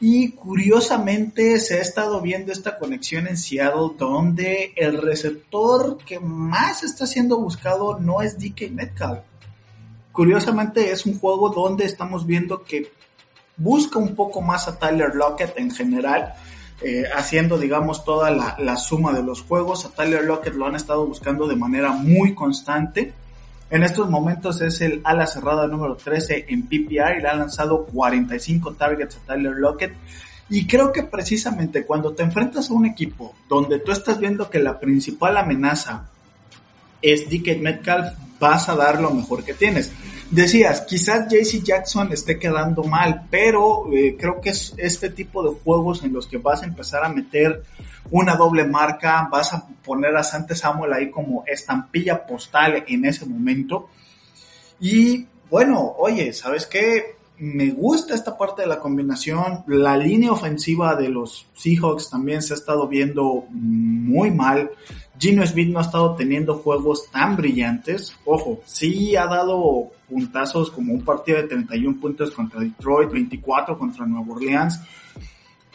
Y 0.00 0.32
curiosamente 0.32 1.60
se 1.60 1.78
ha 1.78 1.80
estado 1.80 2.20
viendo 2.20 2.50
esta 2.50 2.76
conexión 2.76 3.28
en 3.28 3.36
Seattle 3.36 3.92
donde 3.96 4.72
el 4.76 5.00
receptor 5.00 5.98
que 5.98 6.18
más 6.18 6.82
está 6.82 7.06
siendo 7.06 7.38
buscado 7.38 8.00
no 8.00 8.20
es 8.20 8.36
DK 8.36 8.72
Metcalf. 8.72 9.20
Curiosamente 10.10 10.90
es 10.90 11.06
un 11.06 11.20
juego 11.20 11.50
donde 11.50 11.84
estamos 11.84 12.26
viendo 12.26 12.64
que 12.64 12.90
busca 13.56 14.00
un 14.00 14.16
poco 14.16 14.40
más 14.40 14.66
a 14.66 14.76
Tyler 14.76 15.14
Lockett 15.14 15.56
en 15.56 15.70
general 15.70 16.34
eh, 16.80 17.04
haciendo, 17.12 17.58
digamos, 17.58 18.04
toda 18.04 18.30
la, 18.30 18.76
suma 18.76 19.12
de 19.12 19.22
los 19.22 19.42
juegos. 19.42 19.84
A 19.84 19.90
Tyler 19.90 20.24
Lockett 20.24 20.54
lo 20.54 20.66
han 20.66 20.76
estado 20.76 21.06
buscando 21.06 21.48
de 21.48 21.56
manera 21.56 21.90
muy 21.90 22.34
constante. 22.34 23.12
En 23.70 23.82
estos 23.82 24.08
momentos 24.08 24.60
es 24.60 24.80
el 24.80 25.00
ala 25.04 25.26
cerrada 25.26 25.66
número 25.66 25.96
13 25.96 26.46
en 26.48 26.62
PPR 26.62 27.18
y 27.18 27.22
le 27.22 27.28
ha 27.28 27.34
lanzado 27.34 27.84
45 27.84 28.74
targets 28.74 29.16
a 29.16 29.34
Tyler 29.34 29.56
Lockett. 29.56 29.94
Y 30.50 30.66
creo 30.66 30.92
que 30.92 31.02
precisamente 31.02 31.84
cuando 31.84 32.12
te 32.12 32.22
enfrentas 32.22 32.70
a 32.70 32.74
un 32.74 32.86
equipo 32.86 33.34
donde 33.48 33.80
tú 33.80 33.92
estás 33.92 34.18
viendo 34.18 34.48
que 34.48 34.60
la 34.60 34.78
principal 34.78 35.36
amenaza 35.36 36.08
es 37.02 37.28
DK 37.28 37.58
Metcalf, 37.60 38.12
vas 38.38 38.68
a 38.68 38.76
dar 38.76 39.00
lo 39.00 39.10
mejor 39.10 39.44
que 39.44 39.54
tienes. 39.54 39.90
Decías, 40.30 40.82
quizás 40.82 41.26
JC 41.28 41.62
Jackson 41.62 42.12
esté 42.12 42.38
quedando 42.38 42.84
mal, 42.84 43.26
pero 43.30 43.90
eh, 43.92 44.14
creo 44.18 44.40
que 44.40 44.50
es 44.50 44.74
este 44.76 45.08
tipo 45.08 45.42
de 45.42 45.58
juegos 45.58 46.04
en 46.04 46.12
los 46.12 46.26
que 46.26 46.36
vas 46.36 46.62
a 46.62 46.66
empezar 46.66 47.02
a 47.02 47.08
meter 47.08 47.62
una 48.10 48.36
doble 48.36 48.64
marca, 48.64 49.28
vas 49.30 49.54
a 49.54 49.66
poner 49.84 50.14
a 50.16 50.22
Sante 50.22 50.54
Samuel 50.54 50.92
ahí 50.92 51.10
como 51.10 51.44
estampilla 51.46 52.26
postal 52.26 52.84
en 52.86 53.04
ese 53.04 53.24
momento. 53.24 53.88
Y 54.80 55.26
bueno, 55.50 55.94
oye, 55.98 56.32
¿sabes 56.32 56.66
qué? 56.66 57.16
Me 57.38 57.70
gusta 57.70 58.14
esta 58.14 58.36
parte 58.36 58.62
de 58.62 58.68
la 58.68 58.80
combinación. 58.80 59.64
La 59.66 59.96
línea 59.96 60.32
ofensiva 60.32 60.94
de 60.94 61.08
los 61.08 61.46
Seahawks 61.54 62.10
también 62.10 62.42
se 62.42 62.52
ha 62.52 62.56
estado 62.56 62.88
viendo 62.88 63.44
muy 63.50 64.30
mal. 64.30 64.70
Gino 65.18 65.46
Smith 65.46 65.68
no 65.68 65.80
ha 65.80 65.82
estado 65.82 66.14
teniendo 66.14 66.54
juegos 66.54 67.10
tan 67.10 67.36
brillantes. 67.36 68.16
Ojo, 68.24 68.60
sí 68.64 69.16
ha 69.16 69.26
dado 69.26 69.90
puntazos 70.08 70.70
como 70.70 70.92
un 70.92 71.04
partido 71.04 71.38
de 71.38 71.48
31 71.48 72.00
puntos 72.00 72.30
contra 72.30 72.60
Detroit, 72.60 73.10
24 73.10 73.76
contra 73.76 74.06
Nueva 74.06 74.34
Orleans. 74.34 74.80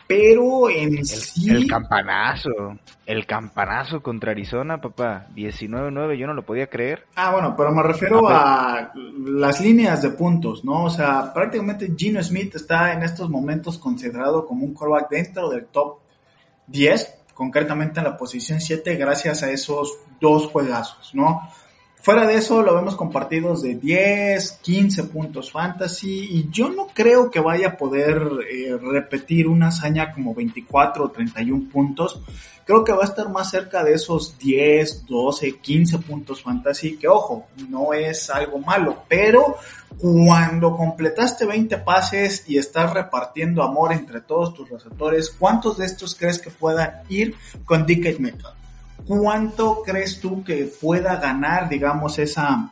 Pero 0.07 0.69
en 0.69 0.97
el, 0.97 1.05
sí. 1.05 1.49
El 1.49 1.67
campanazo. 1.67 2.77
El 3.05 3.25
campanazo 3.25 4.01
contra 4.01 4.31
Arizona, 4.31 4.79
papá. 4.79 5.27
19-9, 5.35 6.15
yo 6.15 6.27
no 6.27 6.33
lo 6.33 6.43
podía 6.43 6.67
creer. 6.67 7.05
Ah, 7.15 7.31
bueno, 7.31 7.55
pero 7.55 7.71
me 7.71 7.83
refiero 7.83 8.27
a 8.29 8.91
las 9.25 9.61
líneas 9.61 10.01
de 10.01 10.11
puntos, 10.11 10.63
¿no? 10.63 10.85
O 10.85 10.89
sea, 10.89 11.33
prácticamente 11.33 11.93
Gino 11.97 12.21
Smith 12.21 12.55
está 12.55 12.93
en 12.93 13.03
estos 13.03 13.29
momentos 13.29 13.77
considerado 13.77 14.45
como 14.45 14.65
un 14.65 14.73
callback 14.73 15.09
dentro 15.09 15.49
del 15.49 15.65
top 15.67 15.99
10 16.67 17.22
concretamente 17.33 17.99
en 17.99 18.05
la 18.05 18.17
posición 18.17 18.61
7 18.61 18.95
gracias 18.95 19.43
a 19.43 19.51
esos 19.51 19.97
dos 20.19 20.47
juegazos, 20.47 21.13
¿no? 21.13 21.41
Fuera 22.03 22.27
de 22.27 22.35
eso, 22.35 22.61
lo 22.61 22.75
vemos 22.75 22.97
con 22.97 23.09
partidos 23.09 23.61
de 23.61 23.75
10, 23.75 24.59
15 24.61 25.05
puntos 25.05 25.49
fantasy 25.49 26.27
y 26.31 26.49
yo 26.51 26.67
no 26.67 26.87
creo 26.93 27.31
que 27.31 27.39
vaya 27.39 27.69
a 27.69 27.77
poder 27.77 28.21
eh, 28.51 28.75
repetir 28.77 29.47
una 29.47 29.69
hazaña 29.69 30.11
como 30.11 30.35
24 30.35 31.05
o 31.05 31.11
31 31.11 31.69
puntos. 31.71 32.19
Creo 32.65 32.83
que 32.83 32.91
va 32.91 33.03
a 33.03 33.07
estar 33.07 33.29
más 33.29 33.49
cerca 33.49 33.85
de 33.85 33.93
esos 33.93 34.37
10, 34.37 35.05
12, 35.05 35.59
15 35.59 35.99
puntos 35.99 36.43
fantasy, 36.43 36.97
que 36.97 37.07
ojo, 37.07 37.47
no 37.69 37.93
es 37.93 38.29
algo 38.29 38.59
malo, 38.59 39.03
pero 39.07 39.55
cuando 39.97 40.75
completaste 40.75 41.45
20 41.45 41.77
pases 41.77 42.43
y 42.49 42.57
estás 42.57 42.93
repartiendo 42.93 43.63
amor 43.63 43.93
entre 43.93 44.19
todos 44.19 44.53
tus 44.53 44.69
receptores, 44.69 45.29
¿cuántos 45.29 45.77
de 45.77 45.85
estos 45.85 46.15
crees 46.15 46.39
que 46.39 46.49
puedan 46.49 46.95
ir 47.07 47.33
con 47.63 47.85
DK 47.85 48.19
Metcalf? 48.19 48.62
¿Cuánto 49.07 49.81
crees 49.83 50.19
tú 50.19 50.43
que 50.43 50.71
pueda 50.81 51.17
ganar, 51.17 51.69
digamos, 51.69 52.19
esa, 52.19 52.71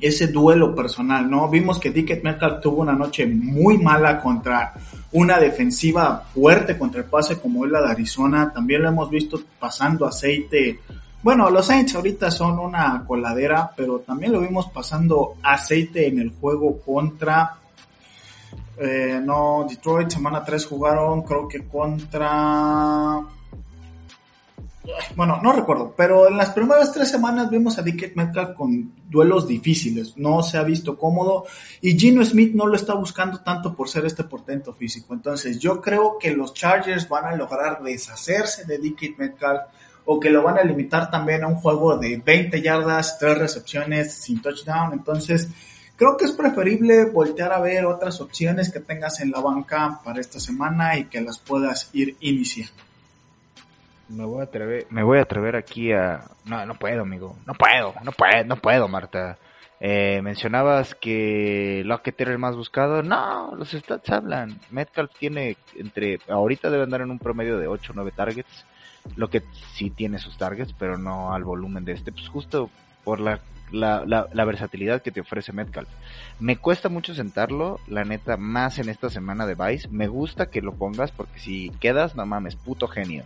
ese 0.00 0.28
duelo 0.28 0.74
personal, 0.74 1.30
¿no? 1.30 1.48
Vimos 1.48 1.78
que 1.78 1.90
Dickett 1.90 2.22
Metcalf 2.22 2.60
tuvo 2.60 2.82
una 2.82 2.94
noche 2.94 3.26
muy 3.26 3.78
mala 3.78 4.20
contra 4.20 4.74
una 5.12 5.38
defensiva 5.38 6.24
fuerte 6.34 6.76
contra 6.76 7.00
el 7.00 7.06
pase 7.06 7.38
como 7.38 7.64
es 7.64 7.70
la 7.70 7.82
de 7.82 7.90
Arizona. 7.92 8.52
También 8.52 8.82
lo 8.82 8.88
hemos 8.88 9.08
visto 9.10 9.40
pasando 9.58 10.06
aceite. 10.06 10.80
Bueno, 11.22 11.48
los 11.50 11.66
Saints 11.66 11.94
ahorita 11.94 12.30
son 12.30 12.58
una 12.58 13.04
coladera, 13.06 13.70
pero 13.76 14.00
también 14.00 14.32
lo 14.32 14.40
vimos 14.40 14.68
pasando 14.68 15.36
aceite 15.42 16.06
en 16.08 16.18
el 16.18 16.30
juego 16.30 16.80
contra 16.80 17.58
Eh, 18.76 19.20
no, 19.22 19.66
Detroit, 19.68 20.10
semana 20.10 20.42
3 20.44 20.66
jugaron, 20.66 21.22
creo 21.22 21.46
que 21.46 21.66
contra. 21.66 23.20
Bueno, 25.16 25.40
no 25.42 25.52
recuerdo, 25.52 25.94
pero 25.96 26.28
en 26.28 26.36
las 26.36 26.50
primeras 26.50 26.92
tres 26.92 27.08
semanas 27.08 27.48
vimos 27.48 27.78
a 27.78 27.82
Dick 27.82 28.14
Metcalf 28.14 28.54
con 28.54 28.92
duelos 29.08 29.48
difíciles. 29.48 30.16
No 30.18 30.42
se 30.42 30.58
ha 30.58 30.62
visto 30.62 30.98
cómodo 30.98 31.46
y 31.80 31.98
Gino 31.98 32.22
Smith 32.24 32.54
no 32.54 32.66
lo 32.66 32.76
está 32.76 32.94
buscando 32.94 33.40
tanto 33.40 33.74
por 33.74 33.88
ser 33.88 34.04
este 34.04 34.24
portento 34.24 34.74
físico. 34.74 35.14
Entonces, 35.14 35.58
yo 35.58 35.80
creo 35.80 36.18
que 36.18 36.32
los 36.32 36.52
Chargers 36.52 37.08
van 37.08 37.24
a 37.24 37.36
lograr 37.36 37.82
deshacerse 37.82 38.66
de 38.66 38.78
Dick 38.78 39.16
Metcalf 39.16 39.62
o 40.04 40.20
que 40.20 40.28
lo 40.28 40.42
van 40.42 40.58
a 40.58 40.64
limitar 40.64 41.10
también 41.10 41.44
a 41.44 41.48
un 41.48 41.56
juego 41.56 41.96
de 41.96 42.18
20 42.18 42.60
yardas, 42.60 43.18
3 43.18 43.38
recepciones 43.38 44.14
sin 44.14 44.42
touchdown. 44.42 44.92
Entonces, 44.92 45.48
creo 45.96 46.18
que 46.18 46.26
es 46.26 46.32
preferible 46.32 47.06
voltear 47.06 47.52
a 47.52 47.60
ver 47.60 47.86
otras 47.86 48.20
opciones 48.20 48.70
que 48.70 48.80
tengas 48.80 49.20
en 49.20 49.30
la 49.30 49.40
banca 49.40 50.00
para 50.04 50.20
esta 50.20 50.38
semana 50.38 50.98
y 50.98 51.06
que 51.06 51.22
las 51.22 51.38
puedas 51.38 51.88
ir 51.94 52.18
iniciando. 52.20 52.83
Me 54.08 54.24
voy 54.24 54.40
a 54.40 54.44
atrever, 54.44 54.86
me 54.90 55.02
voy 55.02 55.18
a 55.18 55.22
atrever 55.22 55.56
aquí 55.56 55.92
a... 55.92 56.24
No, 56.44 56.64
no 56.66 56.74
puedo, 56.74 57.02
amigo. 57.02 57.36
No 57.46 57.54
puedo, 57.54 57.94
no 58.02 58.12
puedo, 58.12 58.44
no 58.44 58.56
puedo, 58.56 58.88
Marta. 58.88 59.38
Eh, 59.80 60.20
mencionabas 60.22 60.94
que 60.94 61.82
Lockett 61.84 62.20
era 62.20 62.32
el 62.32 62.38
más 62.38 62.56
buscado. 62.56 63.02
No, 63.02 63.54
los 63.56 63.70
stats 63.70 64.10
hablan. 64.10 64.58
Metcalf 64.70 65.12
tiene 65.18 65.56
entre... 65.76 66.20
Ahorita 66.28 66.70
debe 66.70 66.84
andar 66.84 67.00
en 67.00 67.10
un 67.10 67.18
promedio 67.18 67.58
de 67.58 67.66
8 67.66 67.92
o 67.92 67.94
9 67.94 68.12
targets. 68.14 68.66
Lo 69.16 69.28
que 69.28 69.42
sí 69.72 69.90
tiene 69.90 70.18
sus 70.18 70.38
targets, 70.38 70.72
pero 70.72 70.96
no 70.96 71.34
al 71.34 71.44
volumen 71.44 71.84
de 71.84 71.92
este. 71.92 72.12
Pues 72.12 72.28
justo 72.28 72.70
por 73.04 73.20
la, 73.20 73.40
la, 73.70 74.04
la, 74.06 74.44
versatilidad 74.44 75.02
que 75.02 75.10
te 75.12 75.20
ofrece 75.20 75.52
Metcalf. 75.52 75.88
Me 76.40 76.56
cuesta 76.56 76.88
mucho 76.88 77.14
sentarlo, 77.14 77.80
la 77.86 78.04
neta, 78.04 78.36
más 78.38 78.78
en 78.78 78.88
esta 78.88 79.10
semana 79.10 79.46
de 79.46 79.54
Vice. 79.54 79.88
Me 79.88 80.08
gusta 80.08 80.46
que 80.46 80.62
lo 80.62 80.72
pongas 80.72 81.12
porque 81.12 81.38
si 81.38 81.70
quedas, 81.80 82.16
no 82.16 82.24
mames, 82.24 82.56
puto 82.56 82.88
genio. 82.88 83.24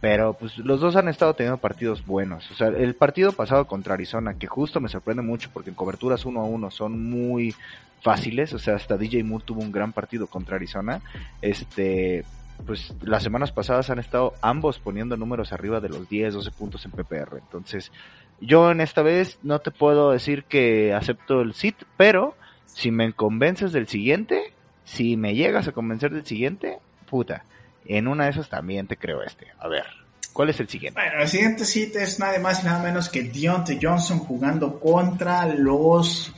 Pero 0.00 0.34
pues 0.34 0.56
los 0.58 0.80
dos 0.80 0.96
han 0.96 1.08
estado 1.08 1.34
teniendo 1.34 1.58
partidos 1.58 2.06
buenos. 2.06 2.50
O 2.50 2.54
sea, 2.54 2.68
el 2.68 2.94
partido 2.94 3.32
pasado 3.32 3.66
contra 3.66 3.94
Arizona, 3.94 4.34
que 4.34 4.46
justo 4.46 4.80
me 4.80 4.88
sorprende 4.88 5.22
mucho 5.22 5.50
porque 5.52 5.70
en 5.70 5.76
coberturas 5.76 6.24
uno 6.24 6.40
a 6.40 6.44
uno 6.44 6.70
son 6.70 7.02
muy 7.10 7.54
fáciles. 8.00 8.52
O 8.52 8.58
sea, 8.58 8.76
hasta 8.76 8.96
DJ 8.96 9.24
Moore 9.24 9.44
tuvo 9.44 9.60
un 9.60 9.72
gran 9.72 9.92
partido 9.92 10.28
contra 10.28 10.56
Arizona. 10.56 11.00
Este, 11.42 12.24
pues 12.66 12.94
las 13.02 13.22
semanas 13.22 13.52
pasadas 13.52 13.90
han 13.90 13.98
estado 13.98 14.34
ambos 14.40 14.78
poniendo 14.78 15.16
números 15.16 15.52
arriba 15.52 15.80
de 15.80 15.88
los 15.88 16.08
10, 16.08 16.34
12 16.34 16.50
puntos 16.52 16.84
en 16.84 16.92
PPR. 16.92 17.38
Entonces, 17.38 17.92
yo 18.40 18.70
en 18.70 18.80
esta 18.80 19.02
vez 19.02 19.38
no 19.42 19.58
te 19.58 19.70
puedo 19.70 20.10
decir 20.12 20.44
que 20.44 20.94
acepto 20.94 21.40
el 21.40 21.54
sit, 21.54 21.76
pero 21.96 22.34
si 22.66 22.90
me 22.90 23.12
convences 23.12 23.72
del 23.72 23.88
siguiente, 23.88 24.52
si 24.84 25.16
me 25.16 25.34
llegas 25.34 25.68
a 25.68 25.72
convencer 25.72 26.12
del 26.12 26.24
siguiente, 26.24 26.78
puta, 27.10 27.44
en 27.88 28.06
una 28.06 28.24
de 28.24 28.30
esas 28.30 28.48
también 28.48 28.86
te 28.86 28.96
creo 28.96 29.22
este. 29.22 29.46
A 29.58 29.66
ver, 29.66 29.84
¿cuál 30.32 30.50
es 30.50 30.60
el 30.60 30.68
siguiente? 30.68 31.00
Bueno, 31.00 31.22
el 31.22 31.28
siguiente 31.28 31.64
sit 31.64 31.96
es 31.96 32.20
nada 32.20 32.38
más 32.38 32.62
y 32.62 32.66
nada 32.66 32.82
menos 32.82 33.08
que 33.08 33.22
Deontay 33.22 33.78
Johnson 33.82 34.18
jugando 34.20 34.78
contra 34.78 35.46
los 35.46 36.32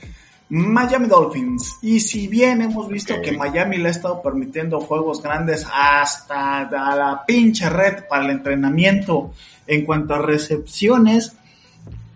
Miami 0.49 1.07
Dolphins. 1.07 1.79
Y 1.83 2.01
si 2.01 2.29
bien 2.29 2.63
hemos 2.63 2.89
visto 2.89 3.21
que 3.21 3.33
Miami 3.33 3.79
le 3.79 3.89
ha 3.89 3.93
estado 3.93 4.23
permitiendo 4.23 4.81
juegos 4.81 5.23
grandes 5.23 5.67
hasta 5.73 6.71
la 6.71 7.25
pinche 7.27 7.69
red 7.69 8.05
para 8.09 8.25
el 8.25 8.31
entrenamiento 8.31 9.33
en 9.67 9.85
cuanto 9.85 10.15
a 10.15 10.19
recepciones, 10.19 11.37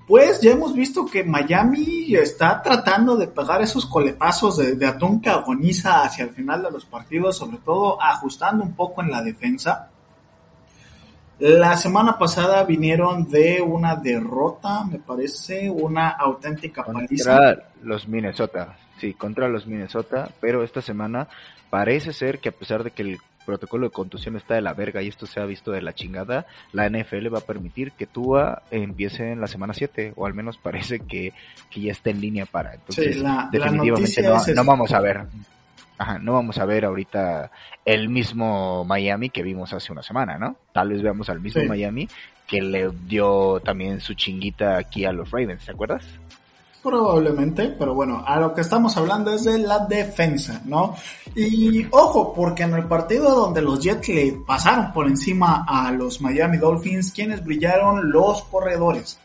pues 0.07 0.41
ya 0.41 0.53
hemos 0.53 0.75
visto 0.75 1.07
que 1.07 1.25
Miami 1.25 2.15
está 2.15 2.61
tratando 2.61 3.17
de 3.17 3.27
pegar 3.27 3.63
esos 3.63 3.87
coletazos 3.87 4.59
de, 4.59 4.87
atún 4.87 5.21
que 5.21 5.31
agoniza 5.31 6.03
hacia 6.03 6.25
el 6.25 6.31
final 6.31 6.63
de 6.63 6.71
los 6.71 6.85
partidos, 6.85 7.39
sobre 7.39 7.59
todo 7.59 8.01
ajustando 8.03 8.63
un 8.63 8.75
poco 8.75 9.03
en 9.03 9.11
la 9.11 9.23
defensa. 9.23 9.89
La 11.39 11.77
semana 11.77 12.19
pasada 12.19 12.65
vinieron 12.65 13.29
de 13.29 13.63
una 13.63 13.97
derrota, 13.97 14.85
me 14.85 14.99
parece, 14.99 15.71
una 15.71 16.11
auténtica 16.11 16.85
paliza. 16.85 17.37
Contra 17.37 17.71
los 17.83 18.07
Minnesota, 18.07 18.77
sí, 19.01 19.15
contra 19.15 19.49
los 19.49 19.67
Minnesota, 19.67 20.29
pero 20.41 20.63
esta 20.63 20.83
semana 20.83 21.29
parece 21.71 22.13
ser 22.13 22.41
que 22.41 22.51
a 22.51 22.53
pesar 22.53 22.85
de 22.85 22.91
que 22.91 23.03
el 23.03 23.19
protocolo 23.45 23.87
de 23.89 23.93
contusión 23.93 24.37
está 24.37 24.55
de 24.55 24.63
la 24.63 24.75
verga 24.75 25.03
y 25.03 25.09
esto 25.09 25.27
se 25.27 25.41
ha 25.41 25.45
visto 25.45 25.73
de 25.73 25.83
la 25.83 25.95
chingada, 25.95 26.47
la 26.73 26.89
NFL 26.89 27.33
va 27.33 27.39
a 27.39 27.43
permitir 27.43 27.93
que 27.93 28.07
Tua 28.07 28.63
empiece 28.71 29.33
en 29.33 29.41
la 29.41 29.47
semana 29.47 29.75
7, 29.75 30.15
o 30.17 30.27
al 30.27 30.35
menos 30.35 30.59
parece 30.59 31.01
que, 31.01 31.33
ya 31.75 31.93
está 31.93 32.11
en 32.11 32.21
línea 32.21 32.47
para. 32.47 32.75
Entonces, 32.75 33.23
definitivamente 33.51 34.55
no, 34.55 34.65
vamos 34.65 34.93
a 34.93 35.01
ver. 35.01 35.27
Ajá, 35.97 36.19
no 36.19 36.33
vamos 36.33 36.59
a 36.59 36.65
ver 36.65 36.85
ahorita 36.85 37.53
el 37.85 38.09
mismo 38.09 38.85
Miami 38.85 39.31
que 39.31 39.43
vimos 39.43 39.73
hace 39.73 39.93
una 39.93 40.03
semana, 40.03 40.39
¿no? 40.39 40.57
Tal 40.73 40.89
vez 40.89 41.03
veamos 41.03 41.29
al 41.31 41.41
mismo 41.41 41.63
Miami 41.65 42.09
que 42.47 42.61
le 42.61 42.91
dio 43.07 43.61
también 43.61 44.01
su 44.01 44.15
chinguita 44.15 44.77
aquí 44.77 45.05
a 45.05 45.13
los 45.13 45.31
Ravens, 45.31 45.65
¿te 45.65 45.71
acuerdas? 45.71 46.05
Probablemente, 46.85 47.75
pero 47.79 47.95
bueno, 47.95 48.23
a 48.27 48.39
lo 48.39 48.53
que 48.53 48.61
estamos 48.61 48.95
hablando 48.99 49.33
es 49.33 49.45
de 49.45 49.57
la 49.57 49.87
defensa, 49.87 50.61
¿no? 50.67 50.95
Y 51.35 51.87
ojo, 51.91 52.35
porque 52.35 52.65
en 52.65 52.75
el 52.75 52.85
partido 52.85 53.35
donde 53.35 53.63
los 53.63 53.81
Jets 53.81 54.11
le 54.11 54.33
pasaron 54.47 54.93
por 54.93 55.07
encima 55.07 55.65
a 55.67 55.91
los 55.93 56.21
Miami 56.21 56.59
Dolphins, 56.59 57.11
quienes 57.11 57.43
brillaron 57.43 58.11
los 58.13 58.43
corredores. 58.45 59.19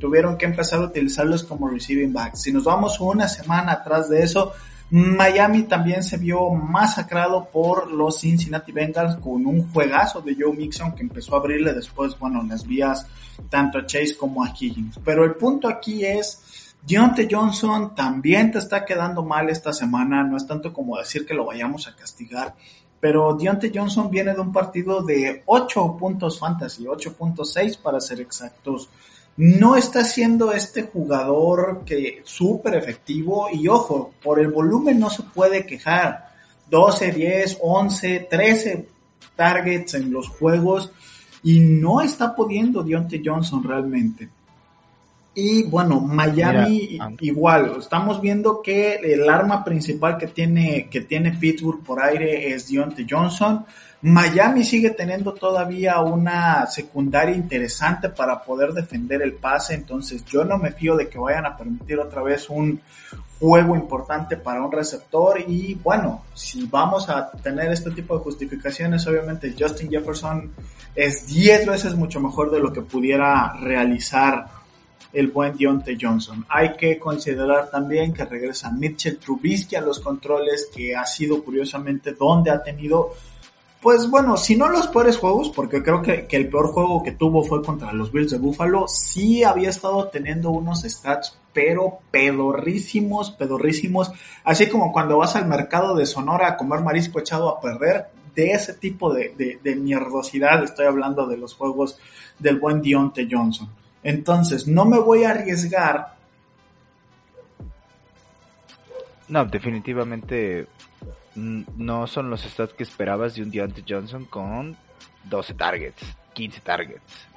Tuvieron 0.00 0.38
que 0.38 0.46
empezar 0.46 0.78
a 0.78 0.86
utilizarlos 0.86 1.44
como 1.44 1.68
receiving 1.68 2.14
backs. 2.14 2.40
Si 2.40 2.50
nos 2.50 2.64
vamos 2.64 2.98
una 2.98 3.28
semana 3.28 3.72
atrás 3.72 4.08
de 4.08 4.22
eso, 4.22 4.54
Miami 4.88 5.64
también 5.64 6.02
se 6.02 6.16
vio 6.16 6.48
masacrado 6.48 7.44
por 7.44 7.92
los 7.92 8.20
Cincinnati 8.20 8.72
Bengals 8.72 9.16
con 9.16 9.44
un 9.44 9.70
juegazo 9.70 10.22
de 10.22 10.34
Joe 10.34 10.56
Mixon 10.56 10.94
que 10.94 11.02
empezó 11.02 11.34
a 11.34 11.40
abrirle 11.40 11.74
después, 11.74 12.18
bueno, 12.18 12.42
las 12.42 12.66
vías 12.66 13.06
tanto 13.50 13.76
a 13.76 13.84
Chase 13.84 14.16
como 14.16 14.42
a 14.42 14.48
Higgins. 14.58 14.98
Pero 15.04 15.26
el 15.26 15.34
punto 15.34 15.68
aquí 15.68 16.06
es 16.06 16.61
Deontay 16.86 17.28
Johnson 17.30 17.94
también 17.94 18.50
te 18.50 18.58
está 18.58 18.84
quedando 18.84 19.22
mal 19.22 19.48
esta 19.48 19.72
semana, 19.72 20.24
no 20.24 20.36
es 20.36 20.46
tanto 20.46 20.72
como 20.72 20.98
decir 20.98 21.24
que 21.24 21.34
lo 21.34 21.46
vayamos 21.46 21.86
a 21.86 21.94
castigar, 21.94 22.54
pero 22.98 23.34
Deontay 23.34 23.72
Johnson 23.74 24.10
viene 24.10 24.34
de 24.34 24.40
un 24.40 24.52
partido 24.52 25.02
de 25.02 25.42
8 25.46 25.96
puntos 25.96 26.38
fantasy, 26.38 26.84
8.6 26.84 27.78
para 27.78 28.00
ser 28.00 28.20
exactos. 28.20 28.88
No 29.36 29.76
está 29.76 30.04
siendo 30.04 30.52
este 30.52 30.82
jugador 30.82 31.82
que 31.86 32.20
súper 32.24 32.74
efectivo 32.74 33.48
y 33.52 33.66
ojo, 33.68 34.12
por 34.22 34.40
el 34.40 34.48
volumen 34.48 34.98
no 34.98 35.08
se 35.08 35.22
puede 35.22 35.64
quejar. 35.64 36.32
12, 36.68 37.12
10, 37.12 37.58
11, 37.62 38.26
13 38.30 38.88
targets 39.36 39.94
en 39.94 40.12
los 40.12 40.28
juegos 40.28 40.90
y 41.42 41.60
no 41.60 42.00
está 42.00 42.34
pudiendo 42.34 42.82
Deontay 42.82 43.22
Johnson 43.24 43.64
realmente. 43.64 44.28
Y 45.34 45.62
bueno, 45.62 45.98
Miami 45.98 46.98
igual, 47.20 47.76
estamos 47.78 48.20
viendo 48.20 48.60
que 48.60 48.96
el 48.96 49.28
arma 49.30 49.64
principal 49.64 50.18
que 50.18 50.26
tiene, 50.26 50.88
que 50.90 51.00
tiene 51.00 51.32
Pittsburgh 51.32 51.82
por 51.82 52.02
aire 52.02 52.52
es 52.52 52.70
Deontay 52.70 53.06
Johnson. 53.08 53.64
Miami 54.02 54.62
sigue 54.62 54.90
teniendo 54.90 55.32
todavía 55.32 56.00
una 56.00 56.66
secundaria 56.66 57.34
interesante 57.34 58.10
para 58.10 58.42
poder 58.42 58.72
defender 58.72 59.22
el 59.22 59.34
pase, 59.34 59.74
entonces 59.74 60.24
yo 60.24 60.44
no 60.44 60.58
me 60.58 60.72
fío 60.72 60.96
de 60.96 61.08
que 61.08 61.18
vayan 61.18 61.46
a 61.46 61.56
permitir 61.56 61.98
otra 62.00 62.20
vez 62.20 62.50
un 62.50 62.80
juego 63.38 63.74
importante 63.74 64.36
para 64.36 64.62
un 64.62 64.72
receptor 64.72 65.40
y 65.48 65.74
bueno, 65.82 66.24
si 66.34 66.66
vamos 66.66 67.08
a 67.08 67.30
tener 67.30 67.72
este 67.72 67.92
tipo 67.92 68.18
de 68.18 68.24
justificaciones, 68.24 69.06
obviamente 69.06 69.54
Justin 69.58 69.88
Jefferson 69.88 70.50
es 70.94 71.26
10 71.28 71.66
veces 71.66 71.94
mucho 71.94 72.20
mejor 72.20 72.50
de 72.50 72.60
lo 72.60 72.72
que 72.72 72.82
pudiera 72.82 73.54
realizar 73.60 74.61
el 75.12 75.28
buen 75.28 75.56
Deontay 75.56 75.98
Johnson. 76.00 76.44
Hay 76.48 76.74
que 76.74 76.98
considerar 76.98 77.70
también 77.70 78.12
que 78.12 78.24
regresa 78.24 78.70
Mitchell 78.70 79.18
Trubisky 79.18 79.76
a 79.76 79.80
los 79.80 80.00
controles, 80.00 80.68
que 80.74 80.96
ha 80.96 81.04
sido 81.04 81.44
curiosamente 81.44 82.12
donde 82.12 82.50
ha 82.50 82.62
tenido, 82.62 83.12
pues 83.80 84.08
bueno, 84.08 84.36
si 84.36 84.56
no 84.56 84.68
los 84.68 84.88
peores 84.88 85.18
juegos, 85.18 85.50
porque 85.50 85.82
creo 85.82 86.02
que, 86.02 86.26
el 86.30 86.48
peor 86.48 86.68
juego 86.68 87.02
que 87.02 87.12
tuvo 87.12 87.42
fue 87.42 87.62
contra 87.62 87.92
los 87.92 88.10
Bills 88.10 88.30
de 88.30 88.38
Buffalo, 88.38 88.86
sí 88.88 89.44
había 89.44 89.70
estado 89.70 90.08
teniendo 90.08 90.50
unos 90.50 90.82
stats, 90.82 91.38
pero 91.52 91.98
pedorrísimos, 92.10 93.32
pedorrísimos, 93.32 94.10
así 94.44 94.68
como 94.68 94.92
cuando 94.92 95.18
vas 95.18 95.36
al 95.36 95.46
mercado 95.46 95.94
de 95.94 96.06
Sonora 96.06 96.48
a 96.48 96.56
comer 96.56 96.80
marisco 96.80 97.20
echado 97.20 97.48
a 97.48 97.60
perder, 97.60 98.06
de 98.34 98.52
ese 98.52 98.72
tipo 98.72 99.12
de, 99.12 99.34
de, 99.36 99.60
de 99.62 99.76
mierdosidad 99.76 100.64
estoy 100.64 100.86
hablando 100.86 101.26
de 101.26 101.36
los 101.36 101.52
juegos 101.52 101.98
del 102.38 102.58
buen 102.58 102.80
Deontay 102.80 103.28
Johnson. 103.30 103.68
Entonces, 104.02 104.66
no 104.66 104.84
me 104.84 104.98
voy 104.98 105.24
a 105.24 105.30
arriesgar. 105.30 106.16
No, 109.28 109.44
definitivamente 109.44 110.66
no 111.34 112.06
son 112.06 112.28
los 112.28 112.42
stats 112.42 112.74
que 112.74 112.82
esperabas 112.82 113.34
de 113.34 113.42
un 113.42 113.50
Deontay 113.50 113.84
Johnson 113.88 114.24
con 114.26 114.76
12 115.24 115.54
targets, 115.54 116.02
15 116.34 116.60
targets. 116.60 117.28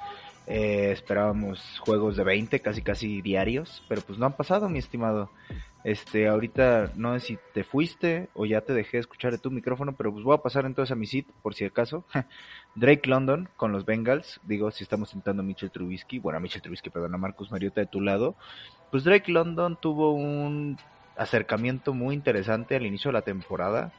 Eh, 0.46 0.92
esperábamos 0.92 1.80
juegos 1.80 2.16
de 2.16 2.22
20, 2.22 2.60
casi 2.60 2.80
casi 2.82 3.20
diarios, 3.20 3.82
pero 3.88 4.02
pues 4.02 4.18
no 4.18 4.26
han 4.26 4.36
pasado, 4.36 4.68
mi 4.68 4.78
estimado. 4.78 5.30
Este, 5.82 6.26
ahorita 6.26 6.92
no 6.96 7.14
sé 7.14 7.26
si 7.26 7.38
te 7.54 7.62
fuiste 7.62 8.28
o 8.34 8.44
ya 8.44 8.60
te 8.60 8.72
dejé 8.72 8.98
escuchar 8.98 9.32
de 9.32 9.38
tu 9.38 9.50
micrófono, 9.50 9.92
pero 9.96 10.12
pues 10.12 10.24
voy 10.24 10.34
a 10.34 10.42
pasar 10.42 10.64
entonces 10.66 10.92
a 10.92 10.96
mi 10.96 11.06
sit, 11.06 11.28
por 11.42 11.54
si 11.54 11.64
acaso. 11.64 12.04
Drake 12.74 13.08
London 13.08 13.48
con 13.56 13.72
los 13.72 13.84
Bengals, 13.84 14.40
digo, 14.44 14.70
si 14.70 14.84
estamos 14.84 15.10
sentando 15.10 15.42
a 15.42 15.46
Mitchell 15.46 15.70
Trubisky, 15.70 16.18
bueno, 16.18 16.38
a 16.38 16.40
Mitchell 16.40 16.62
Trubisky, 16.62 16.90
perdón, 16.90 17.14
a 17.14 17.18
Marcus 17.18 17.50
Mariota 17.50 17.80
de 17.80 17.86
tu 17.86 18.00
lado, 18.00 18.34
pues 18.90 19.04
Drake 19.04 19.30
London 19.30 19.78
tuvo 19.80 20.12
un 20.12 20.76
acercamiento 21.16 21.94
muy 21.94 22.14
interesante 22.14 22.76
al 22.76 22.86
inicio 22.86 23.08
de 23.08 23.14
la 23.14 23.22
temporada, 23.22 23.92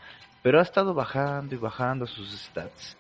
pero 0.44 0.60
ha 0.60 0.64
estado 0.64 0.94
bajando 0.94 1.56
y 1.56 1.58
bajando 1.58 2.06
sus 2.06 2.32
stats. 2.38 2.98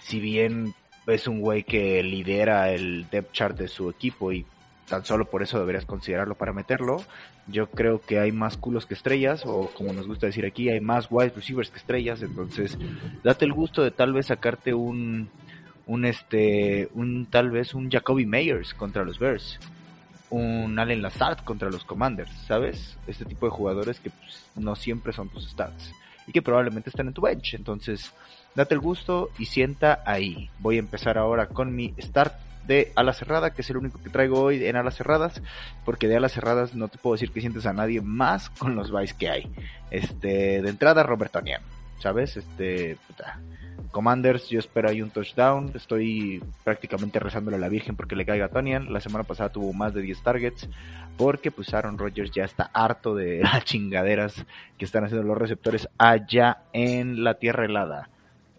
Si 0.00 0.20
bien 0.20 0.74
es 1.08 1.26
un 1.26 1.40
güey 1.40 1.64
que 1.64 2.02
lidera 2.02 2.70
el 2.70 3.08
depth 3.10 3.32
chart 3.32 3.58
de 3.58 3.68
su 3.68 3.90
equipo 3.90 4.32
y 4.32 4.44
tan 4.88 5.04
solo 5.04 5.26
por 5.26 5.42
eso 5.42 5.58
deberías 5.58 5.84
considerarlo 5.84 6.34
para 6.34 6.52
meterlo. 6.52 7.02
Yo 7.46 7.70
creo 7.70 8.00
que 8.00 8.18
hay 8.18 8.32
más 8.32 8.56
culos 8.56 8.86
que 8.86 8.94
estrellas, 8.94 9.42
o 9.46 9.70
como 9.74 9.92
nos 9.92 10.06
gusta 10.06 10.26
decir 10.26 10.44
aquí, 10.44 10.68
hay 10.68 10.80
más 10.80 11.08
wide 11.10 11.32
receivers 11.34 11.70
que 11.70 11.78
estrellas, 11.78 12.22
entonces 12.22 12.76
date 13.22 13.44
el 13.44 13.52
gusto 13.52 13.82
de 13.82 13.90
tal 13.90 14.12
vez 14.12 14.26
sacarte 14.26 14.74
un, 14.74 15.30
un 15.86 16.04
este, 16.04 16.88
un 16.94 17.26
tal 17.26 17.50
vez 17.50 17.74
un 17.74 17.90
Jacoby 17.90 18.26
Meyers 18.26 18.74
contra 18.74 19.04
los 19.04 19.18
Bears, 19.18 19.58
un 20.30 20.78
Allen 20.78 21.00
Lazard 21.02 21.44
contra 21.44 21.70
los 21.70 21.84
Commanders, 21.84 22.30
¿sabes? 22.46 22.98
Este 23.06 23.24
tipo 23.24 23.46
de 23.46 23.50
jugadores 23.50 24.00
que 24.00 24.10
pues, 24.10 24.44
no 24.56 24.76
siempre 24.76 25.12
son 25.12 25.30
tus 25.30 25.48
stats 25.48 25.92
y 26.26 26.32
que 26.32 26.42
probablemente 26.42 26.90
están 26.90 27.08
en 27.08 27.14
tu 27.14 27.22
bench, 27.22 27.54
entonces 27.54 28.12
date 28.58 28.74
el 28.74 28.80
gusto 28.80 29.30
y 29.38 29.44
sienta 29.44 30.02
ahí. 30.04 30.50
Voy 30.58 30.76
a 30.76 30.80
empezar 30.80 31.16
ahora 31.16 31.46
con 31.46 31.76
mi 31.76 31.94
start 31.96 32.34
de 32.66 32.92
ala 32.96 33.12
cerrada, 33.12 33.54
que 33.54 33.62
es 33.62 33.70
el 33.70 33.76
único 33.76 34.02
que 34.02 34.10
traigo 34.10 34.40
hoy 34.40 34.64
en 34.64 34.74
alas 34.74 34.96
cerradas, 34.96 35.40
porque 35.84 36.08
de 36.08 36.16
alas 36.16 36.32
cerradas 36.32 36.74
no 36.74 36.88
te 36.88 36.98
puedo 36.98 37.14
decir 37.14 37.30
que 37.30 37.40
sientes 37.40 37.66
a 37.66 37.72
nadie 37.72 38.00
más 38.00 38.50
con 38.50 38.74
los 38.74 38.90
buys 38.90 39.14
que 39.14 39.30
hay. 39.30 39.48
Este, 39.92 40.60
de 40.60 40.68
entrada 40.68 41.04
Robertonian, 41.04 41.62
¿sabes? 42.00 42.36
Este, 42.36 42.96
puta. 43.06 43.38
Commanders, 43.92 44.48
yo 44.48 44.58
espero 44.58 44.88
ahí 44.88 45.02
un 45.02 45.10
touchdown. 45.10 45.70
Estoy 45.76 46.42
prácticamente 46.64 47.20
rezándole 47.20 47.58
a 47.58 47.60
la 47.60 47.68
Virgen 47.68 47.94
porque 47.94 48.16
le 48.16 48.26
caiga 48.26 48.46
a 48.46 48.48
Tonian. 48.48 48.92
La 48.92 49.00
semana 49.00 49.22
pasada 49.22 49.50
tuvo 49.50 49.72
más 49.72 49.94
de 49.94 50.02
10 50.02 50.20
targets. 50.24 50.68
Porque 51.16 51.52
pues 51.52 51.72
Aaron 51.72 51.96
Rodgers 51.96 52.32
ya 52.32 52.42
está 52.42 52.70
harto 52.74 53.14
de 53.14 53.38
las 53.42 53.64
chingaderas 53.64 54.44
que 54.76 54.84
están 54.84 55.04
haciendo 55.04 55.24
los 55.26 55.38
receptores 55.38 55.88
allá 55.96 56.64
en 56.72 57.22
la 57.22 57.34
tierra 57.34 57.64
helada 57.64 58.08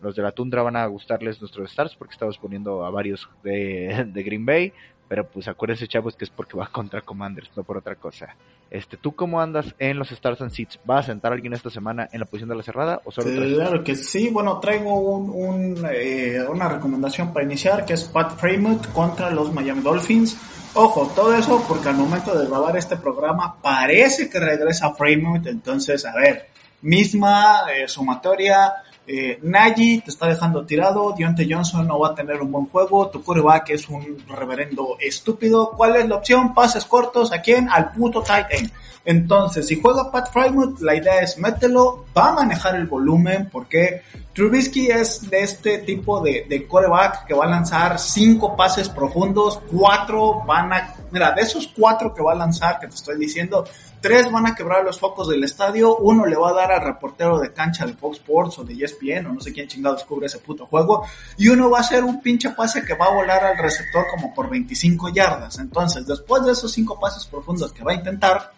los 0.01 0.15
de 0.15 0.21
la 0.23 0.31
tundra 0.31 0.63
van 0.63 0.75
a 0.75 0.85
gustarles 0.85 1.39
nuestros 1.41 1.69
stars 1.69 1.95
porque 1.95 2.13
estamos 2.13 2.37
poniendo 2.37 2.85
a 2.85 2.89
varios 2.89 3.29
de, 3.43 4.23
Green 4.23 4.45
Bay, 4.45 4.73
pero 5.07 5.27
pues 5.27 5.47
acuérdense 5.47 5.87
chavos 5.87 6.15
que 6.15 6.25
es 6.25 6.29
porque 6.29 6.57
va 6.57 6.67
contra 6.67 7.01
Commanders, 7.01 7.49
no 7.55 7.63
por 7.63 7.77
otra 7.77 7.95
cosa. 7.95 8.35
Este, 8.69 8.97
¿tú 8.97 9.15
cómo 9.15 9.41
andas 9.41 9.73
en 9.79 9.97
los 9.97 10.11
Stars 10.11 10.41
and 10.41 10.51
Seats? 10.51 10.79
¿Vas 10.85 11.05
a 11.05 11.07
sentar 11.07 11.31
a 11.31 11.35
alguien 11.35 11.53
esta 11.53 11.71
semana 11.71 12.07
en 12.11 12.19
la 12.19 12.27
posición 12.27 12.49
de 12.49 12.55
la 12.55 12.63
cerrada 12.63 13.01
o 13.03 13.11
solo 13.11 13.27
Claro 13.29 13.83
que 13.83 13.95
sí, 13.95 14.29
bueno, 14.29 14.59
traigo 14.59 14.99
un, 14.99 15.83
eh, 15.91 16.39
una 16.47 16.69
recomendación 16.69 17.33
para 17.33 17.45
iniciar 17.45 17.85
que 17.85 17.93
es 17.93 18.03
Pat 18.03 18.37
Fremont 18.37 18.91
contra 18.91 19.31
los 19.31 19.51
Miami 19.51 19.81
Dolphins. 19.81 20.37
Ojo, 20.75 21.11
todo 21.15 21.33
eso 21.33 21.65
porque 21.67 21.89
al 21.89 21.95
momento 21.95 22.37
de 22.37 22.47
grabar 22.47 22.77
este 22.77 22.95
programa 22.95 23.55
parece 23.59 24.29
que 24.29 24.39
regresa 24.39 24.93
Fremont, 24.93 25.47
entonces, 25.47 26.05
a 26.05 26.13
ver, 26.13 26.49
misma 26.83 27.63
eh, 27.73 27.87
sumatoria, 27.87 28.71
eh, 29.11 29.39
Nagy 29.41 30.01
te 30.01 30.11
está 30.11 30.27
dejando 30.27 30.67
tirado, 30.67 31.15
Dionte 31.17 31.47
Johnson 31.49 31.87
no 31.87 31.97
va 31.97 32.09
a 32.09 32.13
tener 32.13 32.39
un 32.39 32.51
buen 32.51 32.67
juego, 32.67 33.09
tu 33.09 33.23
que 33.65 33.73
es 33.73 33.89
un 33.89 34.23
reverendo 34.27 34.97
estúpido. 34.99 35.71
¿Cuál 35.75 35.95
es 35.95 36.07
la 36.07 36.17
opción? 36.17 36.53
Pases 36.53 36.85
cortos, 36.85 37.31
¿a 37.31 37.41
quién? 37.41 37.67
Al 37.69 37.91
puto 37.91 38.21
tight 38.21 38.45
end. 38.51 38.71
Entonces, 39.05 39.67
si 39.67 39.79
juega 39.81 40.11
Pat 40.11 40.31
Frymouth, 40.31 40.79
la 40.81 40.95
idea 40.95 41.21
es 41.21 41.37
mételo, 41.37 42.05
va 42.15 42.29
a 42.29 42.33
manejar 42.33 42.75
el 42.75 42.85
volumen, 42.85 43.49
porque 43.51 44.03
Trubisky 44.33 44.91
es 44.91 45.29
de 45.29 45.41
este 45.41 45.79
tipo 45.79 46.21
de, 46.21 46.45
de 46.47 46.67
coreback 46.67 47.25
que 47.25 47.33
va 47.33 47.45
a 47.45 47.49
lanzar 47.49 47.97
cinco 47.97 48.55
pases 48.55 48.89
profundos, 48.89 49.59
cuatro 49.71 50.43
van 50.45 50.73
a, 50.73 50.95
mira, 51.11 51.31
de 51.31 51.41
esos 51.41 51.67
cuatro 51.67 52.13
que 52.13 52.21
va 52.21 52.33
a 52.33 52.35
lanzar, 52.35 52.79
que 52.79 52.87
te 52.87 52.95
estoy 52.95 53.17
diciendo, 53.17 53.65
Tres 54.01 54.31
van 54.31 54.47
a 54.47 54.55
quebrar 54.55 54.85
los 54.85 54.97
focos 54.97 55.27
del 55.27 55.43
estadio, 55.43 55.97
uno 55.97 56.25
le 56.25 56.37
va 56.37 56.51
a 56.51 56.53
dar 56.53 56.71
al 56.71 56.81
reportero 56.81 57.37
de 57.37 57.51
cancha 57.51 57.85
de 57.85 57.93
Fox 57.93 58.19
Sports 58.19 58.59
o 58.59 58.63
de 58.63 58.73
ESPN 58.73 59.25
o 59.25 59.33
no 59.33 59.41
sé 59.41 59.51
quién 59.51 59.67
chingado 59.67 59.95
descubre 59.95 60.27
ese 60.27 60.39
puto 60.39 60.65
juego, 60.65 61.05
y 61.37 61.49
uno 61.49 61.69
va 61.69 61.79
a 61.79 61.81
hacer 61.81 62.05
un 62.05 62.21
pinche 62.21 62.51
pase 62.51 62.85
que 62.85 62.93
va 62.93 63.07
a 63.07 63.13
volar 63.13 63.43
al 63.43 63.57
receptor 63.57 64.05
como 64.09 64.33
por 64.33 64.49
25 64.49 65.09
yardas. 65.09 65.59
Entonces, 65.59 66.07
después 66.07 66.45
de 66.45 66.53
esos 66.53 66.71
cinco 66.71 66.97
pases 66.97 67.25
profundos 67.25 67.73
que 67.73 67.83
va 67.83 67.91
a 67.91 67.95
intentar, 67.95 68.53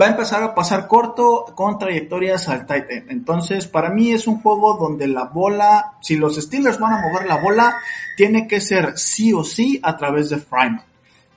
va 0.00 0.06
a 0.06 0.10
empezar 0.10 0.42
a 0.42 0.54
pasar 0.54 0.86
corto 0.86 1.46
con 1.54 1.78
trayectorias 1.78 2.48
al 2.48 2.66
tight. 2.66 2.84
Entonces, 3.08 3.66
para 3.66 3.90
mí 3.90 4.12
es 4.12 4.26
un 4.26 4.40
juego 4.40 4.76
donde 4.76 5.08
la 5.08 5.24
bola, 5.24 5.94
si 6.00 6.16
los 6.16 6.36
Steelers 6.36 6.78
van 6.78 6.94
a 6.94 7.02
mover 7.02 7.26
la 7.26 7.40
bola, 7.40 7.76
tiene 8.16 8.46
que 8.46 8.60
ser 8.60 8.96
sí 8.96 9.32
o 9.32 9.42
sí 9.42 9.80
a 9.82 9.96
través 9.96 10.30
de 10.30 10.38
Freeman. 10.38 10.82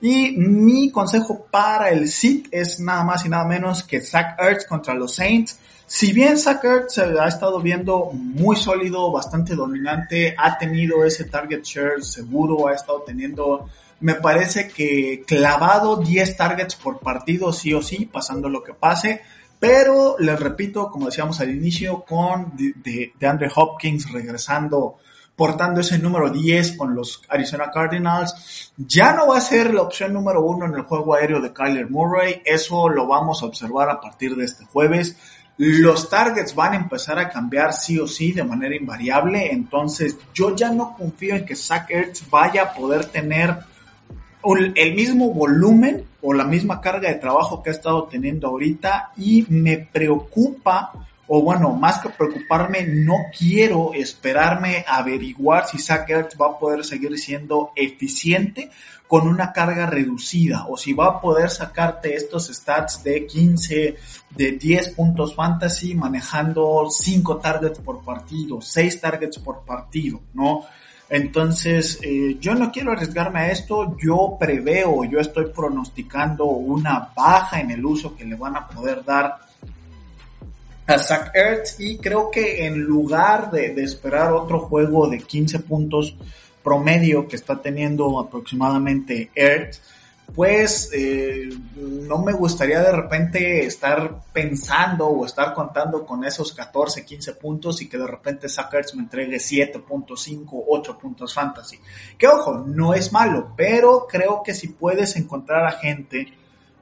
Y 0.00 0.32
mi 0.36 0.90
consejo 0.90 1.46
para 1.48 1.90
el 1.90 2.08
SIT 2.08 2.48
es 2.50 2.80
nada 2.80 3.04
más 3.04 3.24
y 3.24 3.28
nada 3.28 3.44
menos 3.44 3.84
que 3.84 4.00
Zach 4.00 4.36
Ertz 4.36 4.66
contra 4.66 4.94
los 4.94 5.14
Saints. 5.14 5.60
Si 5.86 6.12
bien 6.12 6.38
Zach 6.38 6.64
Ertz 6.64 6.94
se 6.94 7.02
ha 7.02 7.28
estado 7.28 7.60
viendo 7.60 8.10
muy 8.12 8.56
sólido, 8.56 9.12
bastante 9.12 9.54
dominante, 9.54 10.34
ha 10.36 10.58
tenido 10.58 11.04
ese 11.04 11.26
target 11.26 11.62
share 11.62 12.02
seguro, 12.02 12.66
ha 12.66 12.74
estado 12.74 13.02
teniendo, 13.02 13.68
me 14.02 14.14
parece 14.16 14.68
que 14.68 15.24
clavado 15.26 15.96
10 15.96 16.36
targets 16.36 16.76
por 16.76 17.00
partido, 17.00 17.52
sí 17.52 17.72
o 17.72 17.82
sí, 17.82 18.06
pasando 18.06 18.48
lo 18.48 18.62
que 18.62 18.74
pase. 18.74 19.22
Pero 19.58 20.16
les 20.18 20.38
repito, 20.38 20.90
como 20.90 21.06
decíamos 21.06 21.40
al 21.40 21.54
inicio, 21.54 22.04
con 22.04 22.52
de, 22.56 23.12
de 23.18 23.26
Andre 23.26 23.50
Hopkins 23.54 24.10
regresando 24.12 24.98
portando 25.36 25.80
ese 25.80 25.98
número 25.98 26.30
10 26.30 26.76
con 26.76 26.94
los 26.94 27.22
Arizona 27.28 27.70
Cardinals. 27.70 28.72
Ya 28.76 29.12
no 29.12 29.28
va 29.28 29.38
a 29.38 29.40
ser 29.40 29.72
la 29.72 29.82
opción 29.82 30.12
número 30.12 30.42
uno 30.42 30.66
en 30.66 30.74
el 30.74 30.82
juego 30.82 31.14
aéreo 31.14 31.40
de 31.40 31.52
Kyler 31.52 31.90
Murray. 31.90 32.42
Eso 32.44 32.88
lo 32.88 33.06
vamos 33.06 33.42
a 33.42 33.46
observar 33.46 33.90
a 33.90 34.00
partir 34.00 34.36
de 34.36 34.44
este 34.44 34.64
jueves. 34.66 35.16
Los 35.56 36.08
targets 36.08 36.54
van 36.54 36.72
a 36.72 36.76
empezar 36.76 37.18
a 37.18 37.28
cambiar 37.28 37.72
sí 37.72 37.98
o 37.98 38.06
sí 38.06 38.32
de 38.32 38.44
manera 38.44 38.74
invariable. 38.74 39.50
Entonces 39.52 40.16
yo 40.34 40.54
ya 40.54 40.70
no 40.70 40.94
confío 40.96 41.34
en 41.34 41.44
que 41.44 41.56
Zach 41.56 41.90
Ertz 41.90 42.28
vaya 42.30 42.62
a 42.62 42.74
poder 42.74 43.06
tener 43.06 43.58
el 44.74 44.94
mismo 44.94 45.32
volumen 45.32 46.04
o 46.20 46.32
la 46.32 46.44
misma 46.44 46.80
carga 46.80 47.08
de 47.08 47.16
trabajo 47.16 47.62
que 47.62 47.70
ha 47.70 47.72
estado 47.72 48.04
teniendo 48.04 48.48
ahorita 48.48 49.12
y 49.16 49.46
me 49.48 49.78
preocupa 49.78 50.92
o 51.34 51.40
bueno, 51.40 51.70
más 51.70 51.98
que 52.00 52.10
preocuparme, 52.10 52.82
no 52.82 53.14
quiero 53.36 53.94
esperarme 53.94 54.84
a 54.86 54.98
averiguar 54.98 55.66
si 55.66 55.78
Zach 55.78 56.06
va 56.38 56.46
a 56.46 56.58
poder 56.58 56.84
seguir 56.84 57.18
siendo 57.18 57.72
eficiente 57.74 58.70
con 59.06 59.26
una 59.28 59.52
carga 59.52 59.86
reducida 59.86 60.66
o 60.68 60.76
si 60.76 60.92
va 60.92 61.06
a 61.06 61.20
poder 61.20 61.48
sacarte 61.48 62.16
estos 62.16 62.48
stats 62.48 63.02
de 63.02 63.26
15, 63.26 63.96
de 64.30 64.52
10 64.52 64.90
puntos 64.90 65.34
fantasy 65.34 65.94
manejando 65.94 66.86
5 66.90 67.36
targets 67.38 67.78
por 67.78 68.04
partido, 68.04 68.60
6 68.60 69.00
targets 69.00 69.38
por 69.38 69.64
partido, 69.64 70.20
¿no? 70.34 70.64
Entonces, 71.14 71.98
eh, 72.00 72.38
yo 72.40 72.54
no 72.54 72.72
quiero 72.72 72.92
arriesgarme 72.92 73.40
a 73.40 73.50
esto, 73.50 73.98
yo 74.02 74.38
preveo, 74.40 75.04
yo 75.04 75.20
estoy 75.20 75.50
pronosticando 75.54 76.46
una 76.46 77.12
baja 77.14 77.60
en 77.60 77.70
el 77.70 77.84
uso 77.84 78.16
que 78.16 78.24
le 78.24 78.34
van 78.34 78.56
a 78.56 78.66
poder 78.66 79.04
dar 79.04 79.40
a 80.86 80.98
Zach 80.98 81.30
Ertz 81.34 81.78
y 81.80 81.98
creo 81.98 82.30
que 82.30 82.64
en 82.64 82.80
lugar 82.80 83.50
de, 83.50 83.74
esperar 83.82 84.32
otro 84.32 84.60
juego 84.60 85.06
de 85.06 85.18
15 85.18 85.58
puntos 85.58 86.16
promedio 86.64 87.28
que 87.28 87.36
está 87.36 87.60
teniendo 87.60 88.18
aproximadamente 88.18 89.30
Ertz, 89.34 89.82
pues 90.34 90.90
eh, 90.94 91.50
no 91.76 92.18
me 92.18 92.32
gustaría 92.32 92.80
de 92.80 92.92
repente 92.92 93.66
estar 93.66 94.22
pensando 94.32 95.06
o 95.06 95.26
estar 95.26 95.52
contando 95.52 96.06
con 96.06 96.24
esos 96.24 96.52
14, 96.52 97.04
15 97.04 97.34
puntos 97.34 97.82
y 97.82 97.88
que 97.88 97.98
de 97.98 98.06
repente 98.06 98.48
Zach 98.48 98.72
Ertz 98.72 98.94
me 98.94 99.02
entregue 99.02 99.36
7.5, 99.36 100.64
8 100.68 100.98
puntos 100.98 101.34
fantasy. 101.34 101.78
Que 102.16 102.28
ojo, 102.28 102.64
no 102.66 102.94
es 102.94 103.12
malo, 103.12 103.52
pero 103.56 104.06
creo 104.08 104.42
que 104.42 104.54
si 104.54 104.68
puedes 104.68 105.16
encontrar 105.16 105.66
a 105.66 105.72
gente 105.72 106.32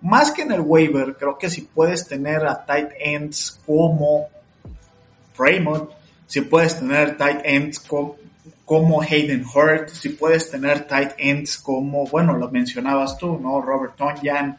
más 0.02 0.30
que 0.30 0.42
en 0.42 0.52
el 0.52 0.60
waiver, 0.60 1.16
creo 1.16 1.36
que 1.36 1.50
si 1.50 1.62
puedes 1.62 2.06
tener 2.06 2.46
a 2.46 2.64
tight 2.64 2.90
ends 2.98 3.60
como 3.66 4.28
Fremont, 5.34 5.90
si 6.26 6.40
puedes 6.42 6.78
tener 6.78 7.16
tight 7.18 7.40
ends 7.44 7.80
como, 7.80 8.16
Hayden 9.02 9.44
Hurt, 9.44 9.88
si 9.88 10.10
puedes 10.10 10.50
tener 10.50 10.86
tight 10.86 11.12
ends 11.18 11.58
como, 11.58 12.06
bueno, 12.06 12.36
lo 12.36 12.50
mencionabas 12.50 13.18
tú, 13.18 13.38
¿no? 13.38 13.60
Robert 13.60 13.96
Tonyan, 13.96 14.56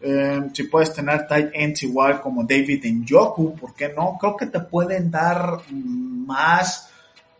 eh, 0.00 0.40
si 0.52 0.64
puedes 0.64 0.92
tener 0.92 1.26
tight 1.26 1.50
ends 1.52 1.82
igual 1.84 2.20
como 2.20 2.42
David 2.42 2.84
Njoku, 2.84 3.54
¿por 3.54 3.74
qué 3.74 3.92
no? 3.96 4.18
Creo 4.20 4.36
que 4.36 4.46
te 4.46 4.60
pueden 4.60 5.10
dar 5.10 5.60
más 5.70 6.90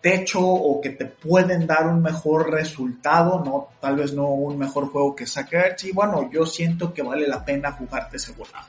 techo 0.00 0.40
o 0.40 0.80
que 0.80 0.90
te 0.90 1.06
pueden 1.06 1.66
dar 1.66 1.88
un 1.88 2.00
mejor 2.00 2.50
resultado, 2.50 3.42
no, 3.44 3.68
tal 3.80 3.96
vez 3.96 4.12
no 4.12 4.28
un 4.28 4.58
mejor 4.58 4.88
juego 4.90 5.16
que 5.16 5.26
Sackers 5.26 5.84
y 5.84 5.92
bueno, 5.92 6.30
yo 6.30 6.46
siento 6.46 6.92
que 6.92 7.02
vale 7.02 7.26
la 7.26 7.44
pena 7.44 7.72
jugarte 7.72 8.18
ese 8.18 8.32
volado. 8.32 8.66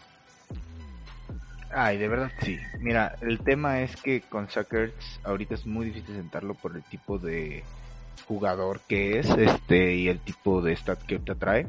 Ay, 1.77 1.97
de 1.97 2.07
verdad 2.07 2.31
sí. 2.41 2.57
Mira, 2.79 3.17
el 3.19 3.39
tema 3.39 3.81
es 3.81 3.97
que 3.97 4.21
con 4.21 4.49
Suckers 4.49 5.19
ahorita 5.25 5.55
es 5.55 5.65
muy 5.65 5.87
difícil 5.87 6.15
sentarlo 6.15 6.53
por 6.53 6.73
el 6.73 6.83
tipo 6.83 7.19
de 7.19 7.63
jugador 8.29 8.79
que 8.87 9.19
es 9.19 9.29
este 9.29 9.95
y 9.95 10.07
el 10.07 10.19
tipo 10.19 10.61
de 10.61 10.73
stat 10.73 11.01
que 11.01 11.19
te 11.19 11.33
atrae. 11.33 11.67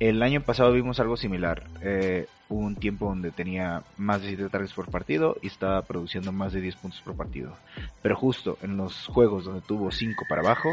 El 0.00 0.22
año 0.22 0.40
pasado 0.40 0.72
vimos 0.72 0.98
algo 0.98 1.18
similar. 1.18 1.64
Eh, 1.82 2.26
hubo 2.48 2.60
un 2.60 2.76
tiempo 2.76 3.04
donde 3.04 3.30
tenía 3.30 3.82
más 3.98 4.22
de 4.22 4.28
7 4.28 4.48
targets 4.48 4.72
por 4.72 4.90
partido 4.90 5.36
y 5.42 5.48
estaba 5.48 5.82
produciendo 5.82 6.32
más 6.32 6.54
de 6.54 6.62
10 6.62 6.76
puntos 6.76 7.02
por 7.02 7.14
partido. 7.14 7.52
Pero 8.00 8.16
justo 8.16 8.56
en 8.62 8.78
los 8.78 9.08
juegos 9.08 9.44
donde 9.44 9.60
tuvo 9.60 9.90
5 9.90 10.24
para 10.26 10.40
abajo, 10.40 10.70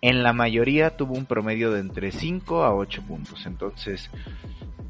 en 0.00 0.22
la 0.22 0.32
mayoría 0.32 0.96
tuvo 0.96 1.14
un 1.14 1.26
promedio 1.26 1.72
de 1.72 1.80
entre 1.80 2.12
5 2.12 2.62
a 2.62 2.74
8 2.74 3.02
puntos. 3.02 3.46
Entonces, 3.46 4.10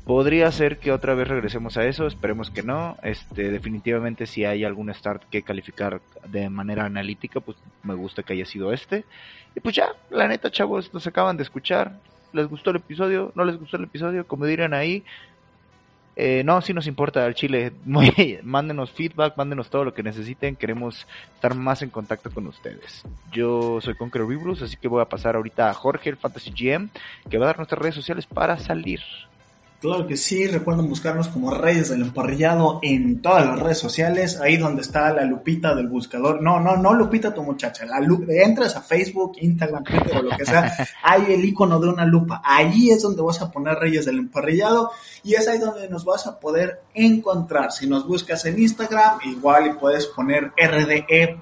podría 0.04 0.50
ser 0.52 0.78
que 0.78 0.92
otra 0.92 1.14
vez 1.14 1.28
regresemos 1.28 1.76
a 1.76 1.84
eso, 1.84 2.06
esperemos 2.06 2.50
que 2.50 2.62
no. 2.62 2.96
Este, 3.02 3.50
definitivamente 3.50 4.26
si 4.26 4.44
hay 4.44 4.64
algún 4.64 4.92
start 4.92 5.24
que 5.30 5.42
calificar 5.42 6.00
de 6.26 6.48
manera 6.50 6.84
analítica, 6.84 7.40
pues 7.40 7.56
me 7.82 7.94
gusta 7.94 8.22
que 8.22 8.34
haya 8.34 8.46
sido 8.46 8.72
este. 8.72 9.04
Y 9.54 9.60
pues 9.60 9.74
ya, 9.74 9.94
la 10.10 10.28
neta, 10.28 10.50
chavos, 10.50 10.92
nos 10.92 11.06
acaban 11.06 11.36
de 11.36 11.42
escuchar. 11.42 11.98
¿Les 12.32 12.46
gustó 12.46 12.70
el 12.70 12.76
episodio? 12.76 13.32
¿No 13.34 13.44
les 13.44 13.58
gustó 13.58 13.78
el 13.78 13.84
episodio? 13.84 14.26
Como 14.26 14.44
dirían 14.44 14.74
ahí, 14.74 15.04
eh, 16.20 16.42
no, 16.44 16.60
sí 16.60 16.74
nos 16.74 16.88
importa 16.88 17.24
al 17.24 17.36
Chile. 17.36 17.72
Mándenos 18.42 18.90
feedback, 18.90 19.36
mándenos 19.36 19.70
todo 19.70 19.84
lo 19.84 19.94
que 19.94 20.02
necesiten. 20.02 20.56
Queremos 20.56 21.06
estar 21.36 21.54
más 21.54 21.80
en 21.82 21.90
contacto 21.90 22.28
con 22.32 22.48
ustedes. 22.48 23.04
Yo 23.30 23.80
soy 23.80 23.94
Conqueror 23.94 24.26
Vibrus, 24.26 24.60
así 24.62 24.76
que 24.76 24.88
voy 24.88 25.00
a 25.00 25.08
pasar 25.08 25.36
ahorita 25.36 25.70
a 25.70 25.74
Jorge, 25.74 26.10
el 26.10 26.16
Fantasy 26.16 26.50
GM, 26.50 26.90
que 27.30 27.38
va 27.38 27.44
a 27.44 27.46
dar 27.46 27.58
nuestras 27.58 27.80
redes 27.80 27.94
sociales 27.94 28.26
para 28.26 28.58
salir. 28.58 28.98
Claro 29.80 30.08
que 30.08 30.16
sí, 30.16 30.44
recuerden 30.48 30.88
buscarnos 30.88 31.28
como 31.28 31.54
Reyes 31.54 31.90
del 31.90 32.02
Emparrillado 32.02 32.80
en 32.82 33.22
todas 33.22 33.46
las 33.46 33.60
redes 33.60 33.78
sociales, 33.78 34.40
ahí 34.40 34.56
donde 34.56 34.82
está 34.82 35.12
la 35.12 35.22
lupita 35.22 35.72
del 35.72 35.86
buscador. 35.86 36.42
No, 36.42 36.58
no, 36.58 36.76
no 36.76 36.94
lupita 36.94 37.32
tu 37.32 37.44
muchacha, 37.44 37.86
la 37.86 38.00
entras 38.28 38.74
a 38.74 38.82
Facebook, 38.82 39.36
Instagram, 39.40 39.84
Twitter 39.84 40.16
o 40.16 40.22
lo 40.22 40.36
que 40.36 40.44
sea, 40.44 40.74
hay 41.04 41.32
el 41.32 41.44
icono 41.44 41.78
de 41.78 41.90
una 41.90 42.04
lupa. 42.04 42.42
Ahí 42.44 42.90
es 42.90 43.02
donde 43.02 43.22
vas 43.22 43.40
a 43.40 43.52
poner 43.52 43.76
Reyes 43.76 44.04
del 44.04 44.18
Emparrillado 44.18 44.90
y 45.22 45.34
es 45.34 45.46
ahí 45.46 45.60
donde 45.60 45.88
nos 45.88 46.04
vas 46.04 46.26
a 46.26 46.40
poder 46.40 46.80
encontrar. 46.92 47.70
Si 47.70 47.86
nos 47.86 48.04
buscas 48.04 48.44
en 48.46 48.58
Instagram, 48.58 49.20
igual 49.26 49.78
puedes 49.78 50.06
poner 50.06 50.50
rde.mx 50.56 51.40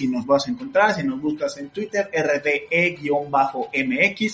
y 0.00 0.06
nos 0.06 0.26
vas 0.26 0.46
a 0.46 0.50
encontrar. 0.52 0.94
Si 0.94 1.02
nos 1.02 1.20
buscas 1.20 1.56
en 1.58 1.70
Twitter, 1.70 2.08
rde-mx, 2.12 3.08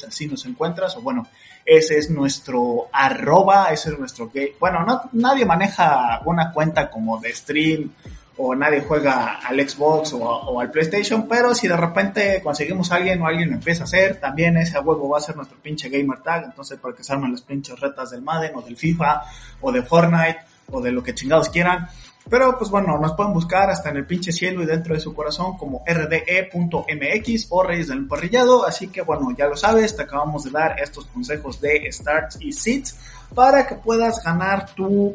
así 0.04 0.26
nos 0.26 0.44
encuentras 0.44 0.94
o 0.98 1.00
bueno, 1.00 1.26
ese 1.64 1.98
es 1.98 2.10
nuestro 2.10 2.88
arroba, 2.92 3.72
ese 3.72 3.90
es 3.90 3.98
nuestro 3.98 4.30
gay. 4.32 4.54
Bueno, 4.58 4.84
no, 4.84 5.02
nadie 5.12 5.44
maneja 5.44 6.20
una 6.24 6.52
cuenta 6.52 6.90
como 6.90 7.18
de 7.18 7.32
stream 7.34 7.90
o 8.36 8.54
nadie 8.54 8.80
juega 8.80 9.36
al 9.36 9.68
Xbox 9.68 10.12
o, 10.14 10.60
al 10.60 10.70
PlayStation, 10.70 11.28
pero 11.28 11.54
si 11.54 11.68
de 11.68 11.76
repente 11.76 12.40
conseguimos 12.42 12.90
a 12.90 12.96
alguien 12.96 13.22
o 13.22 13.26
alguien 13.26 13.50
lo 13.50 13.54
empieza 13.54 13.82
a 13.82 13.84
hacer, 13.84 14.18
también 14.20 14.56
ese 14.56 14.78
huevo 14.78 15.08
va 15.08 15.18
a 15.18 15.20
ser 15.20 15.36
nuestro 15.36 15.56
pinche 15.58 15.88
gamer 15.88 16.18
tag, 16.20 16.44
entonces 16.44 16.78
para 16.78 16.94
que 16.94 17.04
se 17.04 17.12
armen 17.12 17.30
las 17.30 17.42
pinches 17.42 17.78
retas 17.78 18.10
del 18.10 18.22
Madden 18.22 18.52
o 18.56 18.62
del 18.62 18.76
FIFA 18.76 19.22
o 19.60 19.70
de 19.70 19.82
Fortnite 19.82 20.38
o 20.70 20.80
de 20.80 20.90
lo 20.90 21.02
que 21.02 21.14
chingados 21.14 21.48
quieran, 21.48 21.88
pero 22.28 22.56
pues 22.58 22.70
bueno, 22.70 22.98
nos 22.98 23.12
pueden 23.12 23.32
buscar 23.32 23.70
hasta 23.70 23.90
en 23.90 23.98
el 23.98 24.06
pinche 24.06 24.32
cielo 24.32 24.62
y 24.62 24.66
dentro 24.66 24.94
de 24.94 25.00
su 25.00 25.14
corazón 25.14 25.56
como 25.58 25.82
rde.mx 25.86 27.46
o 27.50 27.62
Reyes 27.62 27.88
del 27.88 27.98
Emparrillado. 27.98 28.66
Así 28.66 28.88
que 28.88 29.02
bueno, 29.02 29.34
ya 29.36 29.46
lo 29.46 29.56
sabes, 29.56 29.94
te 29.94 30.02
acabamos 30.02 30.44
de 30.44 30.50
dar 30.50 30.80
estos 30.80 31.06
consejos 31.06 31.60
de 31.60 31.88
starts 31.92 32.38
y 32.40 32.52
sits 32.52 32.96
para 33.34 33.66
que 33.66 33.74
puedas 33.74 34.22
ganar 34.24 34.74
tu 34.74 35.14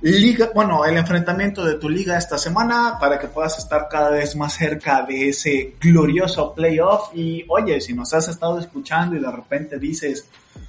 liga, 0.00 0.50
bueno, 0.54 0.84
el 0.84 0.96
enfrentamiento 0.96 1.64
de 1.64 1.74
tu 1.74 1.88
liga 1.88 2.18
esta 2.18 2.38
semana 2.38 2.96
para 3.00 3.18
que 3.18 3.28
puedas 3.28 3.58
estar 3.58 3.88
cada 3.90 4.10
vez 4.10 4.36
más 4.36 4.54
cerca 4.54 5.02
de 5.02 5.30
ese 5.30 5.74
glorioso 5.80 6.54
playoff. 6.54 7.10
Y 7.14 7.44
oye, 7.48 7.80
si 7.80 7.94
nos 7.94 8.12
has 8.14 8.28
estado 8.28 8.58
escuchando 8.58 9.16
y 9.16 9.20
de 9.20 9.30
repente 9.30 9.78
dices, 9.78 10.28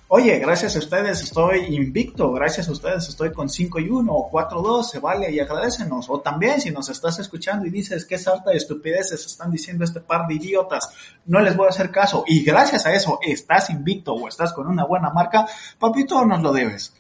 Oye, 0.10 0.40
gracias 0.40 0.74
a 0.78 0.80
ustedes 0.80 1.22
estoy 1.22 1.76
invicto, 1.76 2.32
gracias 2.32 2.70
a 2.70 2.72
ustedes 2.72 3.10
estoy 3.10 3.34
con 3.34 3.50
5 3.50 3.80
y 3.80 3.90
1 3.90 4.10
o 4.10 4.30
4 4.30 4.62
2, 4.62 4.90
se 4.90 5.00
vale 5.00 5.30
y 5.30 5.42
agradecenos. 5.42 6.10
O 6.10 6.22
también 6.22 6.62
si 6.62 6.72
nos 6.72 6.88
estás 6.88 7.20
escuchando 7.20 7.66
y 7.66 7.72
dices 7.72 8.06
qué 8.06 8.18
sarta 8.18 8.52
de 8.52 8.58
estupideces 8.58 9.26
están 9.26 9.52
diciendo 9.52 9.84
este 9.84 10.00
par 10.00 10.26
de 10.26 10.36
idiotas, 10.36 10.90
no 11.26 11.42
les 11.42 11.58
voy 11.58 11.66
a 11.66 11.72
hacer 11.72 11.92
caso 11.92 12.24
y 12.26 12.42
gracias 12.42 12.86
a 12.86 12.94
eso 12.94 13.20
estás 13.22 13.70
invicto 13.70 14.14
o 14.14 14.30
estás 14.30 14.54
con 14.54 14.68
una 14.68 14.86
buena 14.86 15.10
marca, 15.10 15.46
papito, 15.78 16.24
nos 16.24 16.42
lo 16.42 16.54
debes. 16.54 16.94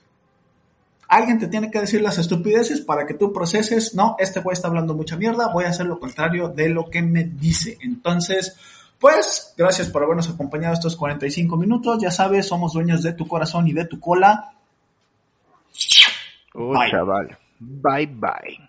Alguien 1.07 1.39
te 1.39 1.47
tiene 1.47 1.71
que 1.71 1.79
decir 1.79 2.01
las 2.01 2.17
estupideces 2.17 2.81
para 2.81 3.05
que 3.05 3.13
tú 3.13 3.31
proceses, 3.31 3.95
no, 3.95 4.17
este 4.19 4.41
güey 4.41 4.53
está 4.53 4.67
hablando 4.67 4.93
mucha 4.93 5.15
mierda, 5.15 5.47
voy 5.53 5.63
a 5.63 5.69
hacer 5.69 5.85
lo 5.85 6.01
contrario 6.01 6.49
de 6.49 6.67
lo 6.67 6.89
que 6.89 7.01
me 7.01 7.23
dice. 7.23 7.77
Entonces, 7.79 8.57
pues, 8.99 9.53
gracias 9.57 9.89
por 9.89 10.03
habernos 10.03 10.29
acompañado 10.29 10.73
estos 10.73 10.95
45 10.95 11.57
minutos. 11.57 12.01
Ya 12.01 12.11
sabes, 12.11 12.47
somos 12.47 12.73
dueños 12.73 13.03
de 13.03 13.13
tu 13.13 13.27
corazón 13.27 13.67
y 13.67 13.73
de 13.73 13.85
tu 13.85 13.99
cola. 13.99 14.53
Oh, 16.53 16.73
chaval. 16.89 17.37
Bye 17.59 18.07
bye. 18.07 18.66